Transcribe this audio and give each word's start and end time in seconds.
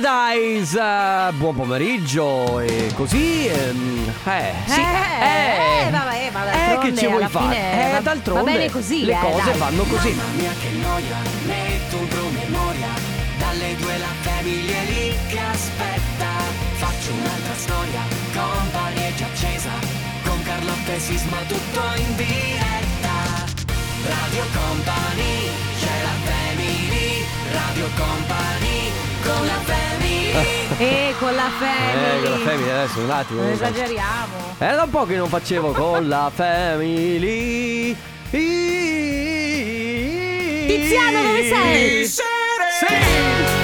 Paradise, 0.00 0.78
eh, 0.78 1.32
buon 1.32 1.54
pomeriggio 1.56 2.60
e 2.60 2.90
così, 2.94 3.46
ehm, 3.48 4.12
eh, 4.26 4.52
sì, 4.66 4.80
Eh, 4.80 5.90
vabbè, 5.90 6.30
ma 6.32 6.52
eh, 6.52 6.76
d'altronde 6.76 6.90
che 6.90 6.96
ci 6.98 7.06
vuoi 7.06 7.16
alla 7.16 7.28
fare? 7.28 7.54
fine 7.54 7.88
Eh, 7.88 7.92
va- 7.92 8.00
d'altronde 8.00 8.44
va 8.52 8.58
bene 8.58 8.70
così, 8.70 9.04
le 9.06 9.12
eh, 9.12 9.18
cose 9.20 9.50
dai. 9.50 9.58
vanno 9.58 9.82
così. 9.84 10.10
Mamma 10.10 10.32
mia 10.36 10.52
che 10.60 10.68
noia, 10.82 11.16
metto 11.46 11.96
un 11.96 12.08
promemoria. 12.08 12.88
Dalle 13.38 13.76
due 13.76 13.96
la 13.98 14.12
famiglia 14.20 14.76
è 14.76 14.84
lì 14.84 15.14
che 15.28 15.38
aspetta. 15.38 16.28
Faccio 16.76 17.12
un'altra 17.12 17.54
storia, 17.56 18.00
company 18.34 19.00
è 19.00 19.14
già 19.16 19.24
accesa. 19.32 19.70
Con 20.26 20.42
Carlotta 20.42 20.92
e 20.92 20.98
Sisma 21.00 21.38
tutto 21.48 21.80
in 21.96 22.16
diretta. 22.16 23.16
Radio 24.04 24.44
Company, 24.52 25.48
c'è 25.80 25.96
la 26.04 26.16
family. 26.28 27.24
Radio 27.50 27.88
Company, 27.96 28.90
con 29.24 29.46
la 29.46 29.60
family 29.64 29.85
E 30.78 31.14
con 31.18 31.34
la 31.34 31.46
Eh, 31.46 32.20
con 32.22 32.30
la 32.30 32.36
family. 32.36 32.44
family 32.44 32.70
adesso 32.70 33.00
un 33.00 33.10
attimo. 33.10 33.42
Non 33.42 33.50
esageriamo. 33.52 34.54
Era 34.58 34.74
da 34.76 34.82
un 34.84 34.90
po' 34.90 35.04
che 35.06 35.16
non 35.16 35.28
facevo 35.28 35.72
con 35.72 36.08
la 36.08 36.30
family. 36.34 37.96
Tiziano, 40.66 41.22
dove 41.22 41.42
sei? 41.48 42.06
Sì! 42.06 43.55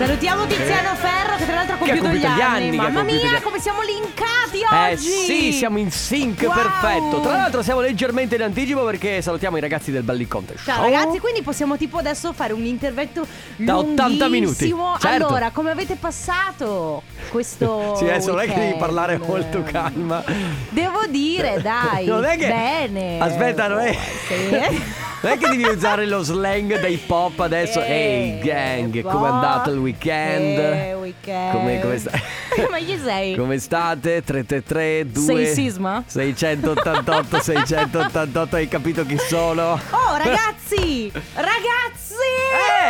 Salutiamo 0.00 0.46
Tiziano 0.46 0.94
Ferro 0.94 1.36
che 1.36 1.44
tra 1.44 1.54
l'altro 1.56 1.74
ha 1.74 1.76
ha 1.76 1.78
compiuto 1.78 1.94
gli 1.94 2.00
compiuto 2.00 2.26
gli 2.26 2.40
anni. 2.40 2.68
anni, 2.68 2.76
Mamma 2.76 3.00
compiuto 3.00 3.12
gli 3.12 3.20
mia, 3.22 3.30
anni. 3.32 3.42
come 3.42 3.58
siamo 3.60 3.80
linkati 3.82 4.60
Eh 4.62 4.92
oggi. 4.94 5.02
sì, 5.26 5.52
siamo 5.52 5.76
in 5.76 5.90
sync 5.90 6.40
Wow. 6.40 6.54
perfetto. 6.54 7.20
Tra 7.20 7.32
l'altro 7.32 7.62
siamo 7.62 7.80
leggermente 7.80 8.34
in 8.36 8.42
anticipo 8.42 8.82
perché 8.84 9.20
salutiamo 9.20 9.58
i 9.58 9.60
ragazzi 9.60 9.90
del 9.90 10.02
Belly 10.02 10.26
Contest. 10.26 10.64
Ciao 10.64 10.80
ragazzi, 10.84 11.18
quindi 11.18 11.42
possiamo 11.42 11.76
tipo 11.76 11.98
adesso 11.98 12.32
fare 12.32 12.54
un 12.54 12.64
intervento 12.64 13.26
Da 13.56 13.76
80 13.76 14.28
minuti. 14.28 14.74
Certo. 14.98 15.06
Allora, 15.26 15.50
come 15.50 15.70
avete 15.70 15.96
passato 15.96 17.02
questo 17.30 17.94
Sì, 18.00 18.04
adesso 18.04 18.30
non 18.30 18.38
è 18.40 18.44
che 18.44 18.48
devi 18.54 18.60
weekend? 18.60 18.80
parlare 18.80 19.18
molto 19.18 19.62
calma. 19.62 20.24
Devo 20.70 21.04
dire, 21.10 21.60
dai. 21.62 22.06
Non 22.06 22.24
è 22.24 22.38
che- 22.38 22.46
Bene. 22.48 23.18
Aspetta, 23.20 23.68
non 23.68 23.80
è- 23.80 23.92
Sì. 24.26 24.98
Non 25.22 25.32
è 25.32 25.36
che 25.36 25.48
devi 25.48 25.64
usare 25.64 26.06
lo 26.06 26.22
slang 26.22 26.80
dei 26.80 26.96
pop 26.96 27.38
adesso. 27.40 27.78
Ehi, 27.82 28.38
Eh, 28.38 28.42
gang, 28.42 29.02
come 29.02 29.28
è 29.28 29.30
andato 29.30 29.70
il 29.70 29.78
weekend? 29.78 30.58
Eh, 30.58 30.94
weekend. 30.94 31.52
Come, 31.52 31.80
come 31.80 31.98
sta- 31.98 32.10
Ma 32.70 32.78
chi 32.78 32.98
sei? 33.02 33.36
Come 33.36 33.58
state? 33.58 34.22
333 34.24 35.10
2 35.10 35.22
Sei 35.22 35.46
sisma? 35.54 36.02
688 36.06 37.40
688 37.42 38.56
hai 38.56 38.68
capito 38.68 39.04
chi 39.04 39.18
sono? 39.18 39.72
Oh, 39.90 40.16
ragazzi! 40.16 41.12
ragazzi! 41.34 42.08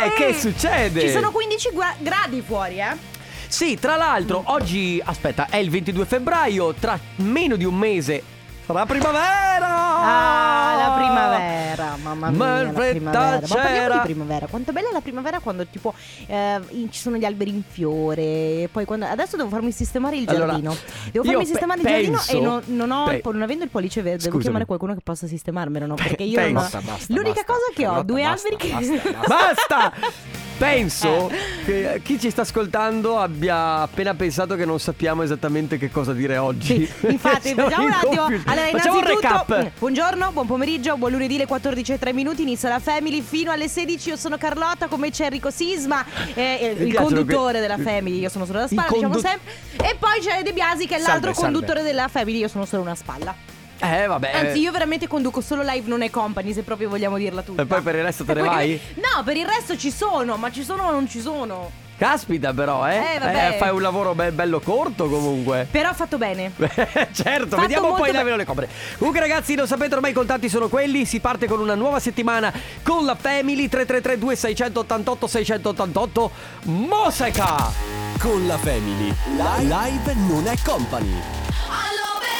Eh, 0.05 0.13
che 0.15 0.33
succede? 0.33 1.01
Ci 1.01 1.09
sono 1.09 1.31
15 1.31 1.69
gua- 1.73 1.93
gradi 1.99 2.41
fuori, 2.45 2.79
eh? 2.79 2.95
Sì, 3.47 3.77
tra 3.77 3.97
l'altro 3.97 4.41
oggi, 4.45 5.01
aspetta, 5.03 5.47
è 5.49 5.57
il 5.57 5.69
22 5.69 6.05
febbraio, 6.05 6.73
tra 6.79 6.97
meno 7.17 7.57
di 7.57 7.65
un 7.65 7.75
mese 7.75 8.23
sarà 8.73 8.85
primavera! 8.85 9.67
Ah, 10.03 10.75
la 10.77 10.93
primavera, 10.95 11.95
mamma 12.01 12.29
mia, 12.29 12.37
Ma 12.37 12.61
la 12.63 12.69
primavera. 12.71 13.39
Ma 13.47 13.55
parliamo 13.55 13.93
di 13.93 13.99
primavera. 14.01 14.47
Quanto 14.47 14.71
bella 14.71 14.89
è 14.89 14.93
la 14.93 15.01
primavera 15.01 15.39
quando 15.39 15.65
tipo 15.67 15.93
eh, 16.27 16.59
ci 16.89 16.99
sono 16.99 17.17
gli 17.17 17.25
alberi 17.25 17.49
in 17.51 17.61
fiore. 17.67 18.67
Poi 18.71 18.85
quando 18.85 19.05
adesso 19.05 19.35
devo 19.37 19.49
farmi 19.49 19.71
sistemare 19.71 20.17
il 20.17 20.27
Allora, 20.29 20.45
giardino. 20.47 20.75
Devo 21.11 21.23
farmi 21.25 21.41
pe- 21.41 21.45
sistemare 21.47 21.81
il 21.81 21.87
giardino 21.87 22.17
penso- 22.17 22.37
e 22.37 22.39
non, 22.41 22.61
non 22.65 22.91
ho 22.91 23.03
pe- 23.05 23.21
non 23.25 23.41
avendo 23.41 23.63
il 23.63 23.69
pollice 23.69 24.01
verde, 24.01 24.17
devo 24.17 24.27
Scusami. 24.29 24.41
chiamare 24.43 24.65
qualcuno 24.65 24.93
che 24.93 25.01
possa 25.03 25.27
sistemarmelo, 25.27 25.85
no? 25.85 25.95
Perché 25.95 26.23
io 26.23 26.35
Penso- 26.35 26.51
non 26.53 26.57
ho- 26.57 26.61
Basta, 26.61 26.81
basta, 26.81 27.13
L'unica 27.13 27.43
basta. 27.45 27.53
cosa 27.53 27.65
che 27.75 27.87
ho, 27.87 28.03
due 28.03 28.23
alberi 28.23 28.55
che 28.57 29.01
basta! 29.27 29.91
Penso 30.57 31.31
che 31.65 32.01
chi 32.03 32.19
ci 32.19 32.29
sta 32.29 32.41
ascoltando 32.41 33.17
abbia 33.17 33.77
appena 33.81 34.13
pensato 34.13 34.55
che 34.55 34.63
non 34.63 34.79
sappiamo 34.79 35.23
esattamente 35.23 35.79
che 35.79 35.89
cosa 35.89 36.13
dire 36.13 36.37
oggi. 36.37 36.85
Sì, 36.85 37.07
infatti, 37.07 37.53
facciamo 37.55 37.85
un 37.87 37.91
attimo. 37.91 38.15
confusione. 38.15 38.43
Allora, 38.63 38.77
Facciamo 38.77 38.97
un 38.99 39.03
innanzitutto, 39.03 39.45
recap. 39.55 39.63
mm, 39.63 39.79
buongiorno, 39.79 40.31
buon 40.31 40.45
pomeriggio, 40.47 40.97
buon 40.97 41.11
lunedì 41.11 41.35
alle 41.35 41.47
14.03 41.47 42.13
minuti. 42.13 42.41
Inizia 42.43 42.69
la 42.69 42.79
Family 42.79 43.21
fino 43.21 43.51
alle 43.51 43.67
16. 43.67 44.09
Io 44.09 44.15
sono 44.17 44.37
Carlotta, 44.37 44.87
come 44.87 45.09
c'è 45.09 45.25
Enrico 45.25 45.49
Sisma, 45.49 46.05
eh, 46.33 46.75
eh, 46.77 46.83
il 46.83 46.93
conduttore 46.93 47.59
que- 47.59 47.61
della 47.67 47.77
Family. 47.77 48.19
Io 48.19 48.29
sono 48.29 48.45
solo 48.45 48.59
la 48.59 48.63
Il 48.65 48.69
spalla, 48.71 48.87
diciamo 48.91 49.13
condu- 49.13 49.27
sempre. 49.27 49.51
E 49.89 49.95
poi 49.99 50.19
c'è 50.21 50.41
De 50.43 50.53
Biasi, 50.53 50.85
che 50.87 50.95
è 50.95 50.99
Salve, 50.99 51.11
l'altro 51.11 51.33
salve. 51.33 51.51
conduttore 51.51 51.81
della 51.83 52.07
Family. 52.07 52.37
Io 52.37 52.47
sono 52.47 52.65
solo 52.65 52.81
una 52.83 52.95
spalla. 52.95 53.33
Eh, 53.83 54.05
vabbè. 54.05 54.31
Anzi, 54.31 54.59
io 54.59 54.71
veramente 54.71 55.07
conduco 55.07 55.41
solo 55.41 55.63
live, 55.63 55.87
non 55.89 56.03
è 56.03 56.09
company, 56.11 56.53
se 56.53 56.61
proprio 56.61 56.87
vogliamo 56.87 57.17
dirla 57.17 57.41
tutta. 57.41 57.63
E 57.63 57.65
poi 57.65 57.81
per 57.81 57.95
il 57.95 58.03
resto 58.03 58.23
te 58.23 58.33
ne 58.35 58.41
vai? 58.41 58.79
No, 58.95 59.23
per 59.23 59.37
il 59.37 59.45
resto 59.47 59.75
ci 59.75 59.89
sono, 59.91 60.37
ma 60.37 60.51
ci 60.51 60.63
sono 60.63 60.83
o 60.83 60.91
non 60.91 61.07
ci 61.07 61.19
sono. 61.19 61.71
Caspita, 62.01 62.51
però, 62.51 62.89
eh. 62.89 62.95
Eh, 62.95 63.19
vabbè. 63.19 63.57
fai 63.59 63.69
un 63.69 63.79
lavoro 63.79 64.15
be- 64.15 64.31
bello 64.31 64.59
corto 64.59 65.07
comunque. 65.07 65.67
Però 65.69 65.89
ha 65.89 65.93
fatto 65.93 66.17
bene. 66.17 66.51
certo, 66.57 67.49
Fatto 67.49 67.61
vediamo 67.61 67.89
molto 67.89 68.01
poi 68.01 68.11
la 68.11 68.23
be- 68.23 68.31
ve 68.31 68.37
le 68.37 68.45
copre. 68.45 68.67
Comunque 68.97 69.19
ragazzi, 69.21 69.55
lo 69.55 69.67
sapete 69.67 69.93
ormai 69.93 70.09
i 70.09 70.13
contatti 70.15 70.49
sono 70.49 70.67
quelli, 70.67 71.05
si 71.05 71.19
parte 71.19 71.45
con 71.45 71.59
una 71.59 71.75
nuova 71.75 71.99
settimana 71.99 72.51
con 72.81 73.05
la 73.05 73.13
Family 73.13 73.69
333 73.69 74.17
2688 74.17 75.27
688 75.27 76.31
Mosca. 76.63 77.71
Con 78.17 78.47
la 78.47 78.57
Family. 78.57 79.13
Live 79.59 80.15
non 80.27 80.47
è 80.47 80.55
company. 80.65 81.21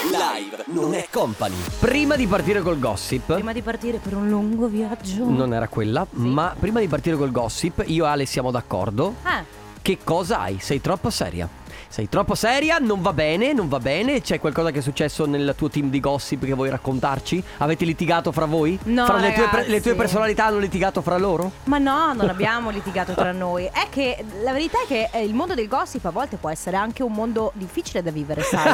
Live 0.09 0.63
non 0.67 0.95
è 0.95 1.07
company. 1.11 1.55
Prima 1.79 2.15
di 2.15 2.25
partire 2.25 2.61
col 2.61 2.79
gossip 2.79 3.33
Prima 3.33 3.53
di 3.53 3.61
partire 3.61 3.99
per 3.99 4.15
un 4.15 4.29
lungo 4.29 4.67
viaggio. 4.67 5.29
non 5.29 5.53
era 5.53 5.67
quella, 5.67 6.05
ma 6.11 6.55
prima 6.57 6.79
di 6.79 6.87
partire 6.87 7.15
col 7.15 7.31
gossip, 7.31 7.83
io 7.85 8.05
e 8.05 8.07
Ale 8.07 8.25
siamo 8.25 8.49
d'accordo. 8.49 9.15
Ah. 9.23 9.43
Che 9.79 9.97
cosa 10.03 10.39
hai? 10.39 10.57
Sei 10.59 10.81
troppo 10.81 11.09
seria. 11.11 11.47
Sei 11.87 12.07
troppo 12.07 12.35
seria, 12.35 12.77
non 12.79 13.01
va 13.01 13.11
bene, 13.13 13.51
non 13.53 13.67
va 13.67 13.79
bene. 13.79 14.21
C'è 14.21 14.39
qualcosa 14.39 14.71
che 14.71 14.79
è 14.79 14.81
successo 14.81 15.25
nel 15.25 15.53
tuo 15.57 15.69
team 15.69 15.89
di 15.89 15.99
gossip 15.99 16.45
che 16.45 16.53
vuoi 16.53 16.69
raccontarci? 16.69 17.43
Avete 17.57 17.83
litigato 17.83 18.31
fra 18.31 18.45
voi? 18.45 18.79
No, 18.83 19.05
Fra 19.05 19.17
le 19.17 19.33
tue, 19.33 19.67
le 19.67 19.81
tue 19.81 19.95
personalità 19.95 20.45
hanno 20.45 20.59
litigato 20.59 21.01
fra 21.01 21.17
loro? 21.17 21.51
Ma 21.65 21.77
no, 21.79 22.13
non 22.13 22.29
abbiamo 22.29 22.69
litigato 22.69 23.13
tra 23.13 23.31
noi. 23.33 23.65
È 23.65 23.87
che 23.89 24.23
la 24.41 24.53
verità 24.53 24.77
è 24.83 24.87
che 24.87 25.09
eh, 25.11 25.23
il 25.23 25.33
mondo 25.33 25.53
del 25.53 25.67
gossip 25.67 26.05
a 26.05 26.11
volte 26.11 26.37
può 26.37 26.49
essere 26.49 26.77
anche 26.77 27.03
un 27.03 27.11
mondo 27.11 27.51
difficile 27.55 28.01
da 28.01 28.11
vivere, 28.11 28.41
sai? 28.43 28.73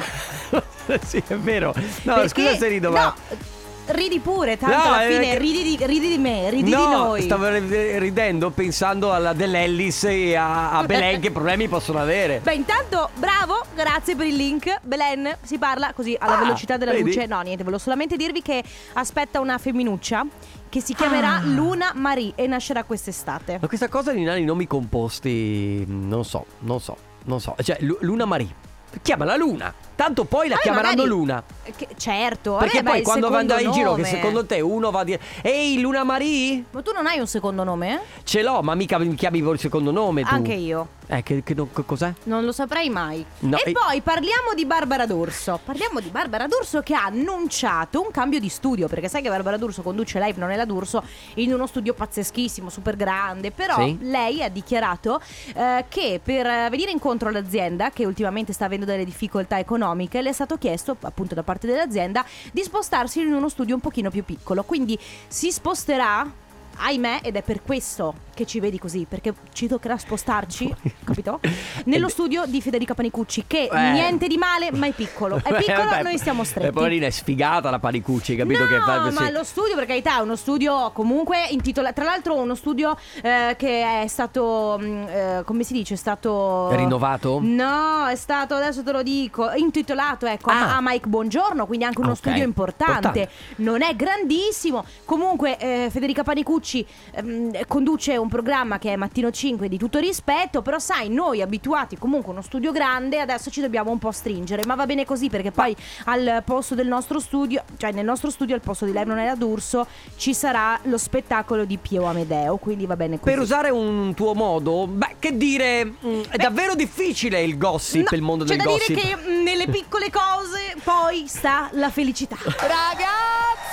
sì, 1.05 1.21
è 1.27 1.35
vero. 1.35 1.73
No, 2.03 2.13
Perché- 2.15 2.29
scusa 2.29 2.55
se 2.57 2.67
rido, 2.67 2.91
ma. 2.91 3.03
No, 3.05 3.55
ridi 3.89 4.19
pure, 4.19 4.57
tanto 4.57 4.75
No, 4.75 4.83
alla 4.83 5.03
è 5.03 5.07
fine 5.07 5.19
che- 5.31 5.37
ridi, 5.39 5.63
di, 5.63 5.85
ridi 5.85 6.09
di 6.09 6.17
me, 6.17 6.49
ridi 6.49 6.69
no, 6.71 6.77
di 6.77 6.91
noi. 6.91 7.21
stavo 7.21 7.47
ri- 7.49 7.97
ridendo 7.99 8.49
pensando 8.49 9.13
alla 9.13 9.31
dell'Ellis 9.31 10.03
e 10.03 10.35
a, 10.35 10.71
a 10.71 10.83
Belen 10.83 11.21
che 11.21 11.31
problemi 11.31 11.69
possono 11.69 11.99
avere. 11.99 12.41
Beh, 12.43 12.53
intanto, 12.53 13.09
bravo, 13.15 13.63
grazie 13.73 14.17
per 14.17 14.25
il 14.27 14.35
link. 14.35 14.79
Belen, 14.81 15.37
si 15.41 15.57
parla 15.57 15.93
così 15.93 16.17
alla 16.19 16.35
Ah, 16.37 16.39
velocità 16.41 16.75
della 16.75 16.91
vedi? 16.91 17.03
luce. 17.03 17.25
No, 17.27 17.39
niente, 17.39 17.63
volevo 17.63 17.81
solamente 17.81 18.17
dirvi 18.17 18.41
che 18.41 18.61
aspetta 18.93 19.39
una 19.39 19.57
femminuccia 19.57 20.25
che 20.67 20.81
si 20.81 20.93
chiamerà 20.93 21.39
Luna 21.45 21.93
Marie 21.95 22.33
e 22.35 22.45
nascerà 22.45 22.83
quest'estate. 22.83 23.57
Ma 23.61 23.67
questa 23.69 23.87
cosa 23.87 24.11
di 24.11 24.21
nani 24.23 24.43
nomi 24.43 24.67
composti, 24.67 25.85
non 25.87 26.25
so, 26.25 26.45
non 26.59 26.81
so, 26.81 26.97
non 27.23 27.39
so. 27.39 27.55
Cioè, 27.63 27.77
Lu- 27.79 27.97
Luna 28.01 28.25
Marie. 28.25 28.53
Chiamala 29.01 29.37
Luna. 29.37 29.73
Tanto 29.97 30.25
poi 30.25 30.47
la 30.47 30.53
Vabbè, 30.55 30.61
chiameranno 30.63 30.95
magari- 30.95 31.09
Luna. 31.09 31.43
Che- 31.75 31.87
certo, 31.97 32.55
Perché 32.57 32.77
vabbè, 32.81 32.89
poi 32.97 33.01
quando 33.01 33.27
il 33.27 33.33
andrai 33.33 33.63
in 33.65 33.71
giro, 33.71 33.95
che 33.95 34.05
secondo 34.05 34.45
te 34.45 34.61
uno 34.61 34.91
va 34.91 34.99
a 34.99 35.03
dire 35.03 35.19
Ehi 35.41 35.79
Luna 35.81 36.03
Marie? 36.03 36.63
Ma 36.71 36.81
tu 36.83 36.91
non 36.93 37.07
hai 37.07 37.19
un 37.19 37.27
secondo 37.27 37.63
nome? 37.63 37.95
eh? 37.95 37.99
Ce 38.23 38.41
l'ho, 38.43 38.61
ma 38.61 38.75
mica 38.75 38.97
mi 38.99 39.13
chiami 39.15 39.39
il 39.39 39.59
secondo 39.59 39.89
nome 39.91 40.21
tu. 40.23 40.33
Anche 40.33 40.53
io. 40.53 40.87
Eh, 41.09 41.23
che, 41.23 41.41
che 41.41 41.55
che 41.55 41.85
cos'è? 41.85 42.13
Non 42.23 42.43
lo 42.45 42.51
saprei 42.51 42.89
mai. 42.89 43.25
No, 43.39 43.57
e 43.57 43.69
e- 43.69 43.71
poi 43.71 44.01
parliamo 44.01 44.53
di 44.55 44.65
Barbara 44.65 45.05
D'Urso. 45.05 45.57
Parliamo 45.63 45.99
di 46.01 46.09
Barbara 46.09 46.47
D'Urso 46.47 46.81
che 46.81 46.93
ha 46.95 47.05
annunciato 47.05 48.01
un 48.01 48.11
cambio 48.11 48.39
di 48.39 48.49
studio. 48.49 48.87
Perché 48.87 49.07
sai 49.09 49.21
che 49.21 49.29
Barbara 49.29 49.57
D'Urso 49.57 49.81
conduce 49.81 50.19
live 50.19 50.37
Non 50.37 50.51
è 50.51 50.55
la 50.57 50.65
D'Urso 50.65 51.01
in 51.35 51.53
uno 51.53 51.65
studio 51.65 51.93
pazzeschissimo, 51.93 52.69
super 52.69 52.95
grande. 52.97 53.51
Però 53.51 53.75
Sì. 53.77 53.97
lei 54.01 54.43
ha 54.43 54.49
dichiarato 54.49 55.21
eh, 55.55 55.85
che 55.89 56.19
per 56.21 56.45
venire 56.69 56.91
incontro 56.91 57.29
all'azienda, 57.29 57.89
che 57.91 58.05
ultimamente 58.05 58.51
sta 58.53 58.65
avendo 58.65 58.85
delle 58.85 59.05
difficoltà 59.05 59.57
economiche, 59.59 59.85
le 60.21 60.29
è 60.29 60.33
stato 60.33 60.57
chiesto, 60.57 60.97
appunto 61.01 61.35
da 61.35 61.43
parte 61.43 61.67
dell'azienda, 61.67 62.25
di 62.51 62.63
spostarsi 62.63 63.21
in 63.21 63.33
uno 63.33 63.49
studio 63.49 63.75
un 63.75 63.81
pochino 63.81 64.09
più 64.09 64.23
piccolo. 64.23 64.63
Quindi 64.63 64.97
si 65.27 65.51
sposterà. 65.51 66.45
Ahimè, 66.79 67.19
ed 67.23 67.35
è 67.35 67.41
per 67.41 67.61
questo 67.63 68.13
che 68.33 68.45
ci 68.45 68.59
vedi 68.59 68.77
così, 68.77 69.05
perché 69.09 69.33
ci 69.53 69.67
toccherà 69.67 69.97
spostarci, 69.97 70.73
capito? 71.03 71.39
Nello 71.85 72.07
studio 72.09 72.45
di 72.45 72.61
Federica 72.61 72.93
Panicucci, 72.93 73.45
che 73.47 73.67
Eh. 73.71 73.91
niente 73.91 74.27
di 74.27 74.37
male, 74.37 74.71
ma 74.71 74.85
è 74.87 74.91
piccolo. 74.91 75.37
È 75.43 75.49
Eh, 75.53 75.55
piccolo, 75.57 75.85
vabbè, 75.89 76.03
noi 76.03 76.17
stiamo 76.17 76.41
E 76.43 76.45
stretti. 76.45 76.71
poverina 76.71 77.07
è 77.07 77.09
sfigata 77.09 77.69
la 77.71 77.79
Panicucci, 77.79 78.35
capito? 78.35 78.63
no, 78.63 78.67
che 78.69 78.79
fa 78.79 79.09
ma 79.11 79.25
sì. 79.25 79.31
lo 79.31 79.43
studio 79.43 79.75
per 79.75 79.85
carità 79.85 80.17
è 80.17 80.21
uno 80.21 80.35
studio 80.35 80.91
comunque 80.93 81.47
intitolato 81.49 81.93
Tra 81.95 82.03
l'altro 82.05 82.35
uno 82.35 82.53
studio 82.55 82.95
eh, 83.21 83.55
che 83.57 84.01
è 84.03 84.07
stato 84.07 84.79
mm, 84.81 85.07
eh, 85.07 85.41
Come 85.45 85.63
si 85.63 85.73
dice? 85.73 85.93
È 85.95 85.97
stato 85.97 86.69
Rinnovato? 86.75 87.39
No, 87.41 88.05
è 88.07 88.15
stato 88.15 88.53
Adesso 88.55 88.83
te 88.83 88.91
lo 88.91 89.01
dico 89.03 89.51
Intitolato 89.53 90.25
ecco 90.25 90.49
a- 90.51 90.55
Ah. 90.73 90.77
a 90.77 90.79
Mike 90.81 91.07
Buongiorno 91.07 91.65
Quindi 91.65 91.85
anche 91.85 91.99
uno 91.99 92.09
Ah, 92.09 92.13
ok. 92.13 92.17
studio 92.17 92.43
importante. 92.43 93.07
Importante. 93.07 93.29
Non 93.57 93.81
è 93.81 93.95
grandissimo 93.95 94.83
Comunque 95.05 95.57
eh, 95.57 95.87
Federica 95.91 96.23
Panicucci 96.23 96.66
Carlucci 96.67 96.85
ehm, 97.13 97.65
conduce 97.67 98.17
un 98.17 98.27
programma 98.27 98.77
che 98.77 98.91
è 98.91 98.95
Mattino 98.97 99.31
5 99.31 99.69
di 99.69 99.77
tutto 99.77 99.99
rispetto, 99.99 100.61
però 100.61 100.79
sai, 100.79 101.09
noi 101.09 101.41
abituati 101.41 101.97
comunque 101.97 102.29
a 102.29 102.33
uno 102.33 102.41
studio 102.41 102.71
grande, 102.73 103.19
adesso 103.19 103.49
ci 103.49 103.61
dobbiamo 103.61 103.91
un 103.91 103.97
po' 103.97 104.11
stringere, 104.11 104.65
ma 104.65 104.75
va 104.75 104.85
bene 104.85 105.05
così 105.05 105.29
perché 105.29 105.51
poi 105.51 105.73
al 106.05 106.41
posto 106.45 106.75
del 106.75 106.87
nostro 106.87 107.19
studio, 107.19 107.63
cioè 107.77 107.91
nel 107.91 108.03
nostro 108.03 108.29
studio 108.29 108.53
al 108.53 108.61
posto 108.61 108.85
di 108.85 108.91
lei 108.91 109.05
non 109.05 109.17
era 109.17 109.35
d'Urso, 109.35 109.87
ci 110.17 110.33
sarà 110.33 110.77
lo 110.83 110.97
spettacolo 110.97 111.63
di 111.63 111.77
Pio 111.77 112.03
Amedeo, 112.03 112.57
quindi 112.57 112.85
va 112.85 112.97
bene 112.97 113.17
così. 113.19 113.31
Per 113.31 113.41
usare 113.41 113.69
un 113.69 114.13
tuo 114.13 114.33
modo, 114.33 114.87
beh, 114.87 115.15
che 115.19 115.37
dire, 115.37 115.85
mm, 115.85 116.21
è 116.29 116.37
davvero 116.37 116.75
difficile 116.75 117.41
il 117.41 117.57
gossip, 117.57 118.09
No, 118.11 118.17
il 118.17 118.23
mondo 118.23 118.43
c'è 118.43 118.55
del 118.55 118.65
da 118.65 118.71
gossip. 118.71 118.87
dire 118.87 119.01
che 119.01 119.15
mm, 119.15 119.43
nelle 119.43 119.67
piccole 119.67 120.09
cose 120.11 120.75
poi 120.83 121.27
sta 121.27 121.69
la 121.73 121.89
felicità. 121.89 122.35
Ragazzi! 122.43 123.15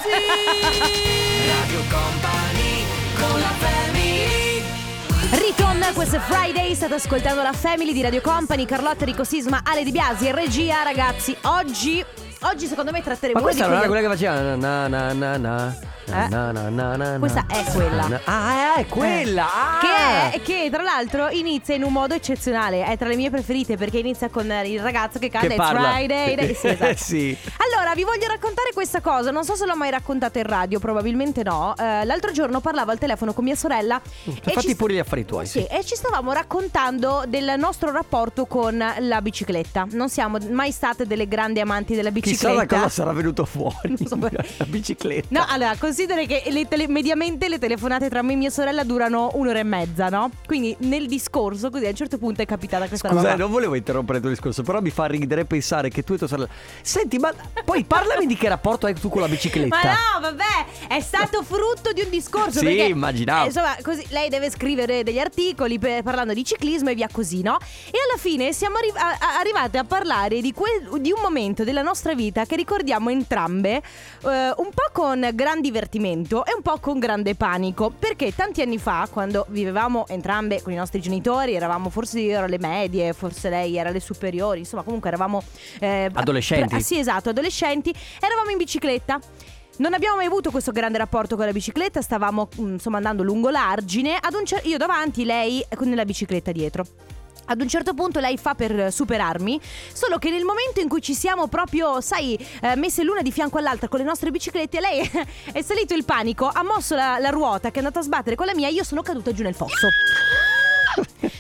Radio 1.46 1.80
Company 1.90 2.83
con 3.14 3.40
la 3.40 3.52
family 3.58 4.62
Ritorna 5.30 5.92
questo 5.92 6.20
Friday, 6.20 6.74
state 6.74 6.94
ascoltando 6.94 7.42
la 7.42 7.52
Family 7.52 7.92
di 7.92 8.02
Radio 8.02 8.20
Company, 8.20 8.66
Carlotta 8.66 9.04
Rico 9.04 9.24
Sisma, 9.24 9.62
Ale 9.64 9.82
Di 9.82 9.90
Biasi 9.90 10.30
regia, 10.30 10.82
ragazzi. 10.82 11.36
Oggi, 11.42 12.04
oggi 12.42 12.66
secondo 12.66 12.90
me 12.90 13.02
tratteremo 13.02 13.38
Ma 13.38 13.44
uno 13.44 13.52
di 13.52 13.56
questa 13.58 13.66
non 13.70 13.78
era 13.82 13.86
quella 13.86 14.02
che 14.08 14.14
faceva 14.14 14.54
na 14.54 14.86
na 14.88 14.88
na 14.88 15.12
na 15.12 15.36
na 15.36 15.76
Eh? 16.06 16.28
na 16.28 16.52
na 16.52 16.68
na 16.68 16.96
na 16.96 17.18
Questa 17.18 17.46
è 17.48 17.64
quella. 17.72 18.06
na. 18.08 18.20
Ah, 18.24 18.74
è 18.76 18.86
quella. 18.86 19.44
ah. 19.46 19.78
Che, 19.80 20.36
è- 20.36 20.42
che 20.42 20.68
tra 20.70 20.82
l'altro 20.82 21.28
inizia 21.30 21.74
in 21.74 21.82
un 21.82 21.92
modo 21.92 22.12
eccezionale, 22.12 22.84
è 22.84 22.98
tra 22.98 23.08
le 23.08 23.16
mie 23.16 23.30
preferite 23.30 23.76
perché 23.78 23.98
inizia 23.98 24.28
con 24.28 24.44
il 24.66 24.80
ragazzo 24.82 25.18
che 25.18 25.30
canta 25.30 25.46
Che 25.46 25.54
It's 25.54 25.64
parla. 25.64 25.92
Friday. 25.92 26.34
Day. 26.36 26.54
Sì, 26.54 26.66
esatto. 26.68 26.96
Sì. 26.96 27.36
Allora, 27.56 27.94
vi 27.94 28.04
voglio 28.04 28.26
raccontare 28.28 28.70
questa 28.74 29.00
cosa. 29.00 29.30
Non 29.30 29.44
so 29.44 29.54
se 29.56 29.64
l'ho 29.64 29.76
mai 29.76 29.88
raccontata 29.90 30.38
in 30.38 30.44
radio, 30.46 30.78
probabilmente 30.78 31.42
no. 31.42 31.74
Eh, 31.78 32.04
l'altro 32.04 32.32
giorno 32.32 32.60
parlavo 32.60 32.90
al 32.90 32.98
telefono 32.98 33.32
con 33.32 33.44
mia 33.44 33.56
sorella. 33.56 33.98
e 34.24 34.52
Fatti 34.52 34.68
ci 34.68 34.76
pure 34.76 34.92
gli 34.92 34.98
affari 34.98 35.24
tuoi. 35.24 35.46
Sì, 35.46 35.64
e 35.64 35.82
ci 35.84 35.96
stavamo 35.96 36.32
raccontando 36.32 37.24
del 37.26 37.54
nostro 37.56 37.90
rapporto 37.90 38.44
con 38.44 38.76
la 38.98 39.22
bicicletta. 39.22 39.86
Non 39.92 40.10
siamo 40.10 40.36
mai 40.50 40.70
state 40.70 41.06
delle 41.06 41.26
grandi 41.28 41.60
amanti 41.60 41.94
della 41.94 42.10
Chissà 42.10 42.20
bicicletta. 42.36 42.64
da 42.64 42.82
cosa 42.82 42.88
sarà 42.88 43.12
venuto 43.12 43.44
fuori. 43.44 43.96
So. 44.06 44.18
La 44.58 44.64
bicicletta. 44.66 45.26
No, 45.30 45.44
allora, 45.48 45.74
considera 45.78 46.22
che 46.24 46.42
le 46.50 46.66
tele- 46.68 46.88
mediamente 46.88 47.48
le 47.48 47.58
telefonate 47.58 48.08
tra 48.08 48.22
me 48.22 48.32
e 48.32 48.36
mia 48.36 48.50
sorella 48.50 48.84
durano 48.84 49.30
un'ora 49.34 49.58
e 49.58 49.62
mezza, 49.64 50.08
no? 50.08 50.30
Quindi 50.46 50.74
nel 50.80 51.06
discorso, 51.06 51.70
così 51.70 51.86
a 51.86 51.88
un 51.88 51.94
certo 51.94 52.18
punto 52.18 52.42
è 52.42 52.46
capitata 52.46 52.86
questa 52.88 53.08
Scusa, 53.08 53.22
roba. 53.22 53.34
non 53.36 53.50
volevo 53.50 53.74
interrompere 53.74 54.18
il 54.18 54.22
tuo 54.24 54.32
discorso, 54.32 54.62
però 54.62 54.80
mi 54.80 54.90
fa 54.90 55.06
ridere 55.06 55.44
pensare 55.44 55.88
che 55.90 56.02
tu 56.02 56.14
e 56.14 56.18
tua 56.18 56.26
sorella. 56.26 56.48
Senti, 56.82 57.18
ma 57.18 57.32
poi 57.64 57.84
parlami 57.84 58.26
di 58.26 58.36
che 58.36 58.48
rapporto 58.48 58.86
hai 58.86 58.94
tu 58.94 59.08
con 59.08 59.20
la 59.20 59.28
bicicletta. 59.28 59.76
Ma 59.76 59.82
no, 59.82 60.20
vabbè, 60.20 60.88
è 60.88 61.00
stato 61.00 61.42
frutto 61.42 61.92
di 61.92 62.00
un 62.02 62.10
discorso. 62.10 62.58
Sì, 62.58 62.64
perché, 62.66 62.84
immaginavo. 62.84 63.42
eh, 63.44 63.46
insomma, 63.46 63.76
così 63.82 64.04
lei 64.10 64.28
deve 64.28 64.50
scrivere 64.50 65.02
degli 65.02 65.18
articoli 65.18 65.78
per- 65.78 66.02
parlando 66.02 66.32
di 66.32 66.44
ciclismo 66.44 66.90
e 66.90 66.94
via 66.94 67.08
così, 67.10 67.42
no? 67.42 67.58
E 67.86 67.98
alla 68.08 68.18
fine 68.18 68.52
siamo 68.52 68.76
arri- 68.76 68.92
a- 68.94 69.08
a- 69.18 69.38
arrivate 69.40 69.78
a 69.78 69.84
parlare 69.84 70.40
di, 70.40 70.52
quel- 70.52 71.00
di 71.00 71.10
un 71.12 71.20
momento 71.20 71.64
della 71.64 71.82
nostra 71.82 72.13
vita 72.14 72.44
che 72.44 72.56
ricordiamo 72.56 73.10
entrambe, 73.10 73.76
eh, 73.76 73.82
un 74.56 74.70
po' 74.72 74.90
con 74.92 75.28
gran 75.34 75.60
divertimento 75.60 76.44
e 76.44 76.52
un 76.54 76.62
po' 76.62 76.78
con 76.80 76.98
grande 76.98 77.34
panico. 77.34 77.90
Perché 77.90 78.34
tanti 78.34 78.62
anni 78.62 78.78
fa, 78.78 79.08
quando 79.10 79.46
vivevamo 79.48 80.06
entrambe 80.08 80.62
con 80.62 80.72
i 80.72 80.76
nostri 80.76 81.00
genitori, 81.00 81.54
eravamo 81.54 81.90
forse 81.90 82.20
io 82.20 82.36
ero 82.36 82.46
alle 82.46 82.58
medie, 82.58 83.12
forse 83.12 83.48
lei 83.48 83.76
era 83.76 83.88
alle 83.88 84.00
superiori, 84.00 84.60
insomma, 84.60 84.82
comunque 84.82 85.08
eravamo 85.08 85.42
eh, 85.80 86.10
Adolescenti. 86.12 86.74
ah, 86.74 86.80
sì, 86.80 86.98
esatto, 86.98 87.30
adolescenti. 87.30 87.92
Eravamo 88.20 88.50
in 88.50 88.58
bicicletta. 88.58 89.20
Non 89.76 89.92
abbiamo 89.92 90.16
mai 90.16 90.26
avuto 90.26 90.52
questo 90.52 90.70
grande 90.70 90.98
rapporto 90.98 91.34
con 91.34 91.46
la 91.46 91.52
bicicletta, 91.52 92.00
stavamo 92.00 92.48
mm, 92.60 92.72
insomma 92.74 92.98
andando 92.98 93.24
lungo 93.24 93.50
l'argine, 93.50 94.16
ad 94.20 94.34
un 94.34 94.44
cer- 94.44 94.64
io 94.66 94.78
davanti, 94.78 95.24
lei 95.24 95.64
con 95.74 95.92
la 95.92 96.04
bicicletta 96.04 96.52
dietro. 96.52 96.86
Ad 97.46 97.60
un 97.60 97.68
certo 97.68 97.94
punto 97.94 98.20
lei 98.20 98.36
fa 98.38 98.54
per 98.54 98.92
superarmi, 98.92 99.60
solo 99.92 100.18
che 100.18 100.30
nel 100.30 100.44
momento 100.44 100.80
in 100.80 100.88
cui 100.88 101.02
ci 101.02 101.14
siamo 101.14 101.46
proprio, 101.46 102.00
sai, 102.00 102.38
eh, 102.62 102.76
messe 102.76 103.02
l'una 103.02 103.22
di 103.22 103.32
fianco 103.32 103.58
all'altra 103.58 103.88
con 103.88 103.98
le 103.98 104.04
nostre 104.04 104.30
biciclette, 104.30 104.80
lei 104.80 105.10
è 105.52 105.62
salito 105.62 105.94
il 105.94 106.04
panico, 106.04 106.50
ha 106.52 106.62
mosso 106.62 106.94
la, 106.94 107.18
la 107.18 107.30
ruota 107.30 107.68
che 107.70 107.76
è 107.76 107.78
andata 107.78 108.00
a 108.00 108.02
sbattere 108.02 108.36
con 108.36 108.46
la 108.46 108.54
mia 108.54 108.68
e 108.68 108.72
io 108.72 108.84
sono 108.84 109.02
caduta 109.02 109.32
giù 109.32 109.42
nel 109.42 109.54
fosso. 109.54 109.88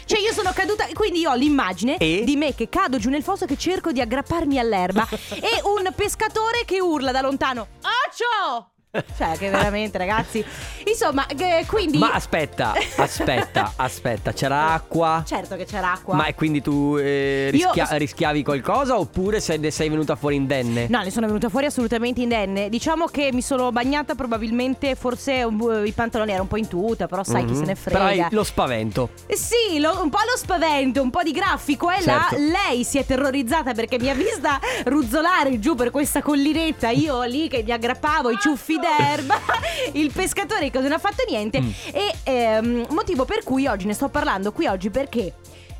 Cioè 0.06 0.20
io 0.20 0.32
sono 0.32 0.52
caduta, 0.52 0.86
quindi 0.92 1.20
io 1.20 1.30
ho 1.30 1.34
l'immagine 1.34 1.96
E? 1.96 2.24
di 2.24 2.36
me 2.36 2.54
che 2.54 2.68
cado 2.68 2.98
giù 2.98 3.08
nel 3.08 3.22
fosso 3.22 3.46
che 3.46 3.56
cerco 3.56 3.90
di 3.92 4.00
aggrapparmi 4.00 4.58
all'erba 4.58 5.08
e 5.30 5.62
un 5.64 5.90
pescatore 5.94 6.64
che 6.66 6.80
urla 6.80 7.10
da 7.10 7.20
lontano 7.22 7.68
Accio! 7.80 8.73
Cioè 9.16 9.36
che 9.38 9.50
veramente 9.50 9.98
ragazzi 9.98 10.44
Insomma 10.86 11.26
che- 11.26 11.64
quindi 11.66 11.98
Ma 11.98 12.12
aspetta, 12.12 12.72
aspetta, 12.96 13.72
aspetta, 13.76 14.32
c'era 14.32 14.72
acqua? 14.72 15.22
Certo 15.26 15.56
che 15.56 15.64
c'era 15.64 15.92
acqua 15.92 16.14
Ma 16.14 16.26
e 16.26 16.34
quindi 16.34 16.60
tu 16.62 16.96
eh, 16.98 17.50
Io- 17.52 17.72
rischia- 17.72 17.96
rischiavi 17.96 18.42
qualcosa 18.44 18.98
oppure 18.98 19.40
sei, 19.40 19.70
sei 19.70 19.88
venuta 19.88 20.14
fuori 20.16 20.36
indenne? 20.36 20.86
No, 20.88 21.02
ne 21.02 21.10
sono 21.10 21.26
venuta 21.26 21.48
fuori 21.48 21.66
assolutamente 21.66 22.20
indenne. 22.20 22.68
Diciamo 22.68 23.06
che 23.06 23.30
mi 23.32 23.42
sono 23.42 23.72
bagnata 23.72 24.14
probabilmente, 24.14 24.94
forse 24.94 25.32
i 25.84 25.92
pantaloni 25.92 26.30
erano 26.30 26.42
un 26.44 26.48
po' 26.48 26.56
in 26.56 26.68
tuta, 26.68 27.06
però 27.08 27.24
sai 27.24 27.44
chi 27.44 27.52
Mhm. 27.52 27.58
se 27.58 27.64
ne 27.64 27.74
Però 27.74 28.06
frega. 28.06 28.24
hai 28.26 28.32
lo 28.34 28.44
spavento. 28.44 29.10
Eh 29.26 29.36
Sì, 29.36 29.78
lo- 29.80 30.00
un 30.02 30.10
po' 30.10 30.18
lo 30.30 30.36
spavento, 30.36 31.02
un 31.02 31.10
po' 31.10 31.22
di 31.22 31.32
grafico 31.32 31.90
e 31.90 32.04
là 32.04 32.26
Certo. 32.30 32.36
lei 32.44 32.84
si 32.84 32.98
è 32.98 33.04
terrorizzata 33.04 33.72
perché 33.74 33.98
mi 33.98 34.08
ha 34.10 34.14
vista 34.14 34.58
ruzzolare 34.84 35.58
giù 35.58 35.74
per 35.74 35.90
questa 35.90 36.22
collinetta, 36.22 36.90
io 36.90 37.22
lì 37.24 37.48
che 37.48 37.62
mi 37.64 37.72
aggrappavo 37.72 38.30
i 38.30 38.38
ciuffi 38.38 38.78
d'erba, 38.84 39.38
il 39.92 40.10
pescatore 40.12 40.70
che 40.70 40.78
non 40.80 40.92
ha 40.92 40.98
fatto 40.98 41.24
niente 41.28 41.60
Mm. 41.60 41.70
e 41.92 42.14
ehm, 42.24 42.86
motivo 42.90 43.24
per 43.24 43.42
cui 43.42 43.66
oggi 43.66 43.86
ne 43.86 43.94
sto 43.94 44.08
parlando 44.08 44.52
qui 44.52 44.66
oggi 44.66 44.90
perché 44.90 45.32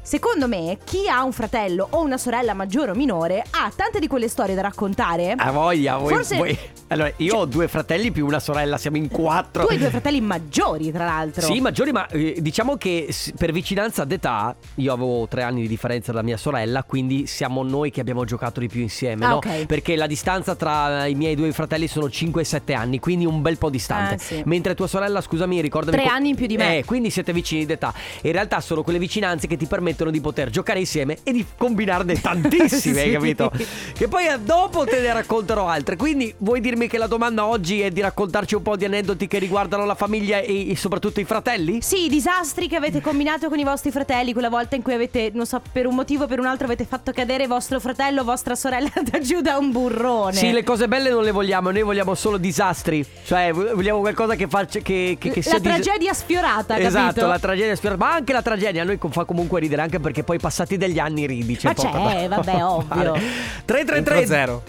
Secondo 0.06 0.47
me, 0.49 0.77
chi 0.85 1.09
ha 1.09 1.25
un 1.25 1.33
fratello 1.33 1.87
o 1.93 2.03
una 2.03 2.19
sorella 2.19 2.53
maggiore 2.53 2.91
o 2.91 2.95
minore 2.95 3.43
ha 3.53 3.73
tante 3.75 3.99
di 4.01 4.06
quelle 4.06 4.29
storie 4.29 4.55
da 4.55 4.61
raccontare. 4.61 5.33
A 5.35 5.51
voglia, 5.51 5.97
voi, 5.97 6.12
Forse- 6.12 6.37
voi- 6.37 6.59
Allora, 6.89 7.11
io 7.17 7.37
ho 7.37 7.45
due 7.47 7.67
fratelli 7.69 8.11
più 8.12 8.27
una 8.27 8.39
sorella, 8.39 8.77
siamo 8.77 8.99
in 8.99 9.09
quattro. 9.09 9.65
Tu 9.65 9.73
hai 9.73 9.79
due 9.79 9.89
fratelli 9.89 10.21
maggiori, 10.21 10.93
tra 10.93 11.06
l'altro. 11.06 11.41
Sì, 11.41 11.59
maggiori, 11.61 11.91
ma 11.91 12.06
eh, 12.09 12.37
diciamo 12.39 12.77
che 12.77 13.09
per 13.39 13.51
vicinanza 13.53 14.05
d'età, 14.05 14.55
io 14.75 14.93
avevo 14.93 15.27
tre 15.27 15.43
anni 15.43 15.62
di 15.62 15.69
differenza 15.69 16.12
dalla 16.12 16.23
mia 16.23 16.37
sorella, 16.37 16.83
quindi 16.83 17.27
siamo 17.27 17.62
noi 17.62 17.91
che 17.91 18.01
abbiamo 18.03 18.25
giocato 18.27 18.61
di 18.61 18.69
più 18.69 18.83
insieme, 18.83 19.25
Ah, 19.25 19.29
no? 19.31 19.37
ok. 19.37 19.65
Perché 19.65 19.97
la 19.97 20.06
distanza 20.06 20.55
tra 20.55 21.06
i 21.06 21.15
miei 21.15 21.35
due 21.35 21.51
fratelli 21.53 21.89
sono 21.89 22.06
5-7 22.09 22.75
anni, 22.75 23.01
quindi 23.01 23.25
un 23.25 23.41
bel 23.41 23.56
po' 23.56 23.71
distante. 23.71 24.17
Eh, 24.17 24.19
sì. 24.19 24.43
Mentre 24.45 24.75
tua 24.75 24.87
sorella, 24.87 25.23
scusami, 25.23 25.62
ricordami... 25.62 25.97
Tre 25.97 26.06
co- 26.06 26.12
anni 26.12 26.29
in 26.29 26.37
più 26.37 26.47
di 26.47 26.59
me. 26.59 26.79
Eh, 26.79 26.85
quindi 26.85 27.09
siete 27.09 27.33
vicini 27.33 27.65
d'età. 27.65 27.93
In 28.21 28.33
realtà 28.33 28.61
sono 28.61 28.83
quelle 28.83 28.99
vicinanze 28.99 29.47
che 29.47 29.56
ti 29.56 29.65
permettono 29.65 29.93
di 30.11 30.20
poter 30.20 30.50
giocare 30.50 30.79
insieme 30.81 31.19
e 31.23 31.32
di 31.32 31.44
combinarne 31.56 32.20
tantissime, 32.20 33.01
hai 33.03 33.06
Sì. 33.08 33.13
capito? 33.13 33.53
Che 33.94 34.08
poi 34.08 34.27
eh, 34.27 34.39
dopo 34.41 34.84
te 34.84 35.01
ne 35.01 35.13
racconterò 35.13 35.67
altre. 35.69 35.96
Quindi 35.96 36.34
vuoi 36.39 36.60
dirmi 36.60 36.89
che 36.89 36.98
la 36.98 37.06
domanda 37.06 37.46
oggi 37.46 37.81
è 37.81 37.91
di 37.91 38.01
raccontarci 38.01 38.55
un 38.55 38.63
po' 38.63 38.77
di 38.77 38.84
aneddoti 38.84 39.27
che 39.29 39.39
riguardano 39.39 39.84
la 39.84 39.94
famiglia 39.94 40.39
e, 40.39 40.70
e 40.70 40.77
soprattutto 40.77 41.20
i 41.20 41.24
fratelli? 41.24 41.81
Sì, 41.82 42.08
disastri 42.08 42.69
che 42.69 42.77
avete 42.77 43.01
combinato 43.01 43.48
con 43.48 43.58
i 43.58 43.65
vostri 43.65 43.91
fratelli, 43.91 44.32
quella 44.32 44.48
volta 44.48 44.77
in 44.77 44.82
cui 44.82 44.93
avete, 44.94 45.31
non 45.34 45.46
so, 45.46 45.60
per 45.72 45.86
un 45.86 45.94
motivo 45.94 46.24
o 46.24 46.27
per 46.27 46.39
un 46.41 46.46
altro 46.46 46.67
avete 46.67 46.84
fatto 46.84 47.13
cadere 47.13 47.46
vostro 47.46 47.79
fratello 47.81 48.22
o 48.22 48.24
vostra 48.24 48.55
sorella 48.55 48.91
da 49.10 49.19
giù 49.20 49.41
da 49.41 49.56
un 49.58 49.70
burrone. 49.70 50.32
Sì, 50.34 50.51
le 50.53 50.63
cose 50.65 50.89
belle 50.89 51.10
non 51.10 51.22
le 51.22 51.31
vogliamo, 51.31 51.70
noi 51.70 51.82
vogliamo 51.82 52.15
solo 52.15 52.36
disastri. 52.36 53.05
Cioè, 53.24 53.53
vo- 53.53 53.74
vogliamo 53.74 54.01
qualcosa 54.01 54.34
che 54.34 54.46
faccia 54.48 54.81
che, 54.81 55.17
che, 55.19 55.31
che 55.31 55.43
sia 55.43 55.53
la 55.53 55.58
dis- 55.58 55.69
tragedia 55.70 56.13
sfiorata, 56.15 56.79
Esatto, 56.79 57.06
capito? 57.06 57.27
la 57.27 57.39
tragedia 57.39 57.77
sfiorata. 57.77 58.05
Ma 58.05 58.13
anche 58.15 58.32
la 58.32 58.43
tragedia 58.43 58.82
a 58.82 58.84
noi 58.84 58.98
fa 59.10 59.24
comunque 59.24 59.60
ridere, 59.60 59.82
anche 59.84 60.00
perché 60.00 60.22
poi 60.24 60.38
passati 60.38 60.76
degli 60.76 60.98
anni 60.98 61.26
ridi. 61.26 61.58
Ma 61.62 61.72
poco 61.74 61.88
c'è, 62.08 62.29
da- 62.29 62.36
vabbè, 62.36 62.50
da 62.58 62.70
ovvio. 62.70 62.86
fare. 63.14 63.20
333 63.64 63.96
Intro 64.19 64.26
zero. 64.34 64.62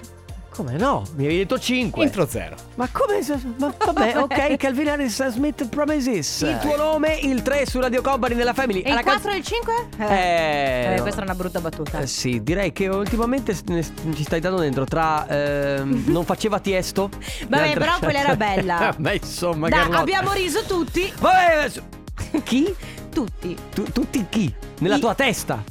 Come 0.56 0.78
no? 0.78 1.04
Mi 1.16 1.26
avevi 1.26 1.40
detto 1.40 1.60
5. 1.60 2.02
Intro 2.06 2.26
zero. 2.26 2.56
Ma 2.76 2.88
come? 2.90 3.20
Ma 3.58 3.74
vabbè, 3.78 4.16
ok. 4.24 4.56
Calvin 4.56 4.88
Harris 4.88 5.28
Smith 5.28 5.68
Promises. 5.68 6.42
Il 6.44 6.58
tuo 6.62 6.78
nome, 6.78 7.14
il 7.24 7.42
3 7.42 7.66
su 7.66 7.82
Radio 7.82 8.02
Company 8.02 8.36
nella 8.36 8.54
Family. 8.54 8.80
E 8.80 8.90
il 8.92 8.96
Ragazzi- 8.96 9.20
4 9.28 9.32
e 9.32 9.36
il 9.36 9.44
5? 9.44 9.74
Eh, 10.96 11.02
questa 11.02 11.20
è 11.20 11.24
una 11.26 11.36
brutta 11.36 11.60
battuta. 11.60 12.00
Eh, 12.00 12.08
sì, 12.08 12.42
direi 12.42 12.72
che 12.72 12.88
ultimamente 12.88 13.54
ci 13.54 14.24
stai 14.24 14.40
dando 14.40 14.62
dentro 14.62 14.86
tra 14.86 15.28
ehm, 15.28 16.04
non 16.08 16.24
faceva 16.24 16.60
tiesto. 16.60 17.10
Vabbè, 17.50 17.74
però 17.74 17.98
quella 18.00 18.20
era 18.20 18.36
bella. 18.38 18.96
Ma 18.98 19.12
insomma, 19.12 19.68
Carlotta. 19.68 20.00
abbiamo 20.00 20.32
riso 20.32 20.62
tutti. 20.64 21.12
Vabbè, 21.20 21.54
adesso- 21.58 21.84
chi? 22.44 22.74
Tutti. 23.16 23.56
Tu- 23.74 23.90
tutti 23.94 24.26
chi? 24.28 24.54
Nella 24.80 24.98
I- 24.98 25.00
tua 25.00 25.16
testa. 25.16 25.64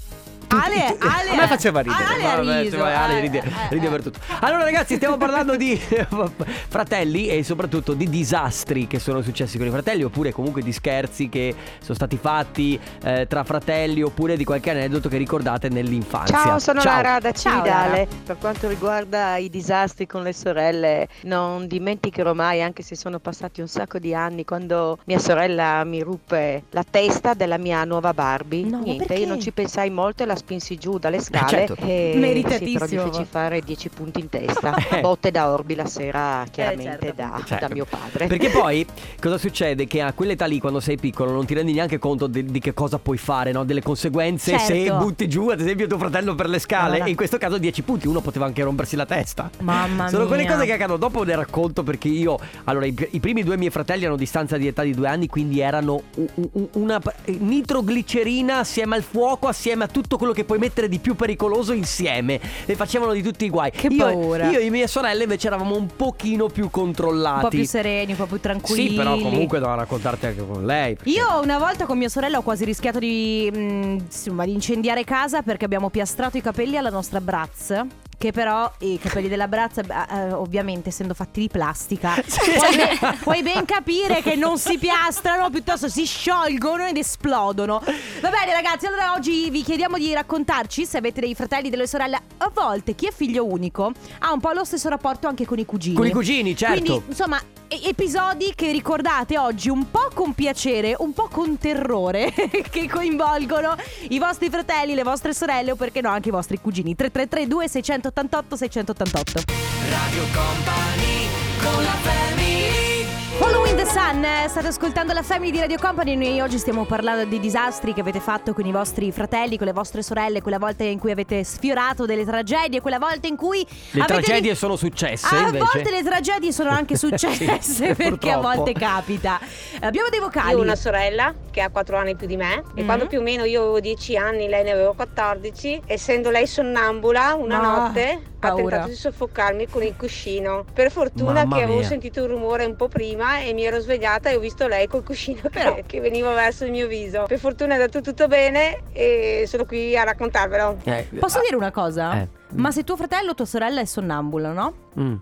Ale, 0.61 0.96
Ale, 1.00 1.30
A 1.30 1.34
me 1.37 1.46
faceva 1.46 1.80
ridere. 1.80 2.04
Ale 2.04 2.25
ha 2.25 2.37
Vabbè, 2.37 2.62
riso, 2.62 2.78
vai, 2.78 2.94
Ale 2.94 3.16
eh, 3.18 3.20
ride, 3.20 3.38
eh, 3.38 3.52
ride 3.70 3.87
eh. 3.87 3.90
per 3.90 4.02
tutto. 4.02 4.18
Allora 4.40 4.64
ragazzi 4.64 4.96
stiamo 4.96 5.16
parlando 5.16 5.56
di 5.56 5.76
fratelli 6.68 7.28
e 7.28 7.42
soprattutto 7.42 7.94
di 7.94 8.08
disastri 8.08 8.87
che 8.87 8.99
sono 8.99 9.23
successi 9.23 9.58
con 9.58 9.66
i 9.66 9.70
fratelli 9.70 10.02
oppure 10.02 10.32
comunque 10.32 10.62
di 10.62 10.73
scherzi 10.73 11.28
che 11.28 11.54
sono 11.80 11.94
stati 11.94 12.16
fatti 12.16 12.78
eh, 13.02 13.26
tra 13.28 13.44
fratelli 13.44 14.02
oppure 14.02 14.37
di 14.37 14.44
qualche 14.44 14.70
aneddoto 14.70 15.08
che 15.08 15.16
ricordate 15.16 15.68
nell'infanzia. 15.68 16.37
Ciao, 16.37 16.58
sono 16.58 16.80
Ciao. 16.80 16.94
Lara 16.94 17.18
da 17.20 17.32
Ciao, 17.32 17.56
Cividale. 17.56 18.08
Per 18.25 18.37
quanto 18.38 18.68
riguarda 18.68 19.37
i 19.37 19.50
disastri 19.50 20.06
con 20.06 20.23
le 20.23 20.32
sorelle, 20.32 21.08
non 21.23 21.66
dimenticherò 21.66 22.32
mai, 22.34 22.62
anche 22.62 22.82
se 22.82 22.96
sono 22.96 23.18
passati 23.18 23.61
un 23.61 23.68
sacco 23.68 23.99
di 23.99 24.14
anni, 24.14 24.44
quando 24.44 24.99
mia 25.04 25.18
sorella 25.18 25.84
mi 25.84 26.02
ruppe 26.02 26.64
la 26.70 26.84
testa 26.88 27.34
della 27.34 27.58
mia 27.58 27.84
nuova 27.84 28.12
Barbie. 28.14 28.64
No, 28.64 28.80
Niente, 28.80 29.06
perché? 29.06 29.23
io 29.23 29.28
non 29.28 29.40
ci 29.40 29.52
pensai 29.52 29.90
molto 29.90 30.23
e 30.23 30.26
la 30.26 30.37
spinsi 30.44 30.76
giù 30.76 30.98
dalle 30.98 31.20
scale. 31.20 31.48
certo. 31.48 31.76
e 31.80 32.12
Meritatissimo. 32.16 32.86
Sì, 32.86 32.94
però 32.96 33.10
feci 33.10 33.24
fare 33.28 33.60
10 33.60 33.88
punti 33.88 34.20
in 34.20 34.28
testa. 34.28 34.72
Eh. 34.94 35.00
Botte 35.00 35.30
da 35.30 35.50
orbi 35.50 35.74
la 35.74 35.86
sera, 35.86 36.44
chiaramente 36.50 36.98
certo. 37.06 37.14
da, 37.16 37.42
Certo. 37.44 37.66
da 37.68 37.72
mio 37.74 37.86
padre. 37.86 38.26
Perché 38.26 38.50
poi 38.50 38.84
cosa 39.20 39.38
succede? 39.38 39.86
Che 39.86 40.02
a 40.02 40.12
quell'età 40.12 40.44
lì, 40.46 40.58
quando 40.60 40.78
sei 40.80 40.96
piccolo, 40.98 41.30
non 41.32 41.46
ti 41.46 41.54
rendi 41.54 41.72
neanche 41.72 41.98
conto 41.98 42.26
de- 42.26 42.44
di 42.44 42.58
che 42.60 42.74
cosa 42.74 42.98
puoi 42.98 43.16
fare, 43.16 43.50
no? 43.52 43.64
Delle 43.64 43.82
conseguenze 43.82 44.58
se 44.58 44.84
Certo. 44.84 44.96
butti 44.98 45.28
giù, 45.28 45.48
ad 45.48 45.60
esempio, 45.60 45.86
tuo 45.86 45.96
fratello 45.98 46.34
per 46.34 46.48
le 46.48 46.58
scale. 46.58 46.94
Allora. 46.96 47.04
E 47.06 47.10
in 47.10 47.16
questo 47.16 47.38
caso 47.38 47.56
10 47.58 47.82
punti, 47.82 48.06
uno 48.06 48.20
poteva 48.20 48.44
anche 48.44 48.62
rompersi 48.62 48.94
la 48.96 49.06
testa. 49.06 49.48
Mamma 49.60 50.08
Sono 50.08 50.26
quelle 50.26 50.42
mia. 50.42 50.52
cose 50.52 50.66
che 50.66 50.72
accadono. 50.72 50.98
Dopo 50.98 51.22
ne 51.24 51.34
racconto 51.34 51.82
perché 51.82 52.08
io. 52.08 52.38
Allora, 52.64 52.84
i, 52.86 52.94
i 53.10 53.20
primi 53.20 53.42
due 53.42 53.56
miei 53.56 53.70
fratelli 53.70 54.04
hanno 54.04 54.16
distanza 54.16 54.56
di 54.58 54.66
età 54.66 54.82
di 54.82 54.92
due 54.92 55.08
anni, 55.08 55.26
quindi 55.28 55.60
erano 55.60 56.02
u- 56.16 56.28
u- 56.34 56.68
una 56.72 57.00
eh, 57.24 57.32
nitroglicerina 57.38 58.58
assieme 58.58 58.96
al 58.96 59.02
fuoco, 59.02 59.48
assieme 59.48 59.84
a 59.84 59.88
tutto 59.88 60.16
quello 60.18 60.32
che 60.35 60.45
puoi 60.45 60.59
mettere 60.59 60.88
di 60.88 60.99
più 60.99 61.14
pericoloso 61.14 61.73
insieme. 61.73 62.38
E 62.67 62.75
facevano 62.75 63.12
di 63.12 63.23
tutti 63.23 63.47
i 63.47 63.49
guai. 63.49 63.71
Che 63.71 63.87
io, 63.87 64.05
paura. 64.05 64.50
Io 64.50 64.59
e 64.59 64.69
mie 64.69 64.87
sorelle 64.87 65.23
invece 65.23 65.47
eravamo 65.47 65.76
un 65.76 65.87
pochino 65.97 66.49
più 66.49 66.69
controllati. 66.71 67.37
Un 67.37 67.41
po' 67.43 67.49
più 67.49 67.64
sereni, 67.64 68.11
un 68.12 68.19
po' 68.19 68.26
più 68.26 68.41
tranquilli. 68.41 68.88
Sì, 68.91 68.95
però 68.95 69.17
comunque 69.17 69.59
devo 69.61 69.75
raccontarti 69.75 70.26
anche 70.26 70.47
con 70.47 70.67
lei. 70.67 70.95
perché- 70.97 71.11
Io 71.11 71.41
una 71.43 71.59
volta 71.59 71.87
con 71.87 71.97
mia 71.97 72.09
sorella 72.11 72.38
ho 72.38 72.43
quasi 72.43 72.64
rischiato 72.64 72.99
di, 72.99 73.50
mh, 73.53 73.59
insomma, 74.05 74.45
di 74.45 74.53
incendiare 74.53 75.05
casa 75.05 75.43
perché 75.43 75.64
abbiamo 75.64 75.88
piastrato 75.88 76.37
i 76.37 76.41
capelli 76.43 76.76
alla 76.76 76.91
nostra 76.91 77.21
Bratz. 77.21 77.81
Che 78.25 78.33
però 78.33 78.73
i 78.78 78.99
capelli 78.99 79.28
della 79.28 79.49
Bratz, 79.49 79.83
beh, 79.83 80.28
eh, 80.28 80.33
ovviamente 80.33 80.88
essendo 80.88 81.12
fatti 81.12 81.40
di 81.40 81.49
plastica, 81.50 82.14
Sì. 82.25 82.52
puoi, 82.57 82.75
ben, 82.75 83.19
puoi 83.21 83.43
ben 83.43 83.64
capire 83.66 84.23
che 84.23 84.35
non 84.35 84.57
si 84.57 84.78
piastrano, 84.78 85.50
piuttosto 85.50 85.90
si 85.90 86.07
sciolgono 86.07 86.87
ed 86.87 86.97
esplodono. 86.97 87.83
Va 88.23 88.31
bene, 88.31 88.54
ragazzi, 88.54 88.87
allora 88.87 89.12
oggi 89.12 89.50
vi 89.50 89.62
chiediamo 89.62 89.99
di 89.99 90.14
raccontarci 90.14 90.87
se 90.87 90.97
avete 90.97 91.21
dei 91.21 91.35
fratelli, 91.35 91.69
delle 91.69 91.87
sorelle. 91.87 92.19
A 92.38 92.50
volte 92.50 92.95
chi 92.95 93.09
è 93.09 93.12
figlio 93.12 93.45
unico 93.45 93.93
ha 94.21 94.33
un 94.33 94.40
po' 94.40 94.52
lo 94.52 94.64
stesso 94.64 94.88
rapporto 94.88 95.28
anche 95.28 95.45
con 95.45 95.59
i 95.59 95.66
cugini. 95.66 95.95
Con 95.95 96.07
i 96.07 96.11
cugini, 96.11 96.57
certo. 96.57 96.81
Quindi, 96.83 97.02
insomma, 97.09 97.38
episodi 97.83 98.52
che 98.54 98.71
ricordate 98.71 99.37
oggi 99.38 99.69
un 99.69 99.90
po' 99.90 100.09
con 100.14 100.33
piacere, 100.33 100.95
un 100.99 101.12
po' 101.12 101.28
con 101.31 101.59
terrore, 101.59 102.33
che 102.71 102.88
coinvolgono 102.88 103.76
i 104.09 104.19
vostri 104.19 104.49
fratelli, 104.49 104.95
le 104.95 105.02
vostre 105.02 105.35
sorelle 105.35 105.73
o 105.73 105.76
perché 105.76 106.00
no 106.00 106.11
anche 106.11 106.28
i 106.28 106.33
vostri 106.33 106.59
cugini. 106.61 106.95
333 106.95 107.47
2688 107.47 108.13
688. 108.14 109.42
Radio 109.90 110.23
Company 110.33 111.28
con 111.61 111.83
la 111.83 111.94
family 112.02 112.93
Following 113.38 113.76
the 113.76 113.85
Sun, 113.85 114.25
state 114.49 114.69
ascoltando 114.69 115.12
la 115.12 115.23
Family 115.23 115.50
di 115.50 115.59
Radio 115.59 115.76
Company. 115.81 116.14
Noi 116.14 116.41
oggi 116.41 116.57
stiamo 116.59 116.85
parlando 116.85 117.25
di 117.25 117.41
disastri 117.41 117.93
che 117.93 118.00
avete 118.00 118.21
fatto 118.21 118.53
con 118.55 118.64
i 118.64 118.71
vostri 118.71 119.11
fratelli, 119.11 119.57
con 119.59 119.67
le 119.67 119.73
vostre 119.73 120.03
sorelle, 120.03 120.41
quella 120.41 120.59
volta 120.59 120.85
in 120.85 120.99
cui 121.00 121.11
avete 121.11 121.43
sfiorato 121.43 122.07
delle 122.07 122.25
tragedie, 122.25 122.81
quella 122.81 122.99
volta 123.00 123.26
in 123.26 123.37
cui 123.37 123.67
Le 123.91 124.03
avete 124.03 124.23
tragedie 124.23 124.50
ri- 124.53 124.57
sono 124.57 124.76
successe 124.76 125.35
A 125.35 125.47
invece. 125.47 125.59
volte 125.73 125.91
le 125.91 126.03
tragedie 126.05 126.53
sono 126.53 126.71
anche 126.71 126.95
successe 126.97 127.59
Sì, 127.61 127.83
perché 127.95 128.31
a 128.31 128.38
purtroppo. 128.38 128.41
volte 128.41 128.73
capita. 128.73 129.41
Abbiamo 129.81 130.09
dei 130.11 130.21
vocali. 130.21 130.50
Io 130.53 130.59
ho 130.59 130.62
una 130.62 130.76
sorella 130.76 131.35
che 131.50 131.61
ha 131.61 131.71
4 131.71 131.97
anni 131.97 132.14
più 132.14 132.29
di 132.29 132.37
me 132.37 132.62
e 132.75 132.81
Mhm. 132.81 132.85
quando 132.87 133.07
più 133.09 133.19
o 133.19 133.23
meno 133.23 133.45
io 133.45 133.62
avevo 133.62 133.81
10 133.81 134.17
anni, 134.17 134.49
lei 134.49 134.62
ne 134.62 134.71
aveva 134.71 134.95
14, 134.95 135.83
essendo 135.87 136.31
lei 136.31 136.47
sonnambula, 136.47 137.35
una 137.35 137.59
Ma, 137.61 137.76
notte 137.87 138.21
ha 138.46 138.48
paura. 138.50 138.62
tentato 138.70 138.88
di 138.88 138.94
soffocarmi 138.96 139.66
con 139.68 139.82
il 139.82 139.94
cuscino. 139.96 140.64
Per 140.72 140.90
fortuna 140.90 141.32
Mamma 141.44 141.56
che 141.56 141.62
avevo 141.62 141.78
mia. 141.78 141.88
sentito 141.88 142.22
un 142.22 142.28
rumore 142.28 142.64
un 142.64 142.76
po' 142.76 142.88
prima 142.88 143.40
e 143.40 143.52
mi 143.52 143.64
ero 143.64 143.80
svegliata 143.80 144.30
e 144.30 144.36
ho 144.36 144.40
visto 144.40 144.66
lei 144.66 144.86
col 144.86 145.02
cuscino 145.02 145.40
Però- 145.50 145.74
che, 145.74 145.84
che 145.86 146.00
veniva 146.00 146.32
verso 146.34 146.64
il 146.64 146.70
mio 146.70 146.86
viso. 146.86 147.24
Per 147.26 147.38
fortuna 147.38 147.72
è 147.72 147.76
andato 147.76 148.00
tutto 148.00 148.26
bene 148.28 148.82
e 148.92 149.44
sono 149.46 149.64
qui 149.64 149.96
a 149.96 150.04
raccontarvelo. 150.04 150.78
Eh, 150.84 151.08
Posso 151.18 151.38
ah, 151.38 151.42
dire 151.42 151.56
una 151.56 151.70
cosa? 151.70 152.20
Eh. 152.20 152.28
Ma 152.54 152.70
se 152.70 152.84
tuo 152.84 152.96
fratello 152.96 153.30
o 153.30 153.34
tua 153.34 153.46
sorella 153.46 153.80
è 153.80 153.84
sonnambulo, 153.84 154.52
no? 154.52 154.74
mm. 154.98 155.14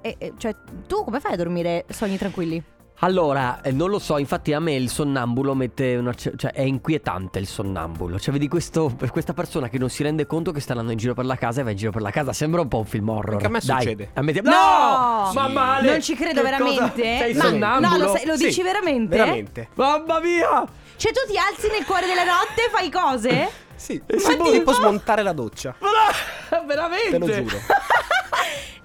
E, 0.00 0.14
e- 0.18 0.32
cioè, 0.36 0.54
tu 0.86 1.02
come 1.04 1.18
fai 1.20 1.32
a 1.32 1.36
dormire 1.36 1.84
sogni 1.88 2.16
tranquilli? 2.16 2.62
Allora, 3.00 3.60
eh, 3.62 3.70
non 3.70 3.90
lo 3.90 4.00
so, 4.00 4.18
infatti 4.18 4.52
a 4.52 4.58
me 4.58 4.74
il 4.74 4.90
sonnambulo 4.90 5.54
mette 5.54 5.94
una... 5.94 6.12
cioè 6.14 6.50
è 6.52 6.62
inquietante 6.62 7.38
il 7.38 7.46
sonnambulo. 7.46 8.18
Cioè 8.18 8.32
vedi 8.32 8.48
questo, 8.48 8.92
questa 9.12 9.32
persona 9.34 9.68
che 9.68 9.78
non 9.78 9.88
si 9.88 10.02
rende 10.02 10.26
conto 10.26 10.50
che 10.50 10.58
sta 10.58 10.72
andando 10.72 10.90
in 10.90 10.98
giro 10.98 11.14
per 11.14 11.24
la 11.24 11.36
casa 11.36 11.60
e 11.60 11.64
va 11.64 11.70
in 11.70 11.76
giro 11.76 11.92
per 11.92 12.02
la 12.02 12.10
casa. 12.10 12.32
Sembra 12.32 12.60
un 12.60 12.66
po' 12.66 12.78
un 12.78 12.86
film 12.86 13.08
horror. 13.08 13.34
Anche 13.34 13.46
a 13.46 13.50
me 13.50 13.60
Dai, 13.62 13.82
succede. 13.82 14.10
ammetti- 14.14 14.40
No! 14.42 14.50
No! 14.50 15.30
Ma 15.32 15.46
Sì. 15.46 15.52
male! 15.52 15.90
Non 15.90 16.02
ci 16.02 16.14
credo 16.16 16.42
Che 16.42 16.50
cosa- 16.50 16.56
veramente? 16.64 17.02
Sei 17.18 17.34
Ma- 17.34 17.44
sonnambulo? 17.44 17.88
No, 17.98 18.04
lo, 18.04 18.16
sai- 18.16 18.26
lo 18.26 18.36
Sì, 18.36 18.44
dici 18.46 18.62
veramente? 18.62 19.16
Veramente. 19.16 19.68
Mamma 19.74 20.18
mia! 20.20 20.64
Cioè, 20.96 21.12
tu 21.12 21.20
ti 21.30 21.38
alzi 21.38 21.68
nel 21.70 21.84
cuore 21.84 22.06
della 22.06 22.24
notte 22.24 22.66
e 22.66 22.70
fai 22.70 22.90
cose? 22.90 23.48
Sì. 23.78 23.92
E 24.06 24.16
Ma 24.20 24.28
tipo- 24.30 24.50
tipo 24.50 24.72
smontare 24.72 25.22
la 25.22 25.32
doccia. 25.32 25.72
Ma 25.78 25.88
no, 26.58 26.64
veramente? 26.66 27.10
Te 27.10 27.18
lo 27.18 27.26
giuro. 27.26 27.58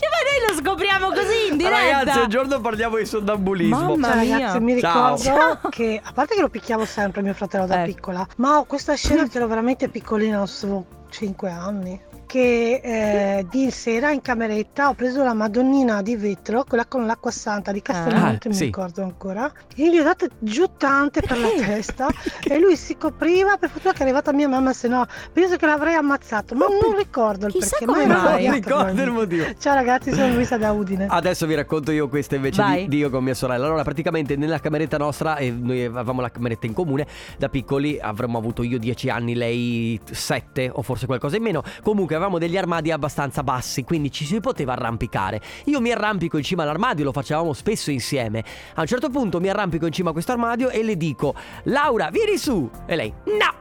Cioè, 0.04 0.10
ma 0.12 0.18
noi 0.30 0.56
lo 0.56 0.62
scopriamo 0.64 1.08
così 1.08 1.23
diretta. 1.64 1.98
Ragazzi, 2.00 2.20
un 2.20 2.30
giorno 2.30 2.62
parliamo 2.62 2.98
di 2.98 3.06
sonnambulismo. 3.06 3.80
Mamma 3.96 4.08
Ciao 4.12 4.20
mia. 4.22 4.38
ragazzi, 4.38 4.60
mi 4.60 4.80
Ciao. 4.80 5.16
ricordo 5.16 5.70
che 5.70 6.02
a 6.04 6.12
parte 6.14 6.36
che 6.36 6.42
lo 6.42 6.50
picchiavo 6.50 6.86
sempre 6.86 7.22
mio 7.22 7.34
fratello 7.34 7.66
da 7.66 7.84
Eh. 7.84 7.86
piccola, 7.86 8.26
ma 8.38 8.58
ho 8.58 8.66
questa 8.66 8.94
scena 8.96 9.28
che 9.28 9.38
ero 9.38 9.48
veramente 9.48 9.88
piccolina, 9.90 10.46
so, 10.46 10.86
5 11.10 11.50
anni. 11.50 12.00
Che 12.34 12.82
eh, 12.84 13.46
di 13.48 13.70
sera 13.70 14.10
in 14.10 14.20
cameretta 14.24 14.90
ho 14.90 14.96
preso 14.96 15.24
la 15.24 15.36
Madonnina 15.36 16.02
di 16.02 16.16
vetro, 16.16 16.64
quella 16.68 16.88
con 16.88 17.06
l'acqua 17.06 17.30
santa 17.30 17.72
di 17.72 17.80
Castelmonte, 17.84 18.48
Ah, 18.48 18.50
mi 18.50 18.56
sì. 18.56 18.64
ricordo 18.66 19.04
ancora, 19.04 19.52
e 19.76 19.92
gli 19.92 20.00
ho 20.00 20.04
dato 20.04 20.26
giù 20.40 20.66
tante 20.76 21.22
per 21.22 21.38
la 21.38 21.50
testa 21.50 22.08
e 22.44 22.58
lui 22.60 22.76
si 22.76 22.98
copriva, 22.98 23.58
per 23.58 23.70
fortuna 23.70 23.94
che 23.94 24.00
è 24.00 24.02
arrivata 24.02 24.34
mia 24.34 24.48
mamma, 24.50 24.74
se 24.74 24.88
no 24.88 25.06
penso 25.32 25.58
che 25.58 25.68
l'avrei 25.68 25.94
ammazzato, 25.94 26.56
ma 26.56 26.66
non 26.66 26.98
ricordo 26.98 27.46
il 27.46 27.52
Chissà 27.52 27.78
perché. 27.78 27.86
ma 28.08 28.24
mai. 28.24 28.46
Non 28.48 28.54
ricordo 28.56 29.02
il 29.04 29.12
motivo. 29.12 29.46
Ciao 29.60 29.76
ragazzi, 29.76 30.12
sono 30.12 30.34
Luisa 30.34 30.58
da 30.58 30.72
Udine. 30.72 31.06
Adesso 31.08 31.46
vi 31.46 31.54
racconto 31.54 31.92
io 31.92 32.10
questa 32.10 32.34
invece 32.34 32.64
di, 32.64 32.88
di 32.88 32.98
io 32.98 33.12
con 33.12 33.24
mia 33.24 33.36
sorella. 33.36 33.68
Allora, 33.68 33.84
praticamente 33.84 34.36
nella 34.38 34.60
cameretta 34.60 34.98
nostra, 34.98 35.36
e 35.36 35.52
noi 35.52 35.86
avevamo 35.86 36.20
la 36.22 36.32
cameretta 36.32 36.66
in 36.66 36.74
comune, 36.74 37.06
da 37.38 37.48
piccoli 37.50 38.00
avremmo 38.00 38.40
avuto 38.40 38.64
io 38.64 38.80
10 38.80 39.10
anni, 39.12 39.36
lei 39.36 40.02
7 40.10 40.72
o 40.74 40.82
forse 40.82 41.06
qualcosa 41.06 41.36
in 41.36 41.44
meno. 41.44 41.62
Comunque 41.84 42.22
avevamo 42.24 42.38
degli 42.38 42.58
armadi 42.58 42.92
abbastanza 42.92 43.44
bassi, 43.44 43.84
quindi 43.84 44.12
ci 44.12 44.26
si 44.26 44.40
poteva 44.40 44.74
arrampicare. 44.74 45.42
Io 45.66 45.82
mi 45.82 45.92
arrampico 45.92 46.38
in 46.38 46.44
cima 46.44 46.64
all'armadio, 46.64 47.04
lo 47.04 47.12
facevamo 47.12 47.54
spesso 47.54 47.92
insieme. 47.92 48.44
A 48.76 48.82
un 48.82 48.88
certo 48.88 49.10
punto 49.10 49.40
mi 49.40 49.50
arrampico 49.50 49.86
in 49.86 49.92
cima 49.92 50.10
a 50.10 50.14
questo 50.14 50.32
armadio 50.32 50.70
e 50.70 50.84
le 50.84 50.96
dico: 50.96 51.36
Laura, 51.64 52.10
vieni 52.10 52.38
su! 52.38 52.70
E 52.86 52.96
lei: 52.96 53.14
No! 53.26 53.54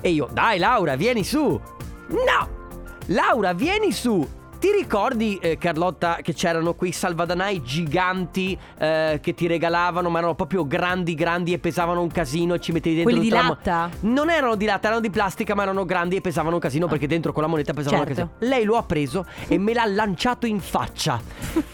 E 0.00 0.10
io: 0.10 0.28
Dai, 0.32 0.58
Laura, 0.58 0.96
vieni 0.96 1.24
su! 1.24 1.60
No! 2.08 2.54
Laura, 3.06 3.52
vieni 3.54 3.92
su! 3.92 4.35
Ti 4.58 4.72
ricordi, 4.72 5.38
eh, 5.40 5.58
Carlotta, 5.58 6.18
che 6.22 6.32
c'erano 6.32 6.74
quei 6.74 6.90
salvadanai 6.90 7.62
giganti 7.62 8.58
eh, 8.78 9.18
che 9.22 9.34
ti 9.34 9.46
regalavano, 9.46 10.08
ma 10.08 10.18
erano 10.18 10.34
proprio 10.34 10.66
grandi, 10.66 11.14
grandi 11.14 11.52
e 11.52 11.58
pesavano 11.58 12.00
un 12.00 12.08
casino 12.10 12.54
e 12.54 12.60
ci 12.60 12.72
mettevi 12.72 12.96
dentro 12.96 13.12
Quelli 13.12 13.28
di 13.28 13.34
la 13.34 13.42
latta? 13.42 13.90
Non 14.00 14.30
erano 14.30 14.54
di 14.56 14.64
latta, 14.64 14.86
erano 14.86 15.02
di 15.02 15.10
plastica, 15.10 15.54
ma 15.54 15.62
erano 15.62 15.84
grandi 15.84 16.16
e 16.16 16.20
pesavano 16.22 16.54
un 16.54 16.60
casino 16.60 16.86
perché 16.88 17.06
dentro 17.06 17.32
con 17.32 17.42
la 17.42 17.48
moneta 17.48 17.72
pesavano 17.74 18.04
Certo. 18.04 18.20
un 18.22 18.28
casino. 18.28 18.50
Lei 18.50 18.64
lo 18.64 18.76
ha 18.76 18.82
preso 18.82 19.26
e 19.46 19.58
me 19.58 19.74
l'ha 19.74 19.84
lanciato 19.86 20.46
in 20.46 20.60
faccia. 20.60 21.20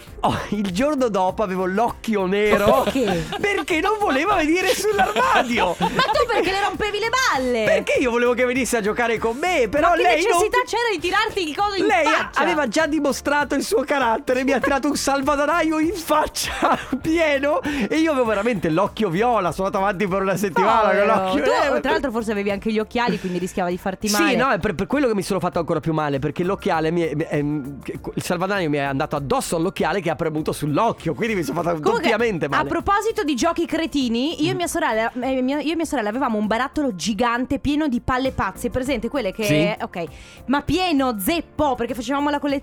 Oh, 0.25 0.39
il 0.51 0.71
giorno 0.71 1.09
dopo 1.09 1.43
avevo 1.43 1.65
l'occhio 1.65 2.25
nero 2.25 2.83
Perché? 2.83 3.25
perché 3.41 3.81
non 3.81 3.97
voleva 3.99 4.35
venire 4.35 4.73
sull'armadio. 4.73 5.75
Ma 5.83 6.03
tu 6.13 6.25
perché 6.25 6.49
le 6.49 6.61
rompevi 6.61 6.97
le 6.97 7.09
balle? 7.09 7.63
Perché 7.65 7.99
io 7.99 8.09
volevo 8.09 8.33
che 8.33 8.45
venisse 8.45 8.77
a 8.77 8.79
giocare 8.81 9.17
con 9.17 9.35
me, 9.35 9.67
però 9.67 9.89
Ma 9.89 9.95
che 9.97 10.01
lei 10.03 10.21
non... 10.23 10.39
necessità 10.39 10.59
c'era 10.65 10.83
di 10.93 10.99
tirarti 10.99 11.49
il 11.49 11.53
coso 11.53 11.75
in 11.75 11.87
Lei 11.87 12.05
faccia? 12.05 12.39
aveva 12.39 12.69
già 12.73 12.87
dimostrato 12.87 13.53
il 13.53 13.61
suo 13.63 13.83
carattere, 13.83 14.43
mi 14.43 14.51
ha 14.51 14.59
tirato 14.59 14.87
un 14.87 14.95
salvadanaio 14.95 15.77
in 15.77 15.93
faccia 15.93 16.51
pieno 16.99 17.61
e 17.61 17.97
io 17.97 18.11
avevo 18.13 18.25
veramente 18.25 18.71
l'occhio 18.71 19.09
viola, 19.09 19.51
sono 19.51 19.67
andato 19.67 19.83
avanti 19.85 20.07
per 20.07 20.21
una 20.23 20.35
settimana 20.35 20.79
con 20.81 20.89
Povero. 20.89 21.05
l'occhio 21.05 21.43
Tu, 21.43 21.49
eh, 21.75 21.79
tra 21.81 21.91
l'altro 21.91 22.09
forse 22.11 22.31
avevi 22.31 22.49
anche 22.49 22.71
gli 22.71 22.79
occhiali 22.79 23.19
quindi 23.19 23.37
rischiava 23.37 23.69
di 23.69 23.77
farti 23.77 24.09
male 24.09 24.29
Sì, 24.31 24.35
no, 24.35 24.49
è 24.49 24.57
per, 24.57 24.73
per 24.73 24.87
quello 24.87 25.05
che 25.07 25.13
mi 25.13 25.21
sono 25.21 25.39
fatto 25.39 25.59
ancora 25.59 25.79
più 25.81 25.93
male, 25.93 26.17
perché 26.17 26.43
l'occhiale, 26.43 26.89
mi 26.89 27.01
è- 27.01 27.13
mi- 27.13 27.27
ehm, 27.29 27.77
il 28.15 28.23
salvadanaio 28.23 28.69
mi 28.71 28.77
è 28.77 28.81
andato 28.81 29.15
addosso 29.15 29.55
all'occhiale 29.57 30.01
che 30.01 30.09
ha 30.09 30.15
premuto 30.15 30.51
sull'occhio, 30.51 31.13
quindi 31.13 31.35
mi 31.35 31.43
sono 31.43 31.61
fatta 31.61 31.75
Comunque, 31.75 32.01
doppiamente 32.01 32.45
a 32.45 32.49
male. 32.49 32.67
proposito 32.67 33.21
di 33.23 33.35
giochi 33.35 33.67
cretini, 33.67 34.43
io 34.43 34.49
e 34.49 34.55
mia 34.55 34.65
sorella, 34.67 35.11
eh, 35.21 35.41
mia- 35.43 35.61
io 35.61 35.73
e 35.73 35.75
mia 35.75 35.85
sorella 35.85 36.09
avevamo 36.09 36.39
un 36.39 36.47
barattolo 36.47 36.95
gigante 36.95 37.59
pieno 37.59 37.87
di 37.87 38.01
palle 38.01 38.31
pazze, 38.31 38.71
presente 38.71 39.09
quelle 39.09 39.31
che 39.31 39.43
Sì. 39.43 39.83
ok, 39.83 40.03
ma 40.47 40.63
pieno 40.63 41.17
zeppo 41.19 41.75
perché 41.75 41.93
facevamo 41.93 42.31
la 42.31 42.39
collezione. 42.39 42.61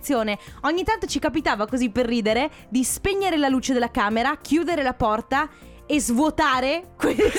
Ogni 0.62 0.84
tanto 0.84 1.06
ci 1.06 1.18
capitava 1.18 1.66
così 1.66 1.90
per 1.90 2.06
ridere 2.06 2.50
di 2.68 2.82
spegnere 2.84 3.36
la 3.36 3.48
luce 3.48 3.72
della 3.72 3.90
camera, 3.90 4.36
chiudere 4.40 4.82
la 4.82 4.94
porta 4.94 5.48
e 5.90 6.00
svuotare 6.00 6.92
questo. 6.96 7.38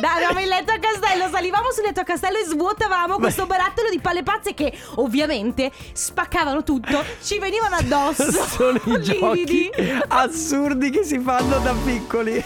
Davamo 0.00 0.40
il 0.40 0.46
letto 0.46 0.70
a 0.70 0.78
castello, 0.78 1.28
salivamo 1.28 1.72
sul 1.72 1.82
letto 1.82 1.98
a 1.98 2.04
castello 2.04 2.38
e 2.38 2.44
svuotavamo 2.44 3.16
questo 3.18 3.46
barattolo 3.46 3.90
di 3.90 3.98
palle 3.98 4.22
pazze 4.22 4.54
che 4.54 4.72
ovviamente 4.96 5.72
spaccavano 5.92 6.62
tutto, 6.62 7.04
ci 7.20 7.40
venivano 7.40 7.74
addosso. 7.74 8.30
Sono 8.46 8.80
i 8.84 9.02
giochi 9.02 9.70
assurdi 10.06 10.90
che 10.90 11.02
si 11.02 11.18
fanno 11.18 11.58
da 11.58 11.74
piccoli. 11.84 12.42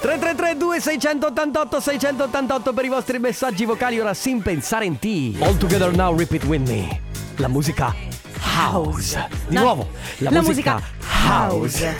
3332 0.00 0.80
688 0.80 1.80
688 1.80 2.72
per 2.74 2.84
i 2.84 2.88
vostri 2.88 3.18
messaggi 3.18 3.64
vocali 3.64 3.98
ora 3.98 4.12
sin 4.12 4.42
pensare 4.42 4.84
in 4.84 4.98
te. 4.98 5.32
All 5.40 5.56
together 5.56 5.94
now 5.96 6.14
repeat 6.14 6.44
with 6.44 6.68
me. 6.68 7.00
La 7.36 7.48
musica 7.48 8.17
house. 8.40 9.28
Di 9.48 9.54
No, 9.54 9.60
nuovo, 9.62 9.88
la, 10.18 10.30
la 10.30 10.40
musica, 10.42 10.74
musica 10.74 11.26
house. 11.28 11.96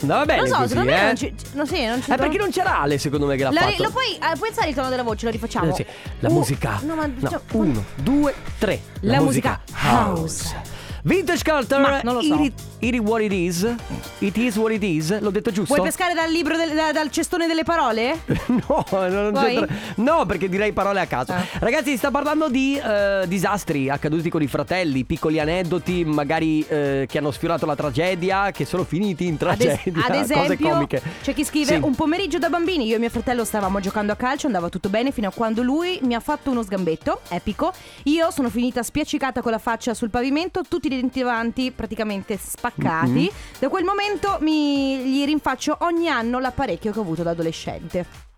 Andava 0.00 0.24
bene 0.26 0.40
Non 0.40 0.48
so, 0.48 0.54
così, 0.56 0.68
secondo 0.68 0.90
me 0.90 1.00
eh? 1.00 1.04
non 1.04 1.16
ci, 1.16 1.34
no, 1.52 1.64
sì, 1.66 1.84
non 1.84 2.02
ci 2.02 2.10
Eh, 2.10 2.16
perché 2.16 2.38
non 2.38 2.50
c'era 2.50 2.80
Ale 2.80 2.98
secondo 2.98 3.26
me 3.26 3.36
che 3.36 3.44
l'ha 3.44 3.50
La- 3.52 3.60
fatto. 3.62 3.82
lo 3.82 3.90
puoi, 3.90 4.14
eh, 4.14 4.36
puoi 4.36 4.48
alzare 4.48 4.68
il 4.70 4.74
tono 4.74 4.88
della 4.88 5.02
voce, 5.02 5.24
lo 5.26 5.30
rifacciamo. 5.30 5.70
Eh, 5.70 5.74
sì. 5.74 5.86
La 6.20 6.28
Uh, 6.28 6.32
musica. 6.32 6.80
No, 6.82 6.94
ma 6.94 7.06
No, 7.06 7.28
cioè, 7.28 7.40
uno, 7.52 7.84
due, 7.96 8.34
tre. 8.58 8.80
La 9.00 9.20
musica 9.20 9.60
house. 9.82 10.72
Vintage 11.02 11.42
Culture. 11.44 11.80
Ma 11.82 12.00
non 12.02 12.14
lo 12.14 12.22
so. 12.22 12.34
It, 12.42 12.54
it 12.88 12.94
is 12.94 13.00
what 13.00 13.20
it 13.22 13.32
is. 13.32 13.74
It 14.18 14.36
is 14.36 14.56
what 14.56 14.72
it 14.72 14.82
is. 14.82 15.18
L'ho 15.20 15.30
detto 15.30 15.50
giusto? 15.50 15.74
Vuoi 15.74 15.86
pescare 15.86 16.14
dal 16.14 16.30
libro 16.30 16.56
del- 16.56 16.74
da- 16.74 16.92
dal 16.92 17.10
cestone 17.10 17.46
delle 17.46 17.62
parole? 17.64 18.20
No, 18.46 18.84
non 18.90 19.30
Vuoi? 19.32 19.54
c'entra. 19.54 19.74
No, 19.96 20.26
perché 20.26 20.48
direi 20.48 20.72
parole 20.72 21.00
a 21.00 21.06
caso. 21.06 21.32
Ah. 21.32 21.44
Ragazzi, 21.58 21.90
si 21.90 21.96
sta 21.96 22.10
parlando 22.10 22.48
di 22.48 22.76
eh, 22.78 23.24
disastri 23.26 23.88
accaduti 23.90 24.28
con 24.30 24.42
i 24.42 24.46
fratelli, 24.46 25.04
piccoli 25.04 25.38
aneddoti, 25.40 26.04
magari 26.04 26.64
eh, 26.68 27.06
che 27.08 27.18
hanno 27.18 27.30
sfiorato 27.30 27.66
la 27.66 27.74
tragedia, 27.74 28.50
che 28.50 28.64
sono 28.64 28.84
finiti 28.84 29.26
in 29.26 29.36
Ad, 29.40 29.60
es- 29.60 29.66
tragedia. 29.82 30.04
ad 30.04 30.12
cose 30.16 30.34
esempio, 30.34 30.68
comiche. 30.70 31.02
c'è 31.22 31.34
chi 31.34 31.44
scrive: 31.44 31.74
Sì. 31.76 31.80
Un 31.82 31.94
pomeriggio 31.94 32.38
da 32.38 32.48
bambini, 32.48 32.86
io 32.86 32.96
e 32.96 32.98
mio 32.98 33.10
fratello 33.10 33.44
stavamo 33.44 33.80
giocando 33.80 34.12
a 34.12 34.16
calcio, 34.16 34.46
andava 34.46 34.68
tutto 34.68 34.88
bene 34.88 35.10
fino 35.10 35.28
a 35.28 35.32
quando 35.32 35.62
lui 35.62 35.98
mi 36.02 36.14
ha 36.14 36.20
fatto 36.20 36.50
uno 36.50 36.62
sgambetto, 36.62 37.20
epico. 37.28 37.72
Io 38.04 38.30
sono 38.30 38.50
finita 38.50 38.82
spiaccicata 38.82 39.40
con 39.42 39.50
la 39.52 39.58
faccia 39.58 39.94
sul 39.94 40.10
pavimento, 40.10 40.62
tutti 40.68 40.86
i 40.86 40.90
denti 40.90 41.20
davanti 41.20 41.70
praticamente 41.70 42.38
spaccati. 42.74 43.10
Mhm. 43.10 43.28
Da 43.58 43.68
quel 43.68 43.84
momento 43.84 44.38
mi 44.40 44.98
gli 44.98 45.24
rinfaccio 45.24 45.78
ogni 45.80 46.08
anno 46.08 46.38
l'apparecchio 46.38 46.92
che 46.92 46.98
ho 46.98 47.02
avuto 47.02 47.22
da 47.22 47.30
adolescente. 47.30 48.32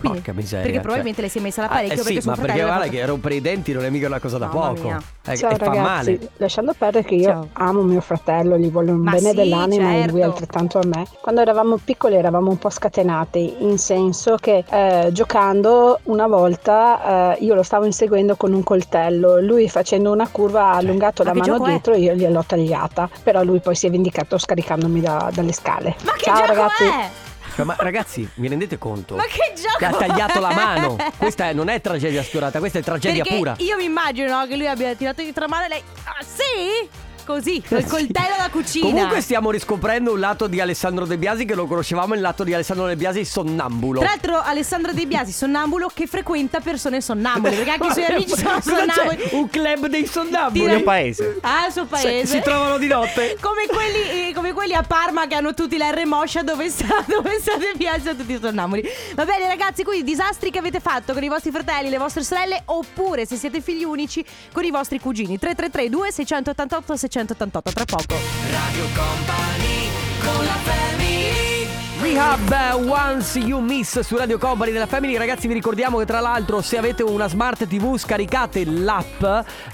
Quindi- 0.00 0.18
Porca 0.20 0.32
miseria. 0.32 0.58
Perché 0.60 0.72
cioè. 0.72 0.80
probabilmente 0.82 1.20
lei 1.20 1.30
si 1.30 1.38
è 1.38 1.40
messa 1.42 1.60
Ah, 1.60 1.64
l'apparecchio 1.66 2.00
eh 2.00 2.04
sì, 2.04 2.20
suo 2.22 2.30
ma 2.30 2.36
perché 2.38 2.62
guarda 2.62 2.88
che 2.88 3.04
rompere 3.06 3.34
i 3.34 3.40
denti 3.42 3.72
non 3.72 3.84
è 3.84 3.90
mica 3.90 4.06
una 4.06 4.18
cosa 4.18 4.38
da 4.38 4.46
Mamma 4.46 4.68
poco. 4.72 4.82
mia. 4.82 5.02
Eh, 5.26 5.36
Ciao 5.36 5.50
e 5.50 5.54
fa 5.56 5.64
ragazzi, 5.66 5.80
male. 6.10 6.18
lasciando 6.38 6.74
perdere 6.76 7.04
che 7.04 7.14
io 7.16 7.24
Ciao. 7.28 7.48
amo 7.52 7.82
mio 7.82 8.00
fratello, 8.00 8.56
gli 8.56 8.70
voglio 8.70 8.92
un 8.92 9.00
Ma 9.00 9.10
bene 9.12 9.30
sì, 9.30 9.34
dell'anima 9.36 9.92
e 9.92 10.08
lui 10.08 10.20
certo. 10.20 10.24
altrettanto 10.24 10.78
a 10.78 10.86
me. 10.86 11.04
Quando 11.20 11.40
eravamo 11.42 11.78
piccoli 11.82 12.14
eravamo 12.16 12.48
un 12.50 12.58
po' 12.58 12.70
scatenati, 12.70 13.56
in 13.58 13.76
senso 13.78 14.36
che 14.36 14.64
eh, 14.68 15.08
giocando 15.12 16.00
una 16.04 16.26
volta 16.26 17.34
eh, 17.36 17.44
io 17.44 17.54
lo 17.54 17.62
stavo 17.62 17.84
inseguendo 17.84 18.36
con 18.36 18.52
un 18.54 18.62
coltello, 18.62 19.40
lui 19.40 19.68
facendo 19.68 20.10
una 20.12 20.28
curva 20.28 20.68
ha 20.72 20.76
allungato 20.76 21.22
Ma 21.24 21.32
la 21.34 21.38
mano 21.38 21.64
è? 21.66 21.68
dietro 21.68 21.92
e 21.92 21.98
io 22.00 22.14
gliel'ho 22.14 22.44
tagliata, 22.46 23.08
però 23.22 23.42
lui 23.42 23.60
poi 23.60 23.74
si 23.74 23.86
è 23.86 23.90
vendicato 23.90 24.38
scaricandomi 24.38 25.00
da- 25.00 25.30
dalle 25.32 25.52
scale. 25.52 25.94
Ma 26.04 26.12
che 26.12 26.24
Ciao 26.24 26.36
gioco 26.36 26.46
ragazzi. 26.48 26.84
è? 26.84 27.08
Cioè, 27.54 27.64
ma 27.64 27.74
ragazzi, 27.78 28.28
vi 28.34 28.48
rendete 28.48 28.78
conto? 28.78 29.16
Ma 29.16 29.24
che 29.24 29.52
gioco 29.54 29.76
Che 29.78 29.84
ha 29.84 29.92
tagliato 29.92 30.40
la 30.40 30.52
mano. 30.52 30.96
Questa 31.16 31.48
è- 31.48 31.52
non 31.52 31.68
è 31.68 31.80
tragedia 31.80 32.22
sfiorata, 32.22 32.58
questa 32.58 32.78
è 32.78 32.82
tragedia 32.82 33.22
Perché 33.22 33.38
pura. 33.38 33.54
io 33.58 33.76
mi 33.76 33.84
immagino 33.84 34.38
no, 34.38 34.46
che 34.46 34.56
lui 34.56 34.66
abbia 34.68 34.94
tirato 34.94 35.22
di 35.22 35.32
tra 35.32 35.46
mano 35.48 35.64
e 35.64 35.68
lei. 35.68 35.82
Ah, 36.04 36.22
sì? 36.24 36.88
Così, 37.24 37.62
col 37.68 37.82
Sì. 37.82 37.88
coltello 37.88 38.34
da 38.38 38.48
cucina. 38.50 38.86
Comunque 38.86 39.20
stiamo 39.20 39.50
riscoprendo 39.50 40.12
un 40.12 40.18
lato 40.20 40.46
di 40.46 40.60
Alessandro 40.60 41.06
De 41.06 41.16
Biasi 41.16 41.44
che 41.44 41.54
lo 41.54 41.66
conoscevamo, 41.66 42.14
il 42.14 42.20
lato 42.20 42.42
di 42.44 42.52
Alessandro 42.54 42.86
De 42.86 42.96
Biasi 42.96 43.24
sonnambulo. 43.24 44.00
Tra 44.00 44.08
l'altro, 44.08 44.40
Alessandro 44.40 44.92
De 44.92 45.06
Biasi, 45.06 45.32
sonnambulo, 45.32 45.90
che 45.94 46.06
frequenta 46.06 46.60
persone 46.60 47.00
sonnambule. 47.00 47.54
Perché 47.54 47.70
anche 47.70 47.86
i 47.86 47.92
suoi 47.92 48.04
amici 48.10 48.36
sono 48.36 48.54
Cosa 48.60 48.60
c'è? 48.60 48.92
sonnambuli. 48.94 49.28
Un 49.32 49.48
club 49.48 49.86
dei 49.86 50.06
sonnambuli. 50.06 50.58
Direi- 50.60 50.76
Mio 50.76 50.84
paese. 50.84 51.38
Ah, 51.42 51.66
il 51.66 51.72
suo 51.72 51.84
paese. 51.86 52.26
si 52.36 52.40
trovano 52.42 52.78
di 52.78 52.86
notte. 52.86 53.36
Come 53.40 53.66
quelli, 53.68 54.28
eh, 54.28 54.32
come 54.34 54.52
quelli 54.52 54.74
a 54.74 54.82
Parma 54.82 55.26
che 55.26 55.34
hanno 55.36 55.54
tutti 55.54 55.76
la 55.76 55.90
R 55.90 56.04
moscia 56.06 56.42
dove 56.42 56.68
sta, 56.68 57.04
dove 57.06 57.38
sta 57.40 57.56
De 57.56 57.72
Biasi 57.76 58.00
sono 58.02 58.16
tutti 58.16 58.38
sonnambuli. 58.40 58.82
Va 59.14 59.24
bene, 59.24 59.46
ragazzi, 59.46 59.84
quindi 59.84 60.04
disastri 60.04 60.50
che 60.50 60.58
avete 60.58 60.80
fatto 60.80 61.12
con 61.12 61.22
i 61.22 61.28
vostri 61.28 61.50
fratelli, 61.50 61.90
le 61.90 61.98
vostre 61.98 62.22
sorelle, 62.24 62.62
oppure 62.64 63.24
se 63.26 63.36
siete 63.36 63.60
figli 63.60 63.84
unici 63.84 64.24
con 64.52 64.64
i 64.64 64.70
vostri 64.70 64.98
cugini. 64.98 65.38
333 65.38 65.88
2688 65.88 66.96
688 66.96 67.08
tra 67.72 67.84
poco. 67.84 68.14
Radio 68.50 68.84
Company 68.94 69.90
con 70.20 70.44
la 70.44 70.52
family 70.62 71.66
Rehab 72.00 72.50
eh, 72.52 72.88
Once 72.88 73.38
You 73.38 73.60
Miss 73.60 73.98
su 73.98 74.16
Radio 74.16 74.38
Company 74.38 74.70
della 74.70 74.86
Family 74.86 75.16
Ragazzi 75.16 75.48
vi 75.48 75.54
ricordiamo 75.54 75.98
che 75.98 76.06
tra 76.06 76.20
l'altro 76.20 76.62
se 76.62 76.78
avete 76.78 77.02
una 77.02 77.28
smart 77.28 77.66
tv 77.66 77.96
scaricate 77.96 78.64
l'app 78.64 79.24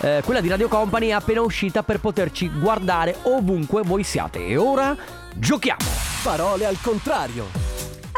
eh, 0.01 0.23
Quella 0.25 0.41
di 0.41 0.49
Radio 0.49 0.69
Company 0.69 1.09
è 1.09 1.13
appena 1.13 1.43
uscita 1.43 1.83
per 1.83 2.01
poterci 2.01 2.49
guardare 2.59 3.17
ovunque 3.25 3.83
voi 3.83 4.03
siate 4.03 4.47
E 4.47 4.57
ora 4.57 4.97
giochiamo 5.35 5.85
Parole 6.23 6.65
al 6.65 6.79
contrario. 6.81 7.66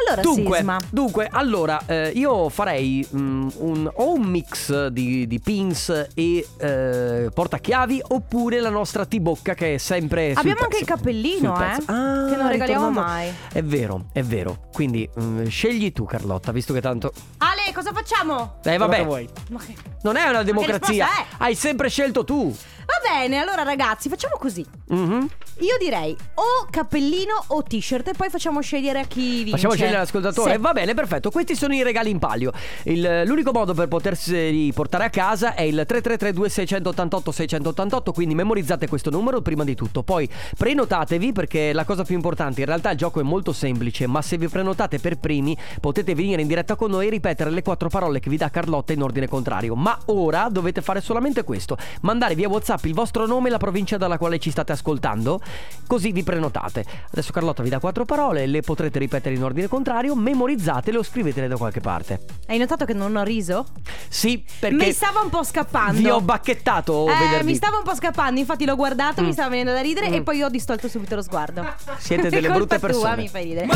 Allora, 0.07 0.23
Dunque, 0.23 0.57
Sisma. 0.59 0.79
dunque 0.91 1.29
allora 1.31 1.83
eh, 1.87 2.11
io 2.15 2.49
farei 2.49 3.07
mm, 3.15 3.49
un, 3.59 3.91
o 3.93 4.13
un 4.13 4.23
mix 4.23 4.87
di, 4.89 5.27
di 5.27 5.41
pins 5.41 6.07
e 6.15 6.47
eh, 6.59 7.31
portachiavi 7.33 8.03
oppure 8.09 8.61
la 8.61 8.71
nostra 8.71 9.05
T-bocca 9.07 9.55
che 9.55 9.75
è 9.75 9.79
sempre 9.79 10.33
Abbiamo 10.35 10.61
anche 10.61 10.79
pezzo. 10.79 10.83
il 10.83 10.87
cappellino, 10.99 11.61
eh, 11.61 11.65
Ah, 11.87 12.27
che 12.29 12.37
non 12.37 12.49
regaliamo 12.49 12.89
ritornando- 12.89 13.01
mai. 13.01 13.33
È 13.53 13.63
vero, 13.63 14.07
è 14.13 14.23
vero. 14.23 14.67
Quindi 14.73 15.09
mm, 15.21 15.47
scegli 15.47 15.93
tu 15.93 16.05
Carlotta, 16.05 16.53
visto 16.53 16.73
che 16.73 16.81
tanto... 16.81 17.13
Ale, 17.39 17.73
cosa 17.75 17.93
facciamo? 17.93 18.59
Eh 18.65 18.77
vabbè, 18.77 19.05
Ma 19.05 19.59
che- 19.61 19.75
non 20.03 20.17
è 20.17 20.29
una 20.29 20.43
democrazia. 20.43 21.07
è? 21.07 21.25
Hai 21.39 21.55
sempre 21.55 21.89
scelto 21.89 22.25
tu. 22.25 22.55
Va 22.89 23.07
bene, 23.07 23.37
allora 23.39 23.65
ragazzi, 23.65 24.09
facciamo 24.09 24.37
così. 24.39 24.65
Mhm. 24.89 25.29
Io 25.59 25.77
direi 25.79 26.17
o 26.35 26.67
cappellino 26.71 27.35
o 27.49 27.63
t-shirt 27.63 28.09
e 28.09 28.13
poi 28.13 28.31
facciamo 28.31 28.61
scegliere 28.63 29.01
a 29.01 29.05
chi 29.05 29.39
vince. 29.43 29.51
Facciamo 29.51 29.75
scegliere 29.75 29.99
l'ascoltatore. 29.99 30.53
Sì. 30.55 30.59
Va 30.59 30.73
bene, 30.73 30.95
perfetto. 30.95 31.31
Questi 31.31 31.55
sono 31.55 31.75
i 31.75 31.83
regali 31.83 32.09
in 32.09 32.19
palio. 32.19 32.51
Il- 32.85 33.25
l'unico 33.27 33.53
modo 33.53 33.75
per 33.75 33.89
potersi 33.89 34.71
portare 34.75 35.05
a 35.05 35.11
casa 35.11 35.53
è 35.55 35.63
il 35.63 35.85
3332 35.87 36.49
688 36.49 37.31
688. 37.31 38.13
Quindi 38.13 38.35
memorizzate 38.35 38.89
questo 38.89 39.11
numero 39.11 39.43
prima 39.43 39.65
di 39.65 39.75
tutto. 39.75 40.03
Poi 40.03 40.27
prenotatevi 40.57 41.33
perché 41.33 41.75
la 41.75 41.85
cosa 41.85 42.05
più 42.05 42.15
importante, 42.15 42.61
in 42.61 42.67
realtà 42.67 42.91
il 42.93 42.97
gioco 42.97 43.21
è 43.21 43.23
molto 43.23 43.53
semplice. 43.53 44.07
Ma 44.07 44.23
se 44.23 44.39
vi 44.39 44.49
prenotate 44.49 44.99
per 44.99 45.19
primi, 45.19 45.55
potete 45.81 46.15
venire 46.15 46.41
in 46.41 46.49
diretta 46.49 46.75
con 46.77 46.91
noi 46.91 47.09
e 47.09 47.11
ripetere 47.11 47.51
le 47.51 47.61
quattro 47.63 47.91
parole 47.91 48.21
che 48.21 48.31
vi 48.31 48.39
dà 48.39 48.49
Carlotta 48.49 48.95
in 48.95 49.03
ordine 49.03 49.29
contrario. 49.29 49.75
Ma 49.75 49.99
ora 50.07 50.49
dovete 50.49 50.81
fare 50.81 51.03
solamente 51.03 51.43
questo: 51.45 51.77
mandare 52.03 52.35
via 52.35 52.49
WhatsApp 52.49 52.77
il 52.87 52.95
vostro 52.95 53.27
nome 53.27 53.49
e 53.49 53.51
la 53.51 53.59
provincia 53.59 53.97
dalla 53.97 54.19
quale 54.19 54.39
ci 54.39 54.51
state 54.51 54.73
ascoltando. 54.73 55.41
Così 55.87 56.13
vi 56.13 56.23
prenotate. 56.23 56.85
Adesso 57.11 57.33
Carlotta 57.33 57.63
vi 57.63 57.69
dà 57.69 57.79
quattro 57.81 58.05
parole, 58.05 58.47
le 58.47 58.61
potrete 58.61 58.99
ripetere 58.99 59.35
in 59.35 59.43
ordine 59.43 59.67
contrario, 59.69 60.15
memorizzatele 60.15 60.99
o 60.99 61.03
scrivetele 61.03 61.49
da 61.49 61.57
qualche 61.57 61.81
parte. 61.81 62.21
Hai 62.47 62.59
notato 62.59 62.85
che 62.85 62.93
non 62.95 63.17
ho 63.17 63.23
riso? 63.23 63.67
Sì, 64.09 64.45
perché 64.61 64.77
mi 64.87 64.93
stava 64.93 65.21
un 65.21 65.31
po' 65.31 65.43
scappando. 65.43 65.99
vi 65.99 66.09
ho 66.09 66.21
bacchettato 66.21 67.09
Eh, 67.09 67.15
venerdì. 67.15 67.45
mi 67.47 67.55
stava 67.55 67.77
un 67.79 67.83
po' 67.83 67.95
scappando, 67.95 68.39
infatti 68.41 68.65
l'ho 68.65 68.77
guardato, 68.77 69.23
mi 69.23 69.33
stava 69.33 69.49
venendo 69.49 69.73
da 69.73 69.81
ridere 69.81 70.09
Mm. 70.11 70.15
e 70.15 70.23
poi 70.23 70.43
ho 70.43 70.49
distolto 70.49 70.89
subito 70.89 71.15
lo 71.15 71.23
sguardo. 71.23 71.67
Siete 71.99 72.29
delle 72.31 72.49
brutte 72.49 72.79
colpa 72.79 72.89
tua, 72.89 72.89
persone. 72.89 73.17
mi 73.23 73.29
fai 73.29 73.45
ridere. 73.45 73.67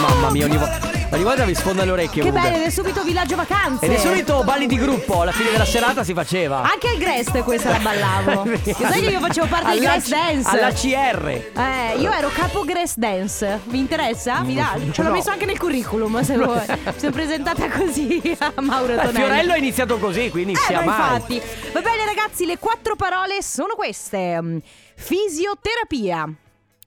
Mamma 0.00 0.30
mia, 0.30 0.44
ogni, 0.46 0.56
vo- 0.56 0.68
ogni 1.14 1.24
volta 1.24 1.44
vi 1.44 1.54
sfonda 1.54 1.84
le 1.84 1.90
orecchie. 1.92 2.22
Che 2.22 2.32
bello, 2.32 2.56
ed 2.56 2.62
è 2.62 2.70
subito 2.70 3.02
villaggio 3.02 3.36
vacanze. 3.36 3.84
Ed 3.86 3.92
è 3.92 3.98
solito 3.98 4.42
balli 4.44 4.66
di 4.66 4.76
gruppo, 4.76 5.20
alla 5.22 5.32
fine 5.32 5.50
della 5.50 5.64
serata 5.64 6.02
si 6.04 6.12
faceva. 6.14 6.62
Anche 6.62 6.88
al 6.88 6.96
Grest 6.96 7.38
questa 7.42 7.70
la 7.70 7.78
ballavo. 7.78 8.44
Sai 8.62 9.00
che 9.02 9.10
io 9.10 9.20
facevo 9.20 9.46
parte 9.46 9.70
del 9.72 9.84
Alla 9.86 10.00
C- 10.00 10.08
Dance? 10.08 10.48
Alla 10.48 10.72
CR. 10.72 11.26
Eh, 11.58 11.98
io 11.98 12.10
ero 12.12 12.28
capo 12.28 12.62
Grace 12.64 12.94
Dance. 12.96 13.60
Vi 13.64 13.78
interessa? 13.78 14.40
Mi 14.42 14.54
dà? 14.54 14.76
Ce 14.90 15.02
l'ho 15.02 15.08
No. 15.08 15.14
messo 15.14 15.30
anche 15.30 15.44
nel 15.46 15.58
curriculum, 15.58 16.22
se 16.22 16.36
vuoi. 16.36 16.62
Mi 16.66 16.92
sono 16.96 17.12
presentata 17.12 17.68
così 17.70 18.36
a 18.38 18.52
Mauro 18.60 18.94
Beh, 18.94 19.02
Tonelli. 19.02 19.14
Fiorello 19.16 19.52
è 19.54 19.58
iniziato 19.58 19.98
così, 19.98 20.30
quindi 20.30 20.52
Eh, 20.52 20.56
sia 20.56 20.82
mai. 20.82 20.86
infatti. 21.16 21.40
Va 21.72 21.80
bene, 21.80 22.04
ragazzi, 22.04 22.44
le 22.46 22.58
quattro 22.58 22.96
parole 22.96 23.42
sono 23.42 23.74
queste: 23.74 24.40
Mm, 24.42 24.58
fisioterapia, 24.96 26.28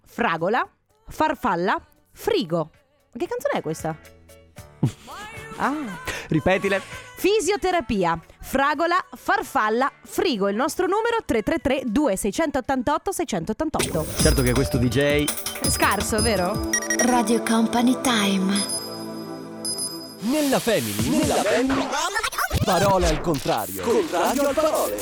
fragola, 0.05 0.67
farfalla, 1.09 1.79
frigo. 2.13 2.69
Ma 3.13 3.19
che 3.19 3.27
canzone 3.27 3.59
è 3.59 3.61
questa? 3.61 3.95
Ah. 5.59 5.73
Ripetile. 6.27 6.79
Fisioterapia, 7.15 8.19
fragola, 8.39 9.03
farfalla, 9.15 9.91
frigo. 10.05 10.49
Il 10.49 10.55
nostro 10.55 10.85
numero 10.85 11.17
333 11.25 11.91
2688 11.91 13.11
688. 13.11 14.05
Certo 14.21 14.41
che 14.43 14.53
questo 14.53 14.77
DJ 14.77 15.25
Scarso, 15.67 16.21
vero? 16.21 16.69
Radio 16.99 17.41
Company 17.41 17.97
Time. 18.01 18.75
Nella 20.19 20.59
family, 20.59 21.09
nella 21.09 21.41
family. 21.41 21.87
Parole 22.63 23.07
al 23.07 23.21
contrario. 23.21 23.81
Contrario 23.81 24.47
al 24.47 24.53
parole. 24.53 24.97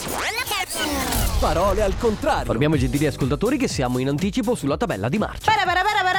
Parole 1.40 1.82
al 1.84 1.98
contrario. 1.98 2.42
Informiamo 2.42 2.76
i 2.76 2.80
gentili 2.80 3.08
ascoltatori 3.08 3.58
che 3.58 3.68
siamo 3.68 4.00
in 4.00 4.08
anticipo 4.08 4.56
sulla 4.56 4.78
tabella 4.78 5.10
di 5.10 5.18
marcia. 5.18 5.52
Para, 5.52 5.66
para, 5.66 5.82
para, 5.84 6.02
para. 6.04 6.15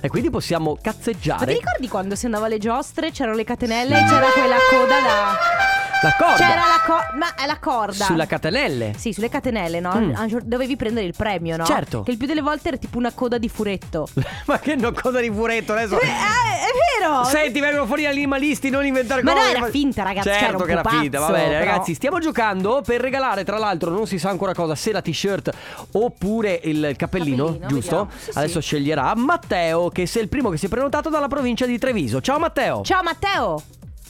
E 0.00 0.08
quindi 0.08 0.30
possiamo 0.30 0.72
Ma 0.72 0.76
ti 0.76 0.82
cazzeggiare 0.82 1.52
ricordi 1.52 1.88
quando 1.88 2.14
si 2.14 2.26
andava 2.26 2.46
alle 2.46 2.58
giostre, 2.58 3.10
c'erano 3.10 3.36
le 3.36 3.44
catenelle 3.44 3.98
e 3.98 4.04
c'era 4.04 4.26
quella 4.30 4.56
coda 4.70 5.00
da... 5.00 5.69
la 6.02 6.14
corda 6.16 6.34
C'era 6.36 6.60
la 6.66 6.82
corda, 6.86 7.16
ma 7.16 7.34
è 7.34 7.46
la 7.46 7.58
corda. 7.58 8.04
sulla 8.04 8.26
catenelle. 8.26 8.94
Sì, 8.96 9.12
sulle 9.12 9.28
catenelle, 9.28 9.80
no? 9.80 9.94
Mm. 9.94 10.38
Dovevi 10.42 10.76
prendere 10.76 11.06
il 11.06 11.14
premio, 11.16 11.56
no? 11.56 11.64
Certo. 11.64 12.02
Che 12.02 12.10
il 12.10 12.16
più 12.16 12.26
delle 12.26 12.40
volte 12.40 12.68
era 12.68 12.76
tipo 12.76 12.98
una 12.98 13.12
coda 13.12 13.38
di 13.38 13.48
furetto. 13.48 14.08
Ma 14.46 14.58
che 14.58 14.76
no, 14.76 14.92
cosa 14.92 15.20
di 15.20 15.30
furetto 15.30 15.72
adesso? 15.72 16.00
Eh, 16.00 16.06
è 16.06 17.00
vero! 17.00 17.24
Senti, 17.24 17.60
vengono 17.60 17.86
fuori 17.86 18.02
gli 18.02 18.06
animalisti, 18.06 18.70
non 18.70 18.86
inventare 18.86 19.22
Ma 19.22 19.32
no, 19.32 19.40
cose. 19.40 19.50
era 19.56 19.66
finta, 19.66 20.02
ragazzi, 20.02 20.28
cioè, 20.28 20.38
Certo 20.38 20.64
che 20.64 20.72
era 20.72 20.82
po' 20.82 20.88
finta, 20.90 21.18
va 21.20 21.30
bene, 21.30 21.58
però. 21.58 21.64
ragazzi. 21.70 21.94
Stiamo 21.94 22.18
giocando 22.18 22.82
per 22.84 23.00
regalare, 23.00 23.44
tra 23.44 23.58
l'altro, 23.58 23.90
non 23.90 24.06
si 24.06 24.18
sa 24.18 24.30
ancora 24.30 24.54
cosa, 24.54 24.74
se 24.74 24.92
la 24.92 25.02
t-shirt 25.02 25.50
oppure 25.92 26.60
il 26.64 26.94
cappellino, 26.96 27.44
Cappellino, 27.44 27.66
giusto? 27.66 28.10
Sì, 28.16 28.30
Adesso 28.34 28.60
sì. 28.60 28.66
sceglierà 28.68 29.14
Matteo, 29.16 29.88
che 29.90 30.08
è 30.12 30.18
il 30.18 30.28
primo 30.28 30.50
che 30.50 30.56
si 30.56 30.66
è 30.66 30.68
prenotato 30.68 31.08
dalla 31.10 31.28
provincia 31.28 31.66
di 31.66 31.78
Treviso. 31.78 32.20
Ciao 32.20 32.38
Matteo. 32.38 32.82
Ciao 32.82 33.02
Matteo! 33.02 33.62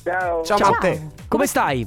Ciao. 0.03 0.43
Ciao, 0.45 0.59
Ciao. 0.59 0.71
Matteo. 0.73 1.13
Come 1.29 1.47
stai? 1.47 1.87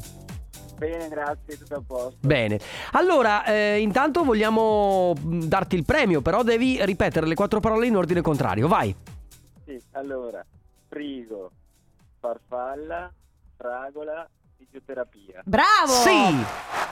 Bene, 0.77 1.07
grazie, 1.07 1.57
tutto 1.57 1.75
a 1.75 1.81
posto. 1.85 2.17
Bene. 2.19 2.59
Allora, 2.91 3.45
eh, 3.45 3.79
intanto 3.79 4.23
vogliamo 4.23 5.13
mh, 5.13 5.43
darti 5.45 5.75
il 5.75 5.85
premio, 5.85 6.21
però 6.21 6.43
devi 6.43 6.83
ripetere 6.83 7.25
le 7.25 7.35
quattro 7.35 7.59
parole 7.59 7.87
in 7.87 7.95
ordine 7.95 8.21
contrario. 8.21 8.67
Vai. 8.67 8.93
Sì, 9.65 9.81
allora, 9.91 10.43
frigo, 10.89 11.51
farfalla, 12.19 13.09
fragola, 13.55 14.27
fisioterapia. 14.57 15.41
Bravo! 15.45 15.91
Sì! 15.91 16.43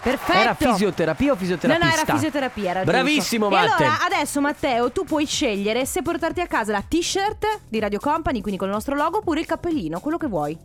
Perfetto! 0.02 0.40
Era 0.40 0.54
fisioterapia 0.54 1.32
o 1.32 1.34
No, 1.34 1.40
fisioterapista? 1.40 1.86
no, 1.86 1.94
era 1.94 2.14
fisioterapia. 2.14 2.70
Era 2.70 2.84
Bravissimo. 2.84 3.50
Matte. 3.50 3.84
E 3.84 3.86
allora, 3.88 4.06
adesso, 4.06 4.40
Matteo, 4.40 4.92
tu 4.92 5.04
puoi 5.04 5.26
scegliere 5.26 5.86
se 5.86 6.02
portarti 6.02 6.40
a 6.40 6.48
casa 6.48 6.72
la 6.72 6.82
t-shirt 6.82 7.60
di 7.68 7.80
Radio 7.80 8.00
Company, 8.00 8.40
quindi 8.40 8.58
con 8.58 8.70
il 8.70 8.74
nostro 8.74 8.96
logo, 8.96 9.18
oppure 9.18 9.42
il 9.42 9.46
cappellino, 9.46 10.00
quello 10.00 10.18
che 10.18 10.28
vuoi. 10.28 10.58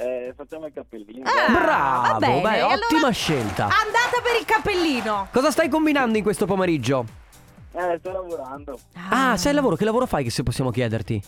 Eh, 0.00 0.32
facciamo 0.34 0.66
il 0.66 0.72
cappellino. 0.72 1.28
Ah. 1.28 1.50
Bravo, 1.52 2.12
va 2.12 2.18
bene. 2.18 2.40
beh, 2.40 2.56
E 2.56 2.62
ottima 2.62 2.96
allora- 2.98 3.10
scelta. 3.12 3.64
Andata 3.64 4.20
per 4.22 4.40
il 4.40 4.46
cappellino. 4.46 5.28
Cosa 5.30 5.50
stai 5.50 5.68
combinando 5.68 6.16
in 6.16 6.22
questo 6.24 6.46
pomeriggio? 6.46 7.04
Eh, 7.72 7.96
sto 7.98 8.10
lavorando. 8.10 8.78
Ah, 9.10 9.36
sei 9.36 9.50
al 9.50 9.56
lavoro, 9.56 9.76
che 9.76 9.84
lavoro 9.84 10.06
fai 10.06 10.24
che 10.24 10.30
se 10.30 10.42
possiamo 10.42 10.70
chiederti? 10.70 11.22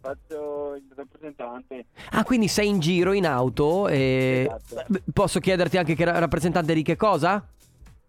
Faccio 0.00 0.74
il 0.76 0.90
rappresentante. 0.96 1.86
Ah, 2.10 2.24
quindi 2.24 2.48
sei 2.48 2.68
in 2.68 2.80
giro 2.80 3.12
in 3.12 3.26
auto 3.26 3.86
e... 3.86 4.48
Esatto. 4.50 4.84
Beh, 4.88 5.02
Posso 5.12 5.38
chiederti 5.40 5.76
anche 5.78 5.94
che 5.94 6.04
ra- 6.04 6.18
rappresentante 6.18 6.74
di 6.74 6.82
che 6.82 6.96
cosa? 6.96 7.46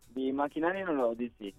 Di 0.08 0.32
macchinari 0.32 0.80
enologici. 0.80 1.54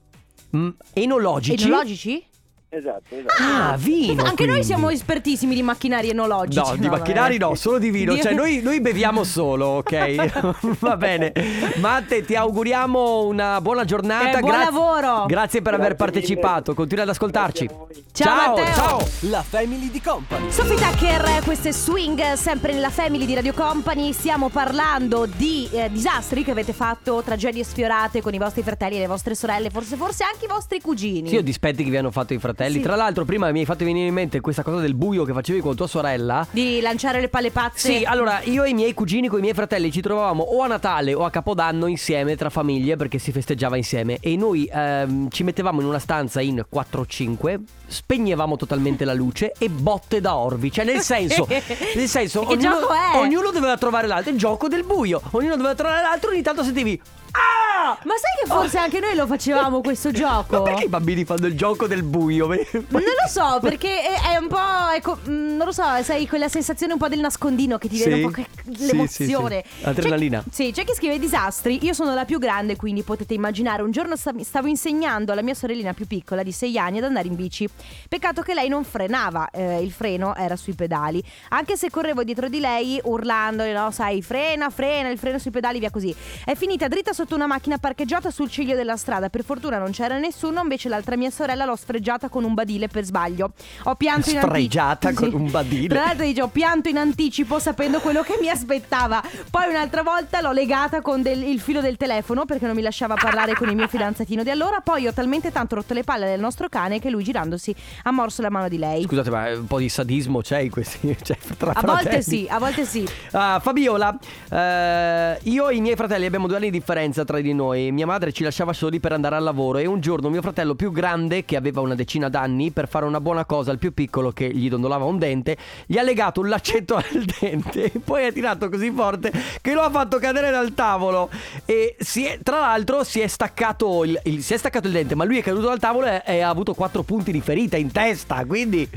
Mm, 0.57 0.69
enologici? 0.95 1.65
Enologici? 1.67 2.27
Esatto, 2.75 3.15
esatto. 3.15 3.35
Ah, 3.39 3.77
vino 3.77 4.23
Anche 4.23 4.45
noi 4.45 4.55
quindi. 4.55 4.65
siamo 4.65 4.89
espertissimi 4.89 5.55
di 5.55 5.63
macchinari 5.63 6.09
enologici. 6.09 6.71
No, 6.71 6.75
di 6.77 6.89
macchinari 6.89 7.37
no, 7.37 7.55
solo 7.55 7.79
di 7.79 7.91
vino. 7.91 8.17
Cioè, 8.17 8.33
noi, 8.33 8.63
noi 8.63 8.81
beviamo 8.81 9.25
solo, 9.25 9.67
ok? 9.67 10.57
Va 10.81 10.97
bene. 10.97 11.35
Matte, 11.81 12.25
ti 12.25 12.35
auguriamo 12.35 13.27
una 13.27 13.61
buona 13.61 13.85
giornata. 13.85 14.39
Eh, 14.39 14.41
buon 14.41 14.59
lavoro. 14.59 15.27
Grazie 15.27 15.61
per 15.61 15.75
aver 15.75 15.95
Grazie 15.95 16.05
partecipato. 16.05 16.73
Continua 16.73 17.05
ad 17.05 17.11
ascoltarci. 17.11 17.69
Ciao, 18.11 18.55
Matteo. 18.55 18.75
ciao. 18.75 19.09
La 19.29 19.43
family 19.43 19.91
di 19.91 20.01
company. 20.01 20.51
Sophie 20.51 20.77
Tucker, 20.77 21.43
questo 21.45 21.69
è 21.69 21.73
Swing, 21.73 22.33
sempre 22.35 22.73
nella 22.73 22.91
family 22.91 23.27
di 23.27 23.35
Radio 23.35 23.53
Company. 23.53 24.15
Stiamo 24.15 24.49
parlando 24.49 25.27
di 25.27 25.69
eh, 25.73 25.91
disastri 25.91 26.43
che 26.43 26.53
avete 26.53 26.73
fatto, 26.73 27.23
tragedie 27.23 27.65
sfiorate 27.65 28.23
con 28.23 28.33
i 28.33 28.39
vostri 28.39 28.63
fratelli 28.63 28.97
e 28.97 29.01
le 29.01 29.07
vostre 29.09 29.35
sorelle, 29.35 29.69
forse, 29.69 29.97
forse 29.97 30.25
anche 30.25 30.47
i 30.47 30.49
vostri 30.49 30.81
cugini. 30.81 31.29
Sì, 31.29 31.37
ho 31.37 31.43
dispetti 31.43 31.85
che 31.85 31.91
vi 31.91 31.99
hanno 31.99 32.11
fatto 32.11 32.33
i 32.33 32.39
fratelli. 32.39 32.61
Sì. 32.71 32.81
Tra 32.81 32.97
l'altro, 32.97 33.25
prima 33.25 33.51
mi 33.51 33.61
hai 33.61 33.65
fatto 33.65 33.85
venire 33.85 34.07
in 34.07 34.15
mente 34.15 34.41
questa 34.41 34.63
cosa 34.63 34.81
del 34.81 34.95
buio 34.95 35.25
che 35.25 35.33
facevi 35.33 35.61
con 35.61 35.75
tua 35.75 35.87
sorella. 35.87 36.47
Di 36.51 36.81
lanciare 36.81 37.21
le 37.21 37.29
palle 37.29 37.51
pazze. 37.51 37.93
Sì, 37.93 38.05
allora 38.05 38.41
io 38.45 38.65
e 38.65 38.71
i 38.71 38.75
miei 38.75 38.95
cugini 38.95 39.29
con 39.29 39.39
i 39.39 39.43
miei 39.43 39.55
fratelli 39.55 39.91
ci 39.91 40.01
trovavamo 40.01 40.43
o 40.43 40.63
a 40.63 40.67
Natale 40.67 41.15
o 41.15 41.25
a 41.25 41.31
Capodanno 41.31 41.87
insieme 41.87 42.37
tra 42.37 42.51
famiglie 42.51 42.97
perché 42.97 43.19
si 43.19 43.33
festeggiava 43.33 43.77
insieme 43.77 44.19
e 44.21 44.37
noi 44.37 44.69
ehm, 44.73 45.31
ci 45.31 45.43
mettevamo 45.45 45.81
in 45.81 45.87
una 45.87 45.99
stanza 45.99 46.41
in 46.41 46.65
4-5, 46.73 47.61
spegnevamo 47.87 48.57
totalmente 48.57 49.05
la 49.05 49.15
luce 49.15 49.53
e 49.59 49.69
botte 49.69 50.21
da 50.21 50.37
orbi, 50.37 50.71
cioè 50.71 50.85
nel 50.85 51.01
senso, 51.01 51.47
nel 51.95 52.09
senso 52.09 52.43
è? 52.43 53.17
ognuno 53.17 53.51
doveva 53.51 53.77
trovare 53.77 54.07
l'altro, 54.07 54.33
il 54.33 54.39
gioco 54.39 54.69
del 54.69 54.85
buio, 54.85 55.21
ognuno 55.33 55.57
doveva 55.57 55.75
trovare 55.75 56.03
l'altro, 56.03 56.31
ogni 56.31 56.43
tanto 56.43 56.63
sentivi 56.63 57.01
Ah! 57.33 57.62
Ma 57.85 58.15
sai 58.15 58.43
che 58.43 58.47
forse 58.47 58.79
anche 58.79 59.01
noi 59.01 59.15
lo 59.15 59.27
facevamo 59.27 59.81
questo 59.81 60.11
gioco? 60.11 60.57
Ma 60.59 60.63
perché 60.63 60.85
i 60.85 60.89
bambini 60.89 61.25
fanno 61.25 61.47
il 61.47 61.57
gioco 61.57 61.87
del 61.87 62.03
buio? 62.03 62.47
Non 62.47 62.57
lo 63.03 63.29
so, 63.29 63.59
perché 63.63 64.03
è, 64.03 64.33
è 64.35 64.37
un 64.37 64.49
po'. 64.49 64.91
ecco, 64.95 65.19
mm, 65.29 65.57
non 65.57 65.67
lo 65.67 65.73
so, 65.73 65.83
sai, 66.03 66.27
quella 66.29 66.49
sensazione 66.49 66.93
un 66.93 66.99
po' 66.99 67.09
del 67.09 67.21
nascondino 67.21 67.79
che 67.79 67.89
ti 67.89 67.97
viene 67.97 68.17
Sì. 68.17 68.23
un 68.23 68.31
po' 68.31 68.43
che- 68.43 68.47
l'emozione. 68.85 69.65
sì, 69.67 69.79
sì. 69.81 69.85
Adrenalina. 69.87 70.43
C'è, 70.43 70.51
sì, 70.51 70.71
c'è 70.73 70.85
chi 70.85 70.95
scrive 70.95 71.19
disastri. 71.19 71.79
Io 71.85 71.93
sono 71.93 72.15
la 72.15 72.25
più 72.25 72.39
grande, 72.39 72.77
quindi 72.77 73.03
potete 73.03 73.35
immaginare. 73.35 73.83
Un 73.83 73.91
giorno 73.91 74.17
sta- 74.17 74.33
stavo 74.43 74.67
insegnando 74.69 75.33
alla 75.33 75.43
mia 75.43 75.55
sorellina 75.55 75.93
più 75.95 76.07
piccola 76.07 76.43
di 76.43 76.53
6 76.53 76.79
anni 76.79 76.99
ad 76.99 77.05
andare 77.05 77.29
in 77.29 77.35
bici. 77.37 77.69
Peccato 78.09 78.43
che 78.43 78.55
lei 78.55 78.69
non 78.69 78.85
frenava, 78.85 79.49
eh, 79.51 79.81
il 79.83 79.91
freno 79.93 80.35
era 80.35 80.57
sui 80.57 80.75
pedali. 80.75 81.23
Anche 81.51 81.77
se 81.77 81.91
correvo 81.91 82.23
dietro 82.25 82.49
di 82.49 82.61
lei 82.61 83.01
urlando, 83.05 83.65
no, 83.73 83.91
sai, 83.91 84.23
frena, 84.23 84.71
frena, 84.71 85.09
il 85.09 85.19
freno 85.19 85.39
sui 85.39 85.51
pedali, 85.51 85.79
via 85.79 85.91
così. 85.91 86.15
È 86.45 86.55
finita 86.55 86.89
dritta 86.89 87.13
sotto 87.13 87.35
una 87.35 87.47
macchina 87.47 87.72
parcheggiata 87.79 88.31
sul 88.31 88.51
ciglio 88.51 88.75
della 88.75 88.97
strada. 88.97 89.29
Per 89.29 89.45
fortuna 89.45 89.79
non 89.79 89.91
c'era 89.91 90.19
nessuno, 90.19 90.61
invece 90.63 90.89
l'altra 90.89 91.17
mia 91.17 91.31
sorella 91.31 91.65
l'ho 91.65 91.77
sfregiata 91.77 92.29
con 92.29 92.45
un 92.45 92.55
badile 92.55 92.89
per 92.89 93.05
sbaglio. 93.05 93.53
Ho 93.85 93.95
pianto 93.95 94.31
in 94.31 94.37
anticipo. 94.37 94.47
Sfregiata 94.55 95.13
con 95.13 95.33
un 95.35 95.51
badile. 95.51 95.89
Tra 95.89 96.05
l'altro 96.07 96.25
dice, 96.25 96.43
ho 96.43 96.49
pianto 96.49 96.89
in 96.89 96.99
anticipo 96.99 97.59
sapendo 97.59 98.01
quello 98.01 98.23
che 98.23 98.37
mi 98.41 98.49
aspettava. 98.49 99.23
Poi 99.51 99.69
un'altra 99.69 100.03
volta 100.03 100.41
l'ho 100.41 100.53
legata 100.53 101.01
con 101.01 101.23
del- 101.23 101.43
il 101.43 101.61
filo 101.61 101.81
del 101.81 101.97
telefono 101.97 102.45
perché 102.45 102.67
non 102.67 102.75
mi 102.75 102.83
lasciava 102.83 103.15
parlare 103.15 103.55
con 103.55 103.69
il 103.69 103.77
mio 103.77 103.89
fidanzatino 103.89 104.43
di 104.43 104.51
allora. 104.51 104.81
Poi 104.81 105.07
ho 105.07 105.13
talmente 105.13 105.51
tanto 105.53 105.75
rotto 105.77 105.95
le 105.95 106.03
palle 106.05 106.27
del 106.27 106.41
nostro 106.41 106.69
cane 106.69 106.99
che 107.01 107.11
lui 107.11 107.23
girandosi 107.25 107.75
ha 108.05 108.11
morso 108.11 108.43
la 108.43 108.51
mano 108.51 108.69
di 108.69 108.79
lei. 108.79 109.03
Scusate, 109.05 109.31
ma 109.31 109.51
un 109.53 109.67
po' 109.67 109.79
di 109.79 109.89
sadismo 109.89 110.41
c'è 110.41 110.59
in 110.61 110.71
questi. 110.71 111.17
Cioè, 111.23 111.37
tra 111.57 111.71
A 111.73 111.81
volte 111.83 112.03
fratelli? 112.03 112.23
sì, 112.23 112.47
a 112.49 112.59
volte 112.59 112.85
sì. 112.85 113.07
Ah, 113.33 113.61
Fabiola, 113.63 114.19
eh, 114.51 115.39
io 115.45 115.69
e 115.69 115.75
i 115.77 115.81
miei 115.81 115.97
fratelli 115.97 116.27
abbiamo 116.27 116.47
due 116.47 116.57
anni 116.57 116.71
di 116.71 116.79
differenza 116.79 117.25
tra 117.25 117.41
di 117.41 117.53
noi. 117.55 117.62
Mia 117.71 118.07
madre 118.07 118.33
ci 118.33 118.43
lasciava 118.43 118.73
soli 118.73 118.99
per 119.01 119.13
andare 119.13 119.37
al 119.37 119.43
lavoro 119.43 119.79
e 119.79 119.87
un 119.87 120.01
giorno 120.01 120.29
mio 120.29 120.43
fratello 120.43 120.75
più 120.75 120.91
grande, 120.91 121.45
che 121.45 121.57
aveva 121.57 121.81
una 121.81 121.95
decina 121.95 122.29
d'anni, 122.29 122.71
per 122.73 122.89
fare 122.89 123.05
una 123.07 123.21
buona 123.21 123.45
cosa 123.45 123.71
al 123.71 123.79
più 123.79 123.95
piccolo 123.95 124.33
che 124.33 124.51
gli 124.53 124.69
dondolava 124.69 125.05
un 125.05 125.19
dente, 125.19 125.57
gli 125.87 125.97
ha 125.99 126.03
legato 126.03 126.41
un 126.41 126.49
laccetto 126.49 126.97
al 127.01 127.25
dente 127.41 127.93
e 127.93 128.01
poi 128.05 128.27
ha 128.27 128.33
tirato 128.33 128.69
così 128.69 128.91
forte 128.91 129.33
che 129.61 129.73
lo 129.73 129.83
ha 129.83 129.91
fatto 129.91 130.19
cadere 130.19 130.51
dal 130.51 130.75
tavolo 130.75 131.31
e 131.65 131.97
si 132.01 132.25
è- 132.27 132.39
tra 132.43 132.59
l'altro 132.61 133.05
si 133.05 133.21
è 133.21 133.27
staccato 133.27 134.05
il, 134.05 134.21
il- 134.25 134.43
si 134.43 134.55
è 134.55 134.57
staccato 134.57 134.87
il 134.89 134.93
dente, 134.93 135.15
ma 135.15 135.25
lui 135.25 135.39
è 135.39 135.43
caduto 135.43 135.69
dal 135.69 135.79
tavolo 135.79 136.07
e, 136.07 136.23
e 136.27 136.41
ha 136.41 136.49
avuto 136.49 136.75
quattro 136.75 137.03
punti 137.03 137.31
di 137.33 137.41
ferita 137.41 137.77
in 137.77 137.93
testa, 137.93 138.45
quindi 138.45 138.89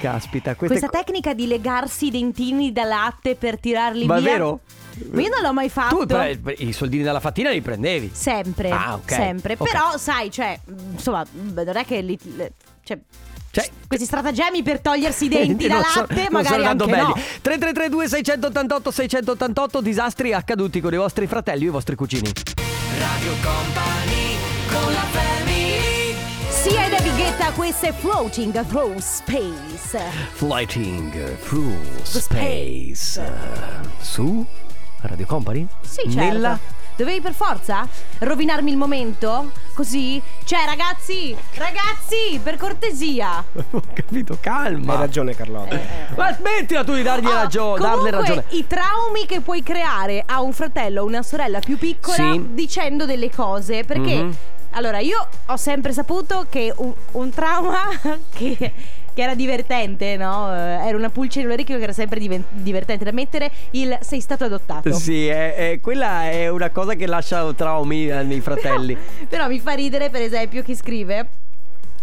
caspita, 0.00 0.54
queste 0.54 0.78
Questa 0.78 0.96
tecnica 0.98 1.34
di 1.34 1.46
legarsi 1.46 2.06
i 2.06 2.10
dentini 2.10 2.72
da 2.72 2.84
latte 2.84 3.34
per 3.34 3.58
tirarli 3.58 4.06
Ma 4.06 4.18
via. 4.18 4.30
vero? 4.32 4.60
Ma 5.10 5.20
io 5.20 5.28
non 5.28 5.42
l'ho 5.42 5.52
mai 5.52 5.68
fatto. 5.68 5.96
Tu 5.98 6.06
pre- 6.06 6.38
pre- 6.42 6.54
i 6.58 6.72
soldini 6.72 7.02
dalla 7.02 7.20
fattina 7.20 7.50
li 7.50 7.60
prendevi. 7.60 8.10
Sempre, 8.12 8.70
Ah, 8.70 8.94
ok. 8.94 9.10
sempre. 9.12 9.54
Ok. 9.58 9.70
Però, 9.70 9.96
sai, 9.96 10.30
cioè, 10.30 10.58
insomma, 10.92 11.24
non 11.32 11.76
è 11.76 11.84
che 11.84 12.00
li, 12.00 12.18
cioè, 12.84 12.98
Cioè, 13.50 13.66
questi 13.86 14.04
stratagemmi 14.04 14.62
per 14.62 14.80
togliersi 14.80 15.24
i 15.24 15.28
denti 15.30 15.66
da 15.66 15.74
non 15.76 15.84
so- 15.84 16.00
latte, 16.00 16.14
non 16.14 16.26
magari 16.30 16.46
sono 16.46 16.68
andando 16.68 16.84
anche 16.84 16.96
no. 16.96 17.12
belli. 17.14 17.26
3332 17.42 18.08
688 18.08 18.90
688 18.90 19.80
disastri 19.80 20.32
accaduti 20.34 20.80
con 20.80 20.92
i 20.92 20.96
vostri 20.98 21.26
fratelli 21.26 21.64
o 21.64 21.68
i 21.68 21.72
vostri 21.72 21.96
cugini. 21.96 22.30
Radio 22.98 23.32
Company 23.42 24.36
con 24.70 24.92
la 24.92 25.04
family 25.10 26.14
Sia 26.50 26.84
ed 26.86 26.90
David 26.90 27.16
Guetta, 27.16 27.50
questo 27.52 27.86
è 27.86 27.92
Floating 27.92 28.66
Through 28.66 28.98
Space. 28.98 29.98
Flighting 30.32 31.38
through 31.38 31.74
space. 32.02 32.94
space. 32.94 33.32
Su 34.00 34.44
Radio 35.02 35.26
Company? 35.26 35.66
Sì, 35.82 36.02
certo. 36.10 36.18
Nella 36.18 36.58
Dovevi 36.96 37.20
per 37.20 37.32
forza 37.32 37.86
rovinarmi 38.18 38.72
il 38.72 38.76
momento? 38.76 39.52
Così 39.72 40.20
Cioè, 40.42 40.64
ragazzi, 40.66 41.36
ragazzi, 41.54 42.40
per 42.42 42.56
cortesia. 42.56 43.44
Ho 43.70 43.82
capito, 43.94 44.36
calma. 44.40 44.94
Hai 44.94 44.98
ragione 44.98 45.36
Carlotta. 45.36 45.78
Ma 46.16 46.34
smettila 46.34 46.82
tu 46.82 46.94
di 46.94 47.02
dargli 47.02 47.26
Oh, 47.26 47.32
ragione, 47.32 47.80
darle 47.80 48.10
comunque, 48.10 48.18
ragione. 48.34 48.44
i 48.48 48.66
traumi 48.66 49.26
che 49.26 49.40
puoi 49.40 49.62
creare 49.62 50.24
a 50.26 50.40
un 50.40 50.52
fratello 50.52 51.02
o 51.02 51.04
una 51.06 51.22
sorella 51.22 51.60
più 51.60 51.78
piccola 51.78 52.16
Sì. 52.16 52.46
dicendo 52.54 53.06
delle 53.06 53.30
cose. 53.30 53.84
Perché, 53.84 54.14
Mhm. 54.24 54.36
allora, 54.70 54.98
io 54.98 55.24
ho 55.46 55.56
sempre 55.56 55.92
saputo 55.92 56.46
che 56.50 56.72
un, 56.78 56.92
un 57.12 57.30
trauma 57.30 57.82
che, 58.34 58.72
che 59.18 59.24
era 59.24 59.34
divertente, 59.34 60.16
no? 60.16 60.54
Eh, 60.54 60.86
Era 60.86 60.96
una 60.96 61.10
pulce 61.10 61.40
nell'orecchio 61.42 61.76
che 61.76 61.82
era 61.82 61.92
sempre 61.92 62.20
diven- 62.20 62.44
divertente 62.50 63.04
da 63.04 63.10
mettere. 63.10 63.50
Il 63.72 63.98
sei 64.00 64.20
stato 64.20 64.44
adottato. 64.44 64.92
Sì, 64.92 65.26
è- 65.26 65.54
è- 65.56 65.80
quella 65.80 66.30
è 66.30 66.48
una 66.48 66.70
cosa 66.70 66.94
che 66.94 67.04
lascia 67.08 67.52
traumi 67.52 68.06
eh, 68.08 68.22
nei 68.22 68.40
fratelli. 68.40 68.96
Però 69.28 69.48
mi 69.48 69.58
fa 69.58 69.72
ridere, 69.72 70.08
per 70.08 70.22
esempio, 70.22 70.62
chi 70.62 70.76
scrive. 70.76 71.26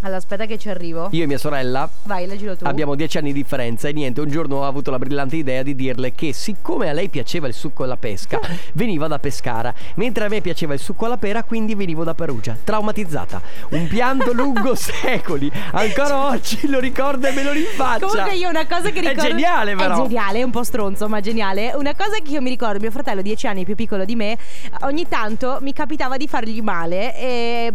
Allora, 0.06 0.18
aspetta 0.20 0.46
che 0.46 0.60
ci 0.60 0.70
arrivo. 0.70 1.08
Io 1.12 1.24
e 1.24 1.26
mia 1.28 1.40
sorella 1.40 1.90
Vai, 2.04 2.28
leggilo 2.28 2.56
tu. 2.56 2.64
abbiamo 2.66 2.94
dieci 2.94 3.18
anni 3.18 3.34
di 3.34 3.42
differenza 3.42 3.88
e 3.88 3.94
niente, 3.94 4.22
un 4.22 4.30
giorno 4.30 4.58
ho 4.58 4.64
avuto 4.68 4.92
la 4.92 5.00
brillante 5.00 5.36
idea 5.36 5.64
di 5.64 5.74
dirle 5.74 6.14
che 6.14 6.32
siccome 6.32 6.90
a 6.90 6.94
lei 6.94 7.10
piaceva 7.10 7.48
il 7.48 7.56
succo 7.56 7.84
alla 7.86 7.98
pesca, 7.98 8.40
veniva 8.74 9.08
da 9.08 9.18
Pescara, 9.18 9.74
mentre 9.96 10.26
a 10.26 10.28
me 10.28 10.42
piaceva 10.42 10.76
il 10.76 10.80
succo 10.80 11.06
alla 11.06 11.18
pera, 11.18 11.44
quindi 11.44 11.74
venivo 11.74 12.04
da 12.04 12.14
Perugia. 12.14 12.56
Traumatizzata. 12.64 13.42
Un 13.70 13.88
pianto 13.88 14.32
lungo 14.32 14.76
secoli. 14.78 15.52
Ancora 15.72 16.28
oggi 16.28 16.68
lo 16.68 16.80
ricordo 16.80 17.26
e 17.26 17.32
me 17.32 17.44
lo 17.44 17.52
rinfaccia. 17.52 18.06
Comunque 18.06 18.36
io 18.36 18.50
una 18.50 18.68
cosa 18.68 18.92
che 18.92 19.00
ricordo 19.00 19.22
È 19.22 19.28
geniale 19.30 19.76
però. 19.76 19.96
È 19.96 20.08
geniale, 20.08 20.40
è 20.40 20.44
un 20.44 20.52
po' 20.52 20.64
stronzo 20.64 21.08
ma 21.08 21.20
geniale 21.20 21.74
Una 21.76 21.96
cosa 21.96 22.20
che 22.24 22.32
io 22.32 22.42
mi 22.42 22.50
ricordo, 22.50 22.80
mio 22.80 22.92
fratello 22.92 23.24
10 23.24 23.48
anni 23.48 23.66
più 23.66 23.74
piccolo 23.74 24.06
di 24.06 24.16
me 24.16 24.38
Ogni 24.82 25.08
tanto 25.08 25.58
mi 25.62 25.74
capitava 25.74 26.18
di 26.18 26.28
fargli 26.28 26.62
male 26.62 27.18
E, 27.18 27.74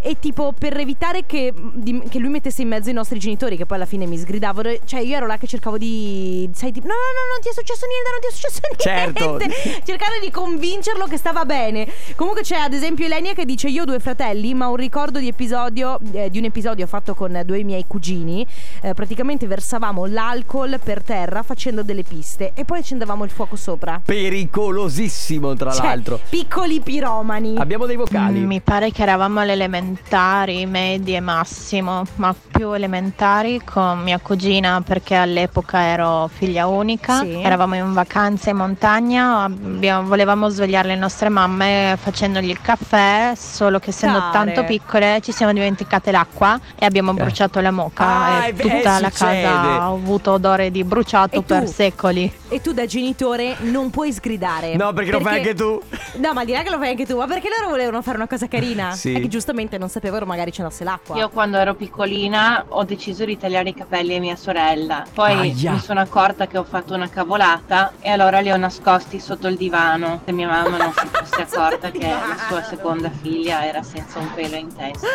e 0.00 0.16
tipo 0.20 0.54
per 0.56 0.76
evitare 0.78 1.24
che, 1.26 1.52
di- 1.72 2.02
che 2.08 2.18
lui 2.18 2.28
mettesse 2.30 2.62
in 2.62 2.68
mezzo 2.68 2.90
i 2.90 2.92
nostri 2.92 3.18
genitori 3.18 3.56
Che 3.56 3.66
poi 3.66 3.76
alla 3.76 3.86
fine 3.86 4.06
mi 4.06 4.16
sgridavano 4.16 4.70
Cioè 4.84 5.00
io 5.00 5.16
ero 5.16 5.26
là 5.26 5.36
che 5.38 5.46
cercavo 5.46 5.78
di... 5.78 6.48
Sai 6.52 6.72
tipo 6.72 6.86
no 6.86 6.92
no 6.94 7.00
no 7.00 7.32
non 7.32 7.40
ti 7.40 7.48
è 7.48 7.52
successo 7.52 7.86
niente 7.86 8.10
Non 8.10 8.20
ti 8.20 8.26
è 8.26 8.30
successo 8.30 8.60
Certo. 8.76 9.36
niente 9.38 9.82
Cercando 9.84 10.18
di 10.24 10.30
convincerlo 10.30 11.06
che 11.06 11.16
stava 11.16 11.44
bene 11.44 11.86
Comunque 12.16 12.42
c'è 12.42 12.56
ad 12.56 12.72
esempio 12.72 13.06
Elenia 13.06 13.32
che 13.34 13.44
dice 13.44 13.68
Io 13.68 13.82
ho 13.82 13.84
due 13.84 13.98
fratelli 13.98 14.54
ma 14.54 14.68
un 14.68 14.76
ricordo 14.76 15.18
di 15.18 15.28
episodio 15.28 15.98
eh, 16.12 16.30
Di 16.30 16.38
un 16.38 16.44
episodio 16.44 16.86
fatto 16.86 17.14
con 17.14 17.40
due 17.44 17.62
miei 17.64 17.84
cugini 17.86 18.46
Eh, 18.82 18.94
Praticamente 18.94 19.46
versavamo 19.46 20.06
l'alcol 20.06 20.78
per 20.82 21.02
terra 21.02 21.42
facendo 21.42 21.82
delle 21.82 22.02
piste 22.02 22.52
E 22.54 22.64
poi 22.64 22.80
accendevamo 22.80 23.24
il 23.24 23.30
fuoco 23.30 23.56
sopra 23.56 24.00
Pericolosissimo, 24.04 25.54
tra 25.54 25.72
Cioè, 25.72 25.86
l'altro. 25.86 26.20
piccoli 26.28 26.80
piromani 26.80 27.56
Abbiamo 27.56 27.86
dei 27.86 27.96
vocali. 27.96 28.40
Mm, 28.40 28.46
Mi 28.46 28.60
pare 28.60 28.90
che 28.90 29.02
eravamo 29.02 29.40
alle 29.40 29.52
elementari, 29.52 30.66
medie 30.66 31.20
massimo, 31.66 32.02
ma 32.16 32.34
più 32.50 32.72
elementari 32.72 33.60
con 33.64 34.00
mia 34.02 34.18
cugina 34.18 34.80
perché 34.84 35.14
all'epoca 35.14 35.80
ero 35.80 36.28
figlia 36.32 36.66
unica. 36.66 37.20
Sì. 37.20 37.40
Eravamo 37.40 37.76
in 37.76 37.92
vacanza 37.92 38.50
in 38.50 38.56
montagna, 38.56 39.44
abbiamo- 39.44 40.08
volevamo 40.08 40.48
svegliare 40.48 40.88
le 40.88 40.96
nostre 40.96 41.28
mamme 41.28 41.96
facendogli 42.00 42.50
il 42.50 42.60
caffè, 42.60 43.34
solo 43.36 43.78
che 43.78 43.90
essendo 43.90 44.18
Care. 44.18 44.32
tanto 44.32 44.64
piccole 44.64 45.20
ci 45.22 45.30
siamo 45.32 45.52
dimenticate 45.52 46.10
l'acqua 46.10 46.58
e 46.76 46.84
abbiamo 46.84 47.14
bruciato 47.14 47.60
la 47.60 47.70
moca 47.70 48.04
Ah, 48.04 48.46
e 48.46 48.50
è 48.50 48.54
tutta 48.54 48.98
eh, 48.98 49.00
la 49.00 49.10
succede. 49.10 49.42
casa 49.42 49.58
ha 49.82 49.86
avuto 49.86 50.32
odore 50.32 50.70
di 50.72 50.82
bruciato 50.82 51.36
E 51.36 51.44
tu? 51.44 51.54
per 51.54 51.68
secoli. 51.68 52.32
E 52.48 52.60
tu 52.60 52.72
da 52.72 52.84
genitore 52.86 53.56
non 53.60 53.90
puoi 53.90 54.12
sgridare 54.12 54.74
No, 54.76 54.92
perché 54.92 55.12
lo 55.12 55.20
fai 55.20 55.36
anche 55.38 55.54
tu. 55.54 55.80
No 56.16 56.32
ma 56.32 56.44
direi 56.44 56.64
che 56.64 56.70
lo 56.70 56.76
fai 56.78 56.90
anche 56.90 57.06
tu 57.06 57.16
Ma 57.16 57.26
perché 57.26 57.48
loro 57.56 57.70
volevano 57.70 58.02
fare 58.02 58.16
una 58.16 58.26
cosa 58.26 58.46
carina 58.48 58.90
Sì. 58.92 59.14
E 59.14 59.20
che 59.20 59.28
giustamente 59.28 59.78
non 59.78 59.88
sapevano 59.88 60.26
magari 60.26 60.52
ci 60.52 60.60
andasse 60.60 60.84
l'acqua 60.84 61.16
Io 61.16 61.30
quando 61.42 61.58
ero 61.58 61.74
piccolina 61.74 62.66
ho 62.68 62.84
deciso 62.84 63.24
di 63.24 63.36
tagliare 63.36 63.70
i 63.70 63.74
capelli 63.74 64.14
a 64.14 64.20
mia 64.20 64.36
sorella. 64.36 65.04
Poi 65.12 65.32
Aia. 65.50 65.72
mi 65.72 65.80
sono 65.80 65.98
accorta 65.98 66.46
che 66.46 66.56
ho 66.56 66.62
fatto 66.62 66.94
una 66.94 67.08
cavolata 67.08 67.94
e 68.00 68.10
allora 68.10 68.38
li 68.38 68.52
ho 68.52 68.56
nascosti 68.56 69.18
sotto 69.18 69.48
il 69.48 69.56
divano. 69.56 70.20
Se 70.24 70.30
mia 70.30 70.46
mamma 70.46 70.76
non 70.76 70.92
si 70.92 71.04
fosse 71.10 71.42
accorta 71.42 71.90
che 71.90 72.06
la 72.06 72.36
sua 72.46 72.62
seconda 72.62 73.10
figlia 73.10 73.66
era 73.66 73.82
senza 73.82 74.20
un 74.20 74.32
pelo 74.32 74.54
in 74.54 74.72
testa. 74.72 75.08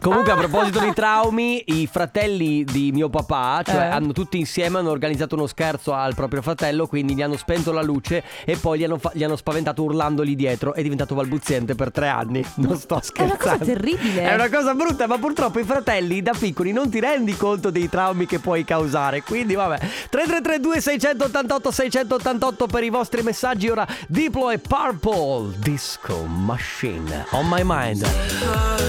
Comunque, 0.00 0.32
a 0.32 0.36
proposito 0.36 0.78
di 0.78 0.92
traumi, 0.94 1.62
i 1.66 1.86
fratelli 1.86 2.64
di 2.64 2.92
mio 2.92 3.10
papà, 3.10 3.60
cioè 3.64 3.74
Eh. 3.74 3.86
hanno 3.88 4.12
tutti 4.12 4.38
insieme 4.38 4.78
hanno 4.78 4.90
organizzato 4.90 5.34
uno 5.34 5.46
scherzo 5.46 5.92
al 5.92 6.14
proprio 6.14 6.40
fratello, 6.40 6.86
quindi 6.86 7.14
gli 7.14 7.22
hanno 7.22 7.36
spento 7.36 7.70
la 7.72 7.82
luce 7.82 8.22
e 8.46 8.56
poi 8.56 8.78
gli 8.78 8.84
hanno, 8.84 8.96
fa- 8.98 9.10
gli 9.12 9.24
hanno 9.24 9.36
spaventato 9.36 9.82
urlandogli 9.82 10.36
dietro. 10.36 10.72
È 10.72 10.80
diventato 10.80 11.14
balbuziente 11.14 11.74
per 11.74 11.90
tre 11.90 12.08
anni. 12.08 12.42
Non 12.56 12.76
sto 12.78 12.98
È 13.14 13.22
una 13.22 13.36
cosa 13.36 13.56
scherzando. 13.56 13.64
terribile 13.64 14.22
È 14.22 14.34
una 14.34 14.48
cosa 14.48 14.74
brutta, 14.74 15.06
ma 15.06 15.18
purtroppo 15.18 15.58
i 15.58 15.64
fratelli 15.66 16.22
da 16.22 16.32
piccoli 16.38 16.72
non 16.72 16.88
ti 16.88 17.00
rendi 17.00 17.36
conto 17.36 17.70
dei 17.70 17.88
traumi 17.88 18.24
che 18.24 18.38
puoi 18.38 18.64
causare. 18.64 19.22
Quindi, 19.22 19.54
vabbè. 19.54 19.78
3332 20.08 20.80
688 20.80 21.70
688 21.70 22.66
per 22.66 22.82
i 22.82 22.88
vostri 22.90 23.22
messaggi. 23.22 23.68
Ora 23.68 23.86
Diplo 24.06 24.50
e 24.50 24.58
Purple 24.58 25.58
Disco 25.58 26.24
Machine 26.24 27.26
on 27.30 27.46
my 27.48 27.62
mind. 27.64 28.06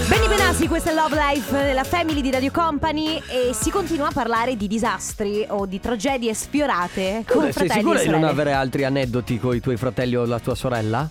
Benny 0.07 0.27
Benassi, 0.27 0.67
questa 0.67 0.91
è 0.91 0.93
Love 0.93 1.15
Life 1.15 1.51
della 1.51 1.83
Family 1.83 2.21
di 2.21 2.31
Radio 2.31 2.51
Company 2.51 3.21
e 3.27 3.53
si 3.53 3.69
continua 3.69 4.07
a 4.07 4.11
parlare 4.11 4.55
di 4.55 4.67
disastri 4.67 5.45
o 5.49 5.65
di 5.65 5.79
tragedie 5.79 6.33
sfiorate 6.33 7.23
con 7.27 7.43
Sei 7.43 7.51
fratelli 7.51 7.79
sicura 7.79 7.99
e 7.99 8.03
di 8.03 8.09
non 8.09 8.23
avere 8.23 8.53
altri 8.53 8.83
aneddoti 8.83 9.39
con 9.39 9.55
i 9.55 9.59
tuoi 9.59 9.77
fratelli 9.77 10.15
o 10.15 10.25
la 10.25 10.39
tua 10.39 10.55
sorella? 10.55 11.09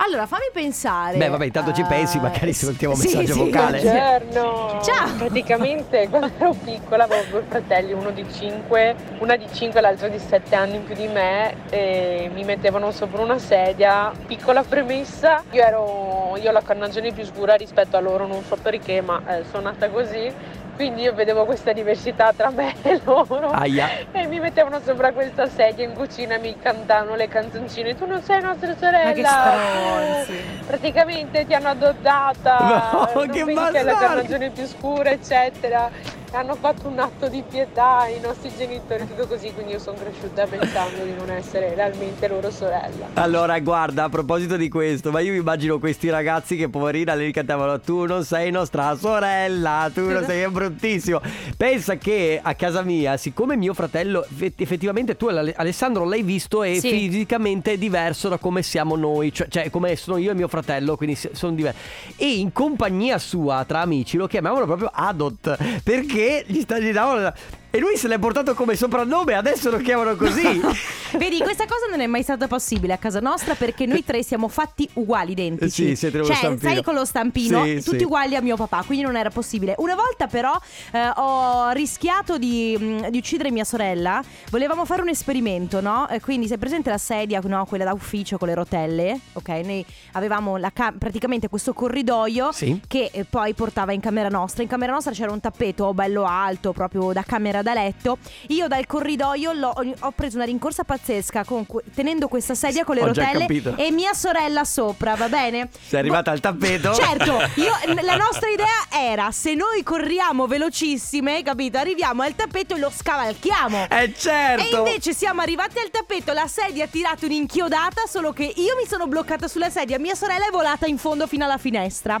Allora, 0.00 0.26
fammi 0.26 0.48
pensare. 0.52 1.16
Beh, 1.16 1.28
vabbè, 1.28 1.46
intanto 1.46 1.72
ci 1.72 1.80
eh, 1.80 1.86
pensi, 1.86 2.20
magari 2.20 2.52
se 2.52 2.66
mettiamo 2.66 2.94
un 2.94 3.00
sì, 3.00 3.08
messaggio 3.08 3.32
sì. 3.32 3.38
vocale. 3.38 3.80
Buongiorno. 3.80 4.80
Ciao. 4.80 5.14
Praticamente 5.16 6.06
quando 6.10 6.30
ero 6.38 6.52
piccola 6.52 7.04
avevo 7.04 7.22
due 7.30 7.44
fratelli, 7.48 7.92
uno 7.92 8.12
di 8.12 8.24
5, 8.30 8.94
una 9.18 9.34
di 9.34 9.46
5 9.52 9.76
e 9.76 9.82
l'altro 9.82 10.08
di 10.08 10.20
7 10.20 10.54
anni 10.54 10.76
in 10.76 10.84
più 10.84 10.94
di 10.94 11.08
me 11.08 11.68
e 11.70 12.30
mi 12.32 12.44
mettevano 12.44 12.92
sopra 12.92 13.22
una 13.22 13.40
sedia. 13.40 14.12
Piccola 14.24 14.62
premessa, 14.62 15.42
io 15.50 15.62
ero 15.62 16.36
io 16.40 16.50
ho 16.50 16.52
la 16.52 16.62
carnagione 16.62 17.12
più 17.12 17.24
scura 17.24 17.54
rispetto 17.54 17.96
a 17.96 18.00
loro, 18.00 18.26
non 18.26 18.44
so 18.44 18.56
perché, 18.56 19.00
ma 19.00 19.20
eh, 19.26 19.44
sono 19.50 19.64
nata 19.64 19.88
così. 19.88 20.32
Quindi 20.78 21.02
io 21.02 21.12
vedevo 21.12 21.44
questa 21.44 21.72
diversità 21.72 22.32
tra 22.36 22.50
me 22.50 22.72
e 22.82 23.00
loro. 23.02 23.50
Aia. 23.50 23.88
E 24.12 24.28
mi 24.28 24.38
mettevano 24.38 24.78
sopra 24.84 25.10
questa 25.10 25.48
sedia 25.48 25.84
in 25.84 25.92
cucina 25.92 26.36
e 26.36 26.38
mi 26.38 26.56
cantavano 26.56 27.16
le 27.16 27.26
canzoncine. 27.26 27.96
Tu 27.96 28.06
non 28.06 28.22
sei 28.22 28.40
nostra 28.40 28.76
sorella. 28.76 29.08
Ma 29.08 29.12
che 29.12 29.24
stronzi. 29.24 30.42
Praticamente 30.64 31.46
ti 31.46 31.54
hanno 31.54 31.70
adottata. 31.70 32.58
No, 32.92 33.10
non 33.12 33.28
che 33.28 33.40
è 33.40 33.44
la 33.44 33.52
bastardi. 33.54 33.88
carnagione 33.98 34.50
più 34.50 34.66
scura, 34.66 35.10
eccetera. 35.10 35.90
Hanno 36.30 36.56
fatto 36.56 36.88
un 36.88 36.98
atto 36.98 37.26
di 37.28 37.42
pietà 37.48 38.06
i 38.06 38.20
nostri 38.20 38.52
genitori, 38.54 39.08
tutto 39.08 39.26
così, 39.26 39.50
quindi 39.54 39.72
io 39.72 39.78
sono 39.78 39.96
cresciuta 39.96 40.44
pensando 40.44 41.02
di 41.02 41.14
non 41.14 41.30
essere 41.30 41.74
realmente 41.74 42.28
loro 42.28 42.50
sorella. 42.50 43.06
Allora, 43.14 43.58
guarda, 43.60 44.04
a 44.04 44.08
proposito 44.10 44.58
di 44.58 44.68
questo, 44.68 45.10
ma 45.10 45.20
io 45.20 45.32
mi 45.32 45.38
immagino 45.38 45.78
questi 45.78 46.10
ragazzi 46.10 46.56
che 46.56 46.68
poverina 46.68 47.14
le 47.14 47.30
cantavano 47.30 47.80
tu 47.80 48.04
non 48.04 48.24
sei 48.24 48.50
nostra 48.50 48.94
sorella, 48.94 49.90
tu 49.92 50.02
non 50.02 50.22
sei 50.24 50.42
è 50.42 50.44
bruttissimo. 50.68 51.20
Pensa 51.56 51.96
che 51.96 52.38
a 52.42 52.54
casa 52.54 52.82
mia, 52.82 53.16
siccome 53.16 53.56
mio 53.56 53.74
fratello 53.74 54.24
eff- 54.24 54.60
effettivamente 54.60 55.16
tu 55.16 55.26
Ale- 55.26 55.54
Alessandro 55.56 56.04
l'hai 56.04 56.22
visto 56.22 56.62
e 56.62 56.78
Sì. 56.80 56.90
fisicamente 56.90 57.72
è 57.72 57.78
diverso 57.78 58.28
da 58.28 58.38
come 58.38 58.62
siamo 58.62 58.96
noi, 58.96 59.32
cioè, 59.32 59.48
cioè 59.48 59.70
come 59.70 59.96
sono 59.96 60.16
io 60.18 60.30
e 60.30 60.34
mio 60.34 60.48
fratello, 60.48 60.96
quindi 60.96 61.16
sono 61.32 61.54
diversi. 61.54 61.78
E 62.16 62.26
in 62.38 62.52
compagnia 62.52 63.18
sua 63.18 63.64
tra 63.66 63.80
amici 63.80 64.16
lo 64.16 64.26
chiamavano 64.26 64.66
proprio 64.66 64.90
Adot, 64.92 65.56
perché 65.82 66.44
gli, 66.46 66.60
sta- 66.60 66.78
gli 66.78 66.92
davano 66.92 67.32
e 67.70 67.78
lui 67.78 67.96
se 67.96 68.08
l'è 68.08 68.18
portato 68.18 68.54
come 68.54 68.76
soprannome, 68.76 69.34
adesso 69.34 69.70
lo 69.70 69.78
chiamano 69.78 70.16
così. 70.16 70.60
Vedi, 71.18 71.38
questa 71.38 71.64
cosa 71.64 71.86
non 71.90 72.00
è 72.00 72.06
mai 72.06 72.22
stata 72.22 72.46
possibile 72.48 72.92
a 72.92 72.98
casa 72.98 73.20
nostra 73.20 73.54
perché 73.54 73.86
noi 73.86 74.04
tre 74.04 74.22
siamo 74.22 74.48
fatti 74.48 74.88
uguali, 74.94 75.32
identici. 75.32 75.88
Sì, 75.88 75.96
siete 75.96 76.18
lo 76.18 76.24
cioè, 76.24 76.36
stampino. 76.36 76.70
sai 76.72 76.82
con 76.82 76.94
lo 76.94 77.04
stampino, 77.04 77.64
Sì, 77.64 77.82
tutti 77.82 77.98
sì. 77.98 78.04
uguali 78.04 78.36
a 78.36 78.40
mio 78.42 78.56
papà, 78.56 78.82
quindi 78.84 79.04
non 79.04 79.16
era 79.16 79.30
possibile. 79.30 79.74
Una 79.78 79.94
volta 79.94 80.26
però 80.26 80.52
eh, 80.92 81.10
ho 81.16 81.70
rischiato 81.70 82.36
di, 82.38 82.76
mh, 82.78 83.08
di 83.08 83.18
uccidere 83.18 83.50
mia 83.50 83.64
sorella. 83.64 84.22
Volevamo 84.50 84.84
fare 84.84 85.00
un 85.02 85.08
esperimento, 85.08 85.80
no? 85.80 86.06
Eh, 86.10 86.20
quindi, 86.20 86.46
se 86.46 86.58
presente 86.58 86.90
la 86.90 86.98
sedia, 86.98 87.40
no? 87.44 87.64
Quella 87.64 87.84
da 87.84 87.92
ufficio 87.94 88.36
con 88.38 88.48
le 88.48 88.54
rotelle, 88.54 89.18
ok? 89.32 89.48
Noi 89.48 89.84
avevamo 90.12 90.56
la 90.58 90.70
ca- 90.72 90.92
praticamente 90.96 91.48
questo 91.48 91.72
corridoio 91.72 92.52
Sì. 92.52 92.80
che 92.86 93.08
eh, 93.12 93.24
poi 93.24 93.54
portava 93.54 93.92
in 93.92 94.00
camera 94.00 94.28
nostra. 94.28 94.62
In 94.62 94.68
camera 94.68 94.92
nostra 94.92 95.12
c'era 95.12 95.32
un 95.32 95.40
tappeto 95.40 95.94
bello 95.94 96.24
alto, 96.24 96.72
proprio 96.72 97.12
da 97.12 97.22
camera 97.22 97.57
da 97.62 97.74
letto. 97.74 98.18
Io 98.48 98.68
dal 98.68 98.86
corridoio 98.86 99.52
l'ho- 99.52 99.74
ho 100.00 100.10
preso 100.12 100.36
una 100.36 100.44
rincorsa 100.44 100.84
pazzesca 100.84 101.44
con 101.44 101.66
que- 101.66 101.82
tenendo 101.94 102.28
questa 102.28 102.54
sedia 102.54 102.84
con 102.84 102.94
le 102.96 103.02
Ho 103.02 103.10
già 103.10 103.24
rotelle 103.24 103.40
capito. 103.46 103.74
e 103.76 103.90
mia 103.90 104.12
sorella 104.14 104.64
sopra, 104.64 105.14
va 105.14 105.28
bene? 105.28 105.68
Sei 105.86 105.98
arrivata 105.98 106.30
al 106.30 106.40
tappeto? 106.40 106.94
Certo, 106.94 107.38
io- 107.60 108.02
la 108.02 108.16
nostra 108.16 108.48
idea 108.48 108.66
era 108.92 109.30
se 109.30 109.54
noi 109.54 109.82
corriamo 109.82 110.46
velocissime, 110.46 111.42
capito? 111.42 111.78
Arriviamo 111.78 112.22
al 112.22 112.34
tappeto 112.34 112.74
e 112.74 112.78
lo 112.78 112.90
scavalchiamo. 112.94 113.86
Eh 113.90 114.14
certo! 114.16 114.84
E 114.84 114.88
invece 114.90 115.12
siamo 115.14 115.40
arrivati 115.40 115.78
al 115.78 115.90
tappeto, 115.90 116.32
la 116.32 116.46
sedia 116.46 116.84
ha 116.84 116.88
tirato 116.88 117.26
un'inchiodata, 117.26 118.02
solo 118.08 118.32
che 118.32 118.44
io 118.56 118.74
mi 118.80 118.86
sono 118.88 119.06
bloccata 119.06 119.48
sulla 119.48 119.70
sedia, 119.70 119.98
mia 119.98 120.14
sorella 120.14 120.46
è 120.46 120.50
volata 120.50 120.86
in 120.86 120.98
fondo 120.98 121.26
fino 121.26 121.44
alla 121.44 121.58
finestra. 121.58 122.20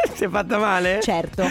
Si 0.20 0.24
è 0.24 0.28
fatta 0.28 0.58
male? 0.58 1.00
Certo. 1.02 1.42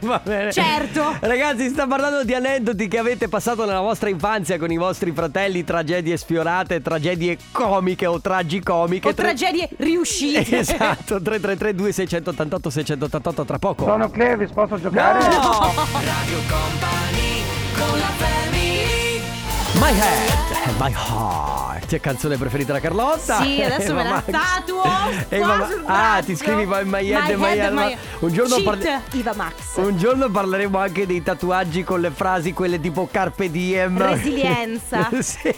Va 0.00 0.20
bene. 0.22 0.52
Certo. 0.52 1.16
Ragazzi, 1.20 1.68
sta 1.68 1.86
parlando 1.86 2.24
di 2.24 2.34
aneddoti 2.34 2.88
che 2.88 2.98
avete 2.98 3.28
passato 3.28 3.64
nella 3.64 3.80
vostra 3.80 4.08
infanzia 4.08 4.58
con 4.58 4.70
i 4.70 4.76
vostri 4.76 5.12
fratelli, 5.12 5.64
tragedie 5.64 6.16
sfiorate, 6.16 6.80
tragedie 6.80 7.38
comiche 7.52 8.06
o 8.06 8.20
tragicomiche. 8.20 9.08
O 9.08 9.14
tragedie 9.14 9.68
riuscite. 9.78 10.44
Esatto, 10.66 11.20
333 11.20 11.74
2688 11.74 12.70
688 12.70 13.44
tra 13.44 13.58
poco. 13.58 13.84
Sono 13.84 14.10
Clevis, 14.10 14.50
posso 14.50 14.80
giocare? 14.80 15.18
No! 15.26 15.72
Radio 16.02 16.38
Company 16.48 17.42
con 17.74 17.98
la 17.98 18.10
family 18.16 19.05
My 19.78 19.90
head, 19.92 20.76
my 20.80 20.90
heart. 20.92 21.74
Canzone 22.00 22.36
preferita 22.36 22.72
da 22.72 22.80
Carlotta. 22.80 23.40
Sì, 23.42 23.62
adesso 23.62 23.92
Eva 23.92 23.94
me 23.94 24.02
la 24.02 24.10
Max. 24.10 24.24
tatuo 24.30 24.82
Eva 25.28 25.68
Ah, 25.84 26.22
ti 26.24 26.34
scrivi 26.34 26.64
my, 26.66 26.82
my 26.84 27.08
head 27.08 27.28
My 27.28 27.36
my 27.36 27.58
head 27.58 27.72
my- 27.72 27.96
Un 28.20 28.32
giorno 28.32 28.60
parli- 28.62 28.88
Iva 29.12 29.34
Max. 29.34 29.76
Un 29.76 29.96
giorno 29.96 30.28
parleremo 30.28 30.78
anche 30.78 31.06
dei 31.06 31.22
tatuaggi 31.22 31.84
con 31.84 32.00
le 32.00 32.10
frasi, 32.10 32.52
quelle 32.52 32.80
tipo 32.80 33.08
Carpe 33.10 33.50
Diem. 33.50 33.98
Resilienza. 34.02 35.08
sì. 35.20 35.54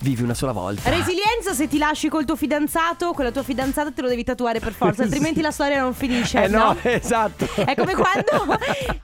Vivi 0.00 0.22
una 0.22 0.34
sola 0.34 0.52
volta. 0.52 0.88
Resilienza 0.88 1.52
se 1.52 1.68
ti 1.68 1.76
lasci 1.78 2.08
col 2.08 2.24
tuo 2.24 2.36
fidanzato, 2.36 3.12
con 3.12 3.24
la 3.24 3.30
tua 3.32 3.42
fidanzata 3.42 3.90
te 3.90 4.00
lo 4.00 4.08
devi 4.08 4.24
tatuare 4.24 4.58
per 4.60 4.72
forza, 4.72 5.02
altrimenti 5.04 5.40
la 5.42 5.50
storia 5.50 5.80
non 5.80 5.92
finisce. 5.92 6.44
Eh 6.44 6.48
no, 6.48 6.74
esatto. 6.82 7.46
È 7.56 7.74
come 7.74 7.94
quando, 7.94 8.58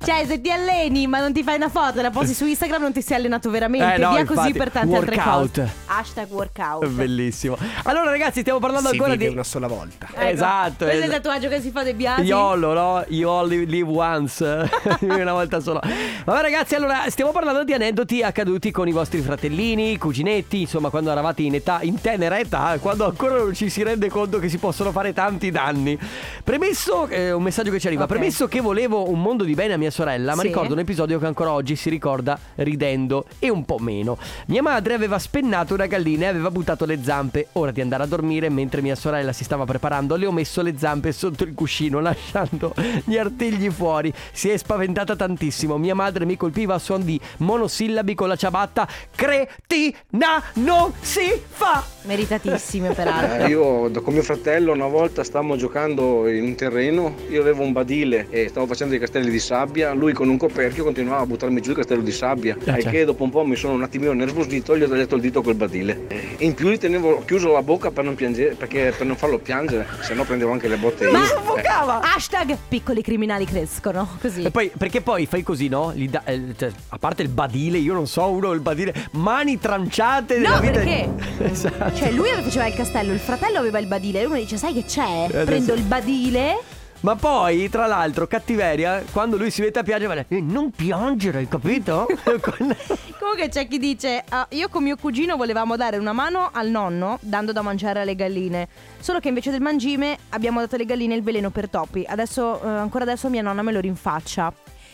cioè, 0.04 0.24
se 0.26 0.40
ti 0.40 0.50
alleni 0.50 1.06
ma 1.06 1.18
non 1.20 1.32
ti 1.34 1.42
fai 1.42 1.56
una 1.56 1.68
foto 1.68 1.98
e 1.98 2.02
la 2.02 2.10
posti 2.10 2.32
su 2.32 2.46
Instagram, 2.46 2.80
non 2.80 2.92
ti 2.92 3.02
sei 3.02 3.16
allenato 3.18 3.50
veramente. 3.50 3.79
Eh 3.80 3.98
no, 3.98 4.10
Via 4.10 4.24
così 4.24 4.38
infatti. 4.48 4.52
per 4.52 4.70
tante 4.70 4.96
altre 4.96 5.16
Workout. 5.16 5.48
cose. 5.60 5.72
Hashtag 5.86 6.30
workout. 6.30 6.86
Bellissimo. 6.88 7.56
Allora, 7.84 8.10
ragazzi, 8.10 8.40
stiamo 8.40 8.58
parlando 8.58 8.88
Si 8.88 8.94
ancora 8.94 9.12
vive 9.12 9.26
di. 9.28 9.32
una 9.32 9.44
sola 9.44 9.66
volta. 9.66 10.06
Ecco, 10.12 10.20
Esatto. 10.26 10.84
Questo 10.84 11.02
è 11.02 11.06
il 11.06 11.10
tatuaggio 11.12 11.48
che 11.48 11.60
si 11.60 11.70
fa 11.70 11.82
dei 11.82 11.94
biasi. 11.94 12.22
YOLO, 12.22 12.72
no? 12.72 13.04
You 13.08 13.28
only 13.30 13.64
live 13.66 13.90
once. 13.90 14.44
Una 15.00 15.32
volta 15.32 15.60
solo. 15.60 15.80
Vabbè, 16.24 16.40
ragazzi, 16.42 16.74
allora 16.74 17.04
stiamo 17.08 17.32
parlando 17.32 17.64
di 17.64 17.72
aneddoti 17.72 18.22
accaduti 18.22 18.70
con 18.70 18.88
i 18.88 18.92
vostri 18.92 19.20
fratellini, 19.20 19.96
cuginetti, 19.98 20.60
insomma, 20.62 20.90
quando 20.90 21.10
eravate 21.10 21.42
in 21.42 21.54
età, 21.54 21.78
in 21.82 22.00
tenera 22.00 22.38
età, 22.38 22.76
quando 22.80 23.06
ancora 23.06 23.36
non 23.36 23.54
ci 23.54 23.68
si 23.70 23.82
rende 23.82 24.08
conto 24.08 24.38
che 24.38 24.48
si 24.48 24.58
possono 24.58 24.90
fare 24.92 25.12
tanti 25.12 25.50
danni. 25.50 25.98
Premesso, 26.44 27.06
eh, 27.08 27.32
un 27.32 27.42
messaggio 27.42 27.70
che 27.70 27.78
ci 27.80 27.86
arriva. 27.86 28.04
Ok. 28.04 28.08
Premesso 28.10 28.46
che 28.48 28.60
volevo 28.60 29.08
un 29.08 29.20
mondo 29.20 29.44
di 29.44 29.54
bene 29.54 29.74
a 29.74 29.76
mia 29.78 29.90
sorella, 29.90 30.34
ma 30.34 30.42
Sì. 30.42 30.48
ricordo 30.48 30.72
un 30.74 30.78
episodio 30.80 31.18
che 31.18 31.26
ancora 31.26 31.52
oggi 31.52 31.76
si 31.76 31.88
ricorda 31.90 32.38
ridendo 32.56 33.24
e 33.38 33.50
un 33.50 33.64
po' 33.64 33.69
meno. 33.78 34.18
Mia 34.46 34.62
madre 34.62 34.94
aveva 34.94 35.18
spennato 35.18 35.74
una 35.74 35.86
gallina 35.86 36.24
e 36.24 36.28
aveva 36.28 36.50
buttato 36.50 36.84
le 36.84 36.98
zampe. 37.02 37.48
Ora 37.52 37.70
di 37.70 37.80
andare 37.80 38.02
a 38.02 38.06
dormire, 38.06 38.48
mentre 38.48 38.80
mia 38.82 38.94
sorella 38.94 39.32
si 39.32 39.44
stava 39.44 39.64
preparando, 39.64 40.16
le 40.16 40.26
ho 40.26 40.32
messo 40.32 40.62
le 40.62 40.74
zampe 40.76 41.12
sotto 41.12 41.44
il 41.44 41.54
cuscino, 41.54 42.00
lasciando 42.00 42.74
gli 43.04 43.16
artigli 43.16 43.70
fuori. 43.70 44.12
Si 44.32 44.48
è 44.48 44.56
spaventata 44.56 45.14
tantissimo. 45.16 45.78
Mia 45.78 45.94
madre 45.94 46.24
mi 46.24 46.36
colpiva 46.36 46.74
a 46.74 46.78
suon 46.78 47.04
di 47.04 47.18
monosillabi 47.38 48.14
con 48.14 48.28
la 48.28 48.36
ciabatta. 48.36 48.86
Cretina 49.14 50.42
non 50.54 50.92
si 51.00 51.40
fa! 51.48 51.84
Meritatissime, 52.02 52.92
peraltro. 52.94 53.44
Eh, 53.44 53.48
io 53.48 53.88
da- 53.88 54.00
con 54.00 54.12
mio 54.14 54.22
fratello 54.22 54.72
una 54.72 54.86
volta 54.86 55.22
stavamo 55.22 55.56
giocando 55.56 56.28
in 56.28 56.42
un 56.44 56.54
terreno, 56.54 57.14
io 57.28 57.40
avevo 57.40 57.62
un 57.62 57.72
badile 57.72 58.26
e 58.30 58.48
stavo 58.48 58.66
facendo 58.66 58.90
dei 58.92 59.00
castelli 59.00 59.30
di 59.30 59.38
sabbia, 59.38 59.92
lui 59.92 60.12
con 60.12 60.28
un 60.28 60.36
coperchio 60.38 60.82
continuava 60.84 61.22
a 61.22 61.26
buttarmi 61.26 61.60
giù 61.60 61.70
il 61.70 61.76
castello 61.76 62.02
di 62.02 62.10
sabbia, 62.12 62.56
Ah, 62.60 62.76
e 62.78 62.82
certo. 62.82 62.90
che 62.90 63.04
dopo 63.04 63.22
un 63.24 63.30
po' 63.30 63.44
mi 63.44 63.56
sono 63.60 63.74
un 63.74 63.82
attimino 63.82 64.12
nervosito 64.12 64.74
e 64.74 64.78
gli 64.78 64.82
ho 64.82 64.88
tagliato 64.88 65.14
il 65.16 65.20
dito 65.20 65.42
col 65.42 65.54
badile. 65.54 66.06
E 66.08 66.36
in 66.38 66.54
più 66.54 66.70
gli 66.70 66.78
tenevo 66.78 67.22
chiuso 67.26 67.52
la 67.52 67.62
bocca 67.62 67.90
per 67.90 68.04
non 68.04 68.14
piangere, 68.14 68.54
perché 68.54 68.92
per 68.96 69.06
non 69.06 69.16
farlo 69.16 69.38
piangere, 69.38 69.86
se 70.00 70.14
no 70.14 70.24
prendevo 70.24 70.50
anche 70.52 70.66
le 70.68 70.76
botte 70.76 71.04
io. 71.04 71.12
Ma 71.12 71.22
Eh. 71.24 72.06
hashtag 72.14 72.56
piccoli 72.68 73.02
criminali 73.02 73.44
crescono. 73.44 74.08
Così. 74.20 74.42
E 74.44 74.50
poi, 74.50 74.70
perché 74.76 75.00
poi 75.02 75.26
fai 75.26 75.42
così, 75.42 75.68
no? 75.68 75.92
Gli 75.94 76.08
da- 76.08 76.22
eh, 76.24 76.54
cioè, 76.56 76.70
a 76.88 76.98
parte 76.98 77.22
il 77.22 77.28
badile, 77.28 77.78
io 77.78 77.92
non 77.94 78.06
so, 78.06 78.28
uno 78.30 78.52
il 78.52 78.60
badile, 78.60 78.94
mani 79.12 79.58
tranciate 79.58 80.38
No, 80.38 80.58
vita. 80.60 80.72
perché? 80.72 81.08
esatto. 81.50 81.94
Cioè, 81.96 82.10
lui 82.12 82.28
faceva 82.30 82.66
il 82.66 82.74
castello, 82.74 83.12
il 83.12 83.18
fratello 83.20 83.58
aveva 83.58 83.78
il 83.78 83.86
badile. 83.86 84.20
E 84.22 84.24
uno 84.26 84.36
dice: 84.36 84.56
Sai 84.56 84.72
che 84.72 84.84
c'è? 84.84 85.24
adesso- 85.26 85.44
Prendo 85.44 85.74
il 85.74 85.82
badile. 85.82 86.58
Ma 87.00 87.16
poi, 87.16 87.70
tra 87.70 87.86
l'altro, 87.86 88.26
cattiveria, 88.26 89.02
quando 89.10 89.38
lui 89.38 89.50
si 89.50 89.62
mette 89.62 89.78
a 89.78 89.82
piangere, 89.82 90.14
va, 90.14 90.24
"Eh, 90.36 90.40
non 90.42 90.70
piangere, 90.70 91.38
hai 91.38 91.48
capito? 91.48 92.06
Comunque 93.18 93.48
c'è 93.48 93.66
chi 93.66 93.78
dice: 93.78 94.22
"Ah, 94.28 94.46
Io 94.50 94.68
con 94.68 94.82
mio 94.82 94.96
cugino 94.96 95.36
volevamo 95.36 95.76
dare 95.76 95.96
una 95.96 96.12
mano 96.12 96.50
al 96.52 96.68
nonno 96.68 97.18
dando 97.22 97.52
da 97.52 97.62
mangiare 97.62 98.00
alle 98.02 98.14
galline. 98.14 98.68
Solo 98.98 99.18
che 99.18 99.28
invece 99.28 99.50
del 99.50 99.62
mangime 99.62 100.18
abbiamo 100.30 100.60
dato 100.60 100.74
alle 100.74 100.84
galline 100.84 101.14
il 101.14 101.22
veleno 101.22 101.48
per 101.50 101.70
topi. 101.70 102.04
Adesso, 102.06 102.62
eh, 102.62 102.68
ancora 102.68 103.04
adesso 103.04 103.30
mia 103.30 103.40
nonna 103.42 103.62
me 103.62 103.72
lo 103.72 103.80
rinfaccia. 103.80 104.52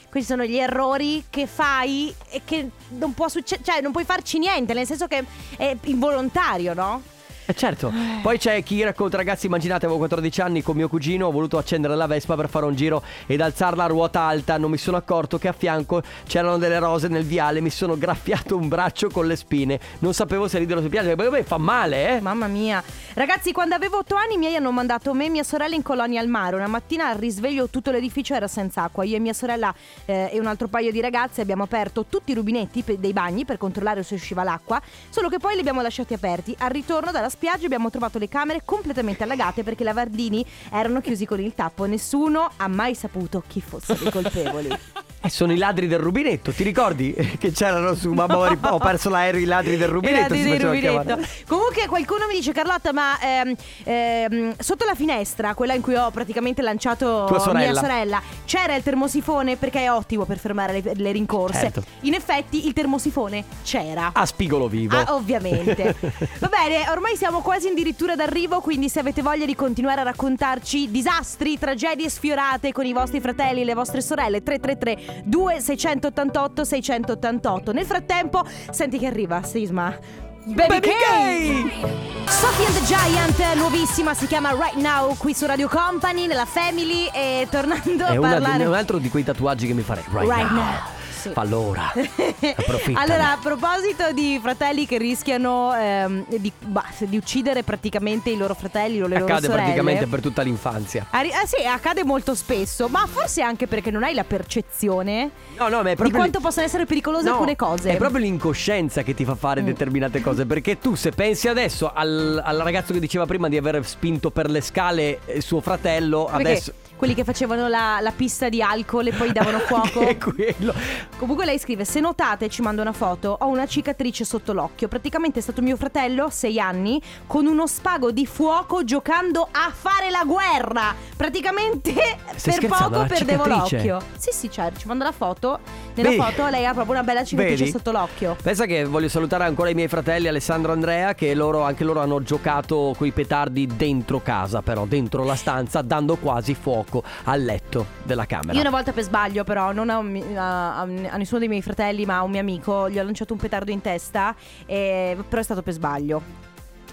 Questi 0.08 0.30
sono 0.30 0.44
gli 0.44 0.56
errori 0.56 1.24
che 1.28 1.46
fai 1.48 2.14
e 2.30 2.42
che 2.44 2.70
non 2.90 3.14
può 3.14 3.26
succedere, 3.28 3.68
cioè 3.68 3.82
non 3.82 3.90
puoi 3.90 4.04
farci 4.04 4.38
niente, 4.38 4.72
nel 4.74 4.86
senso 4.86 5.08
che 5.08 5.24
è 5.56 5.76
involontario, 5.84 6.72
no? 6.72 7.02
Eh 7.48 7.54
certo, 7.54 7.92
poi 8.22 8.38
c'è 8.38 8.60
chi 8.64 8.82
racconta 8.82 9.16
ragazzi 9.16 9.46
immaginate 9.46 9.84
avevo 9.84 9.98
14 9.98 10.40
anni 10.40 10.62
con 10.62 10.74
mio 10.74 10.88
cugino 10.88 11.28
ho 11.28 11.30
voluto 11.30 11.58
accendere 11.58 11.94
la 11.94 12.06
Vespa 12.06 12.34
per 12.34 12.48
fare 12.48 12.64
un 12.66 12.74
giro 12.74 13.02
ed 13.26 13.40
alzarla 13.40 13.84
a 13.84 13.86
ruota 13.86 14.22
alta 14.22 14.58
Non 14.58 14.70
mi 14.70 14.76
sono 14.78 14.96
accorto 14.96 15.38
che 15.38 15.46
a 15.46 15.52
fianco 15.52 16.02
c'erano 16.26 16.58
delle 16.58 16.80
rose 16.80 17.06
nel 17.06 17.24
viale 17.24 17.60
Mi 17.60 17.70
sono 17.70 17.96
graffiato 17.96 18.56
un 18.56 18.66
braccio 18.66 19.10
con 19.10 19.28
le 19.28 19.36
spine 19.36 19.78
Non 20.00 20.12
sapevo 20.12 20.48
se 20.48 20.58
ridere 20.58 20.80
o 20.80 20.82
se 20.82 20.88
piangere 20.88 21.14
Beh, 21.14 21.28
beh, 21.28 21.44
fa 21.44 21.58
male 21.58 22.16
eh 22.16 22.20
Mamma 22.20 22.48
mia. 22.48 22.82
Ragazzi, 23.14 23.52
quando 23.52 23.74
avevo 23.74 23.98
8 23.98 24.14
anni 24.16 24.34
i 24.34 24.38
miei 24.38 24.56
hanno 24.56 24.72
mandato 24.72 25.14
me 25.14 25.26
e 25.26 25.28
mia 25.30 25.44
sorella 25.44 25.74
in 25.74 25.82
colonia 25.82 26.20
al 26.20 26.28
mare. 26.28 26.56
Una 26.56 26.66
mattina 26.66 27.08
al 27.08 27.16
risveglio 27.16 27.68
tutto 27.68 27.90
l'edificio 27.90 28.34
era 28.34 28.48
senza 28.48 28.82
acqua. 28.82 29.04
Io 29.04 29.16
e 29.16 29.20
mia 29.20 29.32
sorella 29.32 29.72
eh, 30.04 30.30
e 30.32 30.40
un 30.40 30.46
altro 30.46 30.66
paio 30.66 30.90
di 30.90 31.00
ragazze 31.00 31.40
abbiamo 31.40 31.62
aperto 31.62 32.06
tutti 32.08 32.32
i 32.32 32.34
rubinetti 32.34 32.82
dei 32.98 33.12
bagni 33.12 33.44
per 33.44 33.58
controllare 33.58 34.02
se 34.02 34.14
usciva 34.14 34.42
l'acqua, 34.42 34.80
solo 35.08 35.28
che 35.28 35.38
poi 35.38 35.54
li 35.54 35.60
abbiamo 35.60 35.80
lasciati 35.82 36.14
aperti. 36.14 36.54
Al 36.58 36.70
ritorno 36.70 37.12
dalla 37.12 37.28
spiaggia 37.36 37.66
abbiamo 37.66 37.90
trovato 37.90 38.18
le 38.18 38.28
camere 38.28 38.62
completamente 38.64 39.22
allagate 39.22 39.62
perché 39.62 39.82
i 39.82 39.84
lavardini 39.84 40.44
erano 40.72 41.02
chiusi 41.02 41.26
con 41.26 41.38
il 41.38 41.54
tappo. 41.54 41.84
Nessuno 41.84 42.50
ha 42.56 42.66
mai 42.66 42.94
saputo 42.94 43.42
chi 43.46 43.60
fossero 43.60 44.08
i 44.08 44.10
colpevoli. 44.10 44.68
Eh, 45.26 45.30
sono 45.30 45.52
i 45.52 45.56
ladri 45.56 45.88
del 45.88 45.98
rubinetto, 45.98 46.52
ti 46.52 46.62
ricordi? 46.62 47.12
Che 47.36 47.50
c'erano 47.50 47.94
su 47.94 48.12
Mamma 48.12 48.38
ho 48.38 48.46
rip- 48.46 48.64
ho 48.64 48.78
perso 48.78 49.08
l'aereo 49.10 49.40
i 49.40 49.44
ladri 49.44 49.76
del 49.76 49.88
rubinetto 49.88 50.34
si 50.34 50.42
di 50.42 50.50
facevano 50.50 50.72
rubinetto. 50.72 51.28
Comunque 51.46 51.86
qualcuno 51.86 52.26
mi 52.28 52.34
dice 52.34 52.52
Carlotta 52.52 52.92
ma 52.92 53.18
ehm, 53.20 53.54
ehm, 53.84 54.54
sotto 54.58 54.84
la 54.84 54.94
finestra, 54.94 55.54
quella 55.54 55.74
in 55.74 55.82
cui 55.82 55.94
ho 55.94 56.10
praticamente 56.10 56.62
lanciato 56.62 57.26
sorella. 57.38 57.58
mia 57.58 57.74
sorella, 57.74 58.22
c'era 58.44 58.74
il 58.76 58.82
termosifone 58.82 59.56
perché 59.56 59.80
è 59.80 59.90
ottimo 59.90 60.24
per 60.24 60.38
fermare 60.38 60.80
le, 60.80 60.92
le 60.94 61.12
rincorse. 61.12 61.60
Certo. 61.60 61.82
In 62.02 62.14
effetti 62.14 62.66
il 62.66 62.72
termosifone 62.72 63.44
c'era. 63.64 64.10
A 64.12 64.24
spigolo 64.24 64.68
vivo 64.68 64.96
Ah, 64.96 65.14
ovviamente. 65.14 65.94
Va 66.38 66.48
bene, 66.48 66.88
ormai 66.90 67.16
siamo 67.16 67.40
quasi 67.40 67.68
addirittura 67.68 68.14
d'arrivo, 68.14 68.60
quindi 68.60 68.88
se 68.88 69.00
avete 69.00 69.22
voglia 69.22 69.44
di 69.44 69.54
continuare 69.54 70.00
a 70.00 70.04
raccontarci 70.04 70.90
disastri, 70.90 71.58
tragedie 71.58 72.08
sfiorate 72.08 72.72
con 72.72 72.86
i 72.86 72.92
vostri 72.92 73.20
fratelli 73.20 73.62
e 73.62 73.64
le 73.64 73.74
vostre 73.74 74.00
sorelle, 74.00 74.42
333 74.42 75.15
2688 75.24 76.64
688. 76.64 77.72
Nel 77.72 77.84
frattempo, 77.86 78.44
senti 78.70 78.98
che 78.98 79.06
arriva, 79.06 79.42
Sisma. 79.42 79.96
Baby, 80.44 80.78
Baby 80.78 80.80
K! 80.80 82.30
Sophie 82.30 82.66
and 82.66 82.74
the 82.76 82.84
Giant, 82.84 83.54
nuovissima, 83.56 84.14
si 84.14 84.26
chiama 84.28 84.50
Right 84.52 84.74
Now 84.76 85.16
qui 85.16 85.34
su 85.34 85.44
Radio 85.46 85.68
Company, 85.68 86.26
nella 86.26 86.44
Family 86.44 87.08
e 87.12 87.48
tornando 87.50 88.04
È 88.06 88.14
a 88.14 88.18
una- 88.18 88.28
parlare... 88.30 88.64
un 88.64 88.74
altro 88.74 88.98
di 88.98 89.08
quei 89.08 89.24
tatuaggi 89.24 89.66
che 89.66 89.72
mi 89.74 89.82
farei 89.82 90.04
Right, 90.08 90.28
Right 90.28 90.50
now, 90.50 90.58
now, 90.62 90.74
sì. 91.16 91.30
Fallo 91.30 91.58
ora. 91.58 91.92
Allora, 92.94 93.32
a 93.32 93.38
proposito 93.40 94.12
di 94.12 94.38
fratelli 94.40 94.86
che 94.86 94.98
rischiano 94.98 95.74
ehm, 95.74 96.24
di, 96.28 96.52
bah, 96.60 96.84
di 96.98 97.16
uccidere 97.16 97.62
praticamente 97.62 98.30
i 98.30 98.36
loro 98.36 98.54
fratelli 98.54 99.00
o 99.02 99.06
le 99.06 99.14
loro 99.18 99.24
Accade 99.24 99.46
sorelle. 99.46 99.62
praticamente 99.62 100.06
per 100.06 100.20
tutta 100.20 100.42
l'infanzia 100.42 101.06
Arri- 101.10 101.30
eh 101.30 101.46
sì, 101.46 101.64
accade 101.66 102.04
molto 102.04 102.34
spesso, 102.34 102.88
ma 102.88 103.06
forse 103.06 103.42
anche 103.42 103.66
perché 103.66 103.90
non 103.90 104.02
hai 104.04 104.14
la 104.14 104.24
percezione 104.24 105.30
No, 105.58 105.68
no, 105.68 105.82
ma 105.82 105.88
è 105.88 105.90
di 105.90 105.96
proprio 105.96 106.18
quanto 106.18 106.40
possono 106.40 106.66
essere 106.66 106.84
pericolose 106.86 107.24
No, 107.24 107.32
alcune 107.32 107.56
cose. 107.56 107.90
È 107.90 107.96
proprio 107.96 108.20
l'incoscienza 108.20 109.02
che 109.02 109.14
ti 109.14 109.24
fa 109.24 109.34
fare 109.34 109.62
Mm. 109.62 109.64
determinate 109.66 110.20
cose. 110.20 110.44
Perché 110.44 110.78
tu, 110.78 110.94
se 110.94 111.10
pensi 111.10 111.48
adesso 111.48 111.90
al, 111.92 112.40
al 112.44 112.58
ragazzo 112.58 112.92
che 112.92 113.00
diceva 113.00 113.24
prima 113.26 113.48
di 113.48 113.56
aver 113.56 113.84
spinto 113.86 114.30
per 114.30 114.50
le 114.50 114.60
scale 114.60 115.20
eh, 115.24 115.40
suo 115.40 115.60
fratello, 115.60 116.24
Perché 116.26 116.42
adesso. 116.42 116.72
Quelli 116.96 117.14
che 117.14 117.24
facevano 117.24 117.68
la, 117.68 117.98
la 118.00 118.10
pista 118.10 118.48
di 118.48 118.62
alcol 118.62 119.06
e 119.08 119.12
poi 119.12 119.32
davano 119.32 119.58
fuoco. 119.66 120.00
È 120.00 120.16
quello. 120.18 120.74
Comunque 121.18 121.44
lei 121.44 121.58
scrive: 121.58 121.84
Se 121.84 122.00
notate, 122.00 122.48
ci 122.48 122.62
mando 122.62 122.80
una 122.82 122.92
foto. 122.92 123.36
Ho 123.40 123.46
una 123.48 123.66
cicatrice 123.66 124.24
sotto 124.24 124.52
l'occhio. 124.52 124.88
Praticamente 124.88 125.38
è 125.38 125.42
stato 125.42 125.62
mio 125.62 125.76
fratello, 125.76 126.28
6 126.30 126.58
anni, 126.60 127.00
con 127.26 127.46
uno 127.46 127.66
spago 127.66 128.10
di 128.10 128.26
fuoco 128.26 128.84
giocando 128.84 129.46
a 129.50 129.70
fare 129.74 130.10
la 130.10 130.24
guerra. 130.24 130.94
Praticamente 131.16 131.92
Stai 132.34 132.58
per 132.60 132.68
poco 132.68 133.04
perdevo 133.06 133.44
cicatrice? 133.44 133.76
l'occhio. 133.76 134.00
Sì, 134.16 134.30
sì, 134.32 134.50
certo, 134.50 134.80
ci 134.80 134.86
mando 134.88 135.04
la 135.04 135.12
foto. 135.12 135.58
Nella 135.94 136.10
Vedi? 136.10 136.22
foto 136.22 136.46
lei 136.48 136.66
ha 136.66 136.72
proprio 136.72 136.94
una 136.94 137.02
bella 137.04 137.24
cicatrice 137.24 137.56
Vedi? 137.64 137.70
sotto 137.70 137.90
l'occhio. 137.90 138.36
Pensa 138.42 138.66
che 138.66 138.84
voglio 138.84 139.08
salutare 139.08 139.44
ancora 139.44 139.70
i 139.70 139.74
miei 139.74 139.88
fratelli 139.88 140.28
Alessandro 140.28 140.72
e 140.72 140.74
Andrea 140.74 141.14
che 141.14 141.34
loro, 141.34 141.62
anche 141.62 141.84
loro 141.84 142.00
hanno 142.00 142.22
giocato 142.22 142.94
coi 142.96 143.12
petardi 143.12 143.66
dentro 143.66 144.20
casa 144.20 144.62
però, 144.62 144.84
dentro 144.86 145.24
la 145.24 145.34
stanza 145.36 145.82
dando 145.82 146.16
quasi 146.16 146.54
fuoco 146.54 146.85
al 147.24 147.42
letto 147.42 147.86
della 148.02 148.26
camera. 148.26 148.52
Io 148.54 148.60
una 148.60 148.70
volta 148.70 148.92
per 148.92 149.02
sbaglio, 149.02 149.44
però, 149.44 149.72
non 149.72 149.90
a, 149.90 149.98
un 149.98 150.22
a- 150.36 150.80
a- 150.80 151.16
nessuno 151.16 151.40
dei 151.40 151.48
miei 151.48 151.62
fratelli, 151.62 152.04
ma 152.04 152.16
a 152.18 152.22
un 152.22 152.30
mio 152.30 152.40
amico, 152.40 152.88
gli 152.88 152.98
ho 152.98 153.02
lanciato 153.02 153.32
un 153.32 153.38
petardo 153.38 153.70
in 153.70 153.80
testa, 153.80 154.34
e- 154.64 155.16
però 155.28 155.40
è 155.40 155.44
stato 155.44 155.62
per 155.62 155.72
sbaglio. 155.72 156.22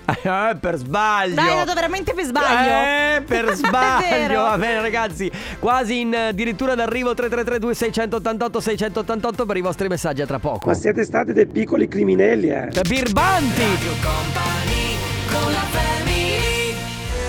Eh, 0.21 0.57
per 0.59 0.75
sbaglio. 0.75 1.35
Dai, 1.35 1.47
è 1.47 1.51
stato 1.53 1.73
veramente 1.73 2.13
per 2.13 2.25
sbaglio. 2.25 3.17
Eh, 3.17 3.21
per 3.21 3.53
sbaglio. 3.55 4.41
Va 4.41 4.57
bene, 4.57 4.81
ragazzi. 4.81 5.31
Quasi 5.59 6.01
in 6.01 6.13
eh, 6.13 6.27
addirittura 6.27 6.75
d'arrivo 6.75 7.13
3332 7.13 7.73
688 7.73 8.59
688 8.59 9.45
per 9.45 9.55
i 9.57 9.61
vostri 9.61 9.87
messaggi 9.87 10.21
a 10.21 10.25
tra 10.25 10.39
poco. 10.39 10.67
Ma 10.67 10.73
siete 10.73 11.05
stati 11.05 11.31
dei 11.31 11.45
piccoli 11.47 11.87
criminelli, 11.87 12.49
eh? 12.49 12.67
Birbanti! 12.85 14.52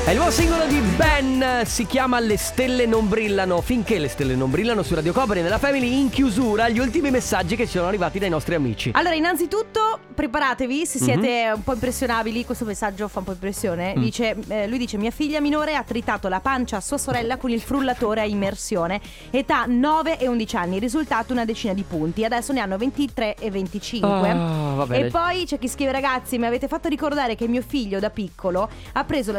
È 0.07 0.11
il 0.11 0.16
nuovo 0.16 0.30
singolo 0.30 0.66
di 0.66 0.78
Ben, 0.80 1.62
si 1.64 1.86
chiama 1.86 2.20
Le 2.20 2.36
stelle 2.36 2.84
non 2.84 3.09
brillano. 3.09 3.62
Finché 3.62 3.98
le 3.98 4.09
stelle 4.09 4.34
non 4.34 4.50
brillano 4.50 4.82
su 4.82 4.94
Radio 4.94 5.14
Company 5.14 5.40
nella 5.40 5.57
Family 5.57 5.98
in 5.98 6.11
chiusura 6.11 6.68
gli 6.68 6.78
ultimi 6.78 7.11
messaggi 7.11 7.57
che 7.57 7.64
ci 7.64 7.78
sono 7.78 7.86
arrivati 7.88 8.18
dai 8.18 8.28
nostri 8.28 8.55
amici. 8.55 8.90
Allora, 8.92 9.14
innanzitutto, 9.14 9.98
preparatevi 10.14 10.84
se 10.84 10.98
siete 10.98 11.50
un 11.55 11.64
po' 11.64 11.72
impressionabili. 11.72 12.44
Questo 12.44 12.66
messaggio 12.66 13.09
fa 13.09 13.20
un 13.20 13.24
po' 13.24 13.32
impressione. 13.32 13.94
Mm. 13.96 14.02
Dice, 14.02 14.36
eh, 14.48 14.66
lui 14.66 14.76
dice: 14.76 14.98
Mia 14.98 15.11
figlia 15.11 15.40
minore 15.40 15.74
ha 15.74 15.82
tritato 15.82 16.28
la 16.28 16.40
pancia 16.40 16.76
a 16.76 16.80
sua 16.82 16.98
sorella 16.98 17.38
con 17.38 17.48
il 17.48 17.62
frullatore 17.62 18.20
a 18.20 18.24
immersione. 18.26 19.00
Età 19.30 19.64
9 19.66 20.18
e 20.18 20.28
11 20.28 20.57
anni. 20.57 20.78
Risultato 20.80 21.32
una 21.32 21.46
decina 21.46 21.72
di 21.72 21.82
punti. 21.82 22.26
Adesso 22.26 22.52
ne 22.52 22.61
hanno 22.61 22.76
23 22.76 23.36
e 23.36 23.50
25. 23.50 24.09
Ah, 24.11 24.74
va 24.76 24.86
bene. 24.86 25.07
e 25.07 25.11
poi 25.11 25.46
c'è 25.46 25.59
chi 25.59 25.68
scrive: 25.68 25.92
Ragazzi, 25.92 26.36
mi 26.36 26.44
avete 26.44 26.68
fatto 26.68 26.88
ricordare 26.88 27.36
che 27.36 27.48
mio 27.48 27.62
figlio 27.66 27.98
da 27.98 28.11
piccolo 28.11 28.68
ha 28.92 29.05
preso 29.05 29.32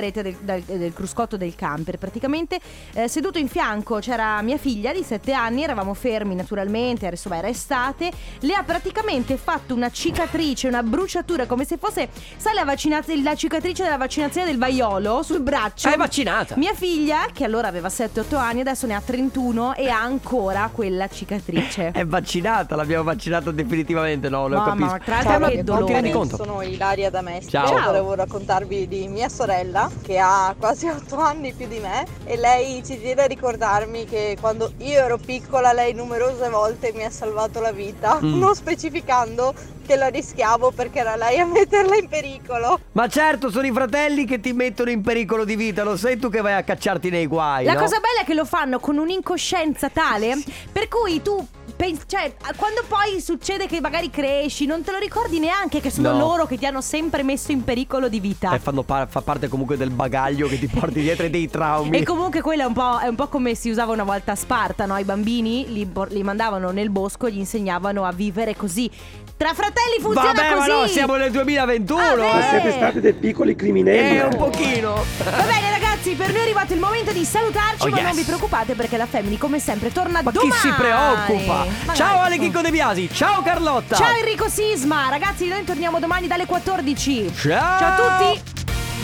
l'accendisigarette 0.00 0.22
del, 0.22 0.36
del- 0.40 0.78
del 0.78 0.92
cruscotto 0.92 1.36
del 1.36 1.54
camper. 1.54 1.98
Praticamente 1.98 2.58
eh, 2.94 3.08
seduto 3.08 3.38
in 3.38 3.48
fianco 3.48 3.98
c'era 3.98 4.40
mia 4.42 4.56
figlia 4.58 4.92
di 4.92 5.02
7 5.02 5.32
anni. 5.32 5.62
Eravamo 5.62 5.94
fermi 5.94 6.34
naturalmente. 6.34 7.06
Adesso 7.06 7.30
era 7.32 7.48
estate. 7.48 8.10
Le 8.40 8.54
ha 8.54 8.62
praticamente 8.62 9.36
fatto 9.36 9.74
una 9.74 9.90
cicatrice, 9.90 10.68
una 10.68 10.82
bruciatura 10.82 11.46
come 11.46 11.64
se 11.64 11.76
fosse, 11.76 12.08
sai, 12.36 12.54
la, 12.54 12.64
la 12.64 13.34
cicatrice 13.34 13.82
della 13.82 13.96
vaccinazione 13.96 14.46
del 14.46 14.58
vaiolo 14.58 15.22
sul 15.22 15.40
braccio. 15.40 15.88
È 15.88 15.96
vaccinata. 15.96 16.56
Mia 16.56 16.74
figlia, 16.74 17.26
che 17.32 17.44
allora 17.44 17.68
aveva 17.68 17.88
7-8 17.88 18.36
anni, 18.36 18.60
adesso 18.60 18.86
ne 18.86 18.94
ha 18.94 19.00
31 19.04 19.74
e 19.74 19.88
ha 19.88 20.00
ancora 20.00 20.70
quella 20.72 21.08
cicatrice. 21.08 21.90
È 21.92 22.04
vaccinata, 22.04 22.76
l'abbiamo 22.76 23.04
vaccinata 23.04 23.50
definitivamente, 23.50 24.28
no? 24.28 24.48
Lo 24.48 24.56
Mamma, 24.58 24.68
capisco. 24.70 25.10
ma 25.10 25.22
tra 25.22 25.38
l'altro 25.38 25.76
che 25.78 25.84
ti 25.84 25.92
rendi 25.92 26.10
conto? 26.10 26.36
Sono 26.36 26.62
Ilaria 26.62 27.10
da 27.10 27.22
Mestre. 27.22 27.50
Ciao. 27.50 27.66
Ciao. 27.68 27.86
Volevo 27.86 28.14
raccontarvi 28.14 28.86
di 28.88 29.08
mia 29.08 29.28
sorella 29.28 29.87
che 30.02 30.18
ha 30.18 30.54
quasi 30.58 30.86
8 30.88 31.16
anni 31.16 31.52
più 31.52 31.66
di 31.68 31.78
me 31.78 32.06
e 32.24 32.36
lei 32.36 32.82
ci 32.84 33.00
tiene 33.00 33.22
a 33.22 33.26
ricordarmi 33.26 34.04
che 34.04 34.36
quando 34.40 34.72
io 34.78 34.98
ero 35.04 35.18
piccola 35.18 35.72
lei 35.72 35.94
numerose 35.94 36.48
volte 36.48 36.92
mi 36.94 37.04
ha 37.04 37.10
salvato 37.10 37.60
la 37.60 37.72
vita, 37.72 38.18
Mm. 38.22 38.38
non 38.38 38.54
specificando 38.54 39.54
che 39.86 39.96
la 39.96 40.08
rischiavo 40.08 40.70
perché 40.70 40.98
era 40.98 41.16
lei 41.16 41.38
a 41.38 41.46
metterla 41.46 41.96
in 41.96 42.08
pericolo. 42.08 42.80
Ma 42.92 43.06
certo, 43.08 43.50
sono 43.50 43.66
i 43.66 43.72
fratelli 43.72 44.24
che 44.26 44.40
ti 44.40 44.52
mettono 44.52 44.90
in 44.90 45.00
pericolo 45.02 45.44
di 45.44 45.56
vita, 45.56 45.82
lo 45.82 45.96
sei 45.96 46.18
tu 46.18 46.28
che 46.28 46.40
vai 46.40 46.54
a 46.54 46.62
cacciarti 46.62 47.08
nei 47.10 47.26
guai. 47.26 47.64
La 47.64 47.72
no? 47.74 47.80
cosa 47.80 47.96
bella 47.98 48.20
è 48.22 48.24
che 48.24 48.34
lo 48.34 48.44
fanno 48.44 48.78
con 48.80 48.98
un'incoscienza 48.98 49.88
tale 49.88 50.34
per 50.72 50.88
cui 50.88 51.22
tu 51.22 51.46
pensi, 51.78 52.02
cioè, 52.06 52.34
quando 52.56 52.82
poi 52.88 53.20
succede 53.20 53.66
che 53.68 53.80
magari 53.80 54.10
cresci, 54.10 54.66
non 54.66 54.82
te 54.82 54.90
lo 54.90 54.98
ricordi 54.98 55.38
neanche 55.38 55.80
che 55.80 55.90
sono 55.90 56.10
No. 56.10 56.18
loro 56.18 56.46
che 56.46 56.58
ti 56.58 56.66
hanno 56.66 56.80
sempre 56.80 57.22
messo 57.22 57.52
in 57.52 57.62
pericolo 57.62 58.08
di 58.08 58.18
vita. 58.18 58.52
E 58.52 58.58
fanno 58.58 58.82
par- 58.82 59.06
fa 59.08 59.20
parte 59.22 59.46
comunque 59.48 59.76
del 59.76 59.90
bagaglio 59.90 60.48
che 60.48 60.58
ti 60.58 60.66
porti 60.66 61.00
dietro 61.00 61.26
e 61.26 61.30
dei 61.30 61.48
traumi. 61.48 61.96
E 61.96 62.02
comunque 62.02 62.40
quello 62.40 62.62
è 62.62 62.66
un, 62.66 62.72
po', 62.72 62.98
è 62.98 63.06
un 63.06 63.14
po' 63.14 63.28
come 63.28 63.54
si 63.54 63.70
usava 63.70 63.92
una 63.92 64.02
volta 64.02 64.32
a 64.32 64.36
Sparta, 64.36 64.86
no? 64.86 64.96
I 64.98 65.04
bambini 65.04 65.66
li, 65.72 65.86
por- 65.86 66.10
li 66.10 66.22
mandavano 66.24 66.70
nel 66.70 66.90
bosco 66.90 67.26
e 67.26 67.32
gli 67.32 67.38
insegnavano 67.38 68.04
a 68.04 68.10
vivere 68.12 68.56
così. 68.56 68.90
Tra 69.36 69.54
fratelli 69.54 70.00
funziona 70.00 70.32
Vabbè, 70.32 70.54
così. 70.56 70.68
ma 70.70 70.80
no, 70.80 70.86
siamo 70.88 71.14
nel 71.14 71.30
2021. 71.30 72.00
Ah, 72.00 72.16
Ma 72.16 72.38
beh. 72.40 72.46
siete 72.50 72.70
stati 72.72 73.00
dei 73.00 73.12
piccoli 73.14 73.54
criminelli, 73.54 74.16
Eh, 74.16 74.20
eh? 74.20 74.24
un 74.24 74.36
pochino. 74.36 74.94
Va 74.94 75.42
bene 75.44 75.70
ragazzi, 75.70 76.14
per 76.14 76.30
noi 76.30 76.38
è 76.38 76.42
arrivato 76.42 76.72
il 76.74 76.80
momento 76.80 77.12
di 77.12 77.24
salutarci, 77.24 77.86
Oh, 77.86 77.90
ma 77.90 77.96
yes. 77.98 78.06
non 78.06 78.16
vi 78.16 78.22
preoccupate 78.22 78.74
perché 78.74 78.96
la 78.96 79.06
Family 79.06 79.36
come 79.38 79.60
sempre 79.60 79.92
torna 79.92 80.22
Ma 80.22 80.30
domani. 80.32 80.50
chi 80.50 80.58
si 80.58 80.72
preoccupa? 80.72 81.66
Ma 81.84 81.94
Ciao. 81.94 82.20
Ale 82.20 82.38
Chicco 82.38 82.60
De 82.60 82.70
Biasi, 82.70 83.08
ciao 83.12 83.42
Carlotta. 83.42 83.96
Ciao 83.96 84.16
Enrico 84.16 84.48
Sisma, 84.48 85.08
ragazzi 85.08 85.48
noi 85.48 85.64
torniamo 85.64 85.98
domani 85.98 86.26
dalle 86.26 86.46
14. 86.46 87.32
Ciao. 87.34 87.78
Ciao 87.78 88.06
a 88.06 88.16
tutti. 88.18 88.42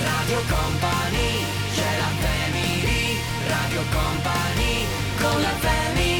Radio 0.02 0.42
Company 0.48 1.44
c'è 1.74 1.96
la 1.98 2.10
family 2.26 3.18
Radio 3.48 3.80
Company 3.90 4.86
con 5.20 5.40
la 5.40 5.48
family 5.60 6.13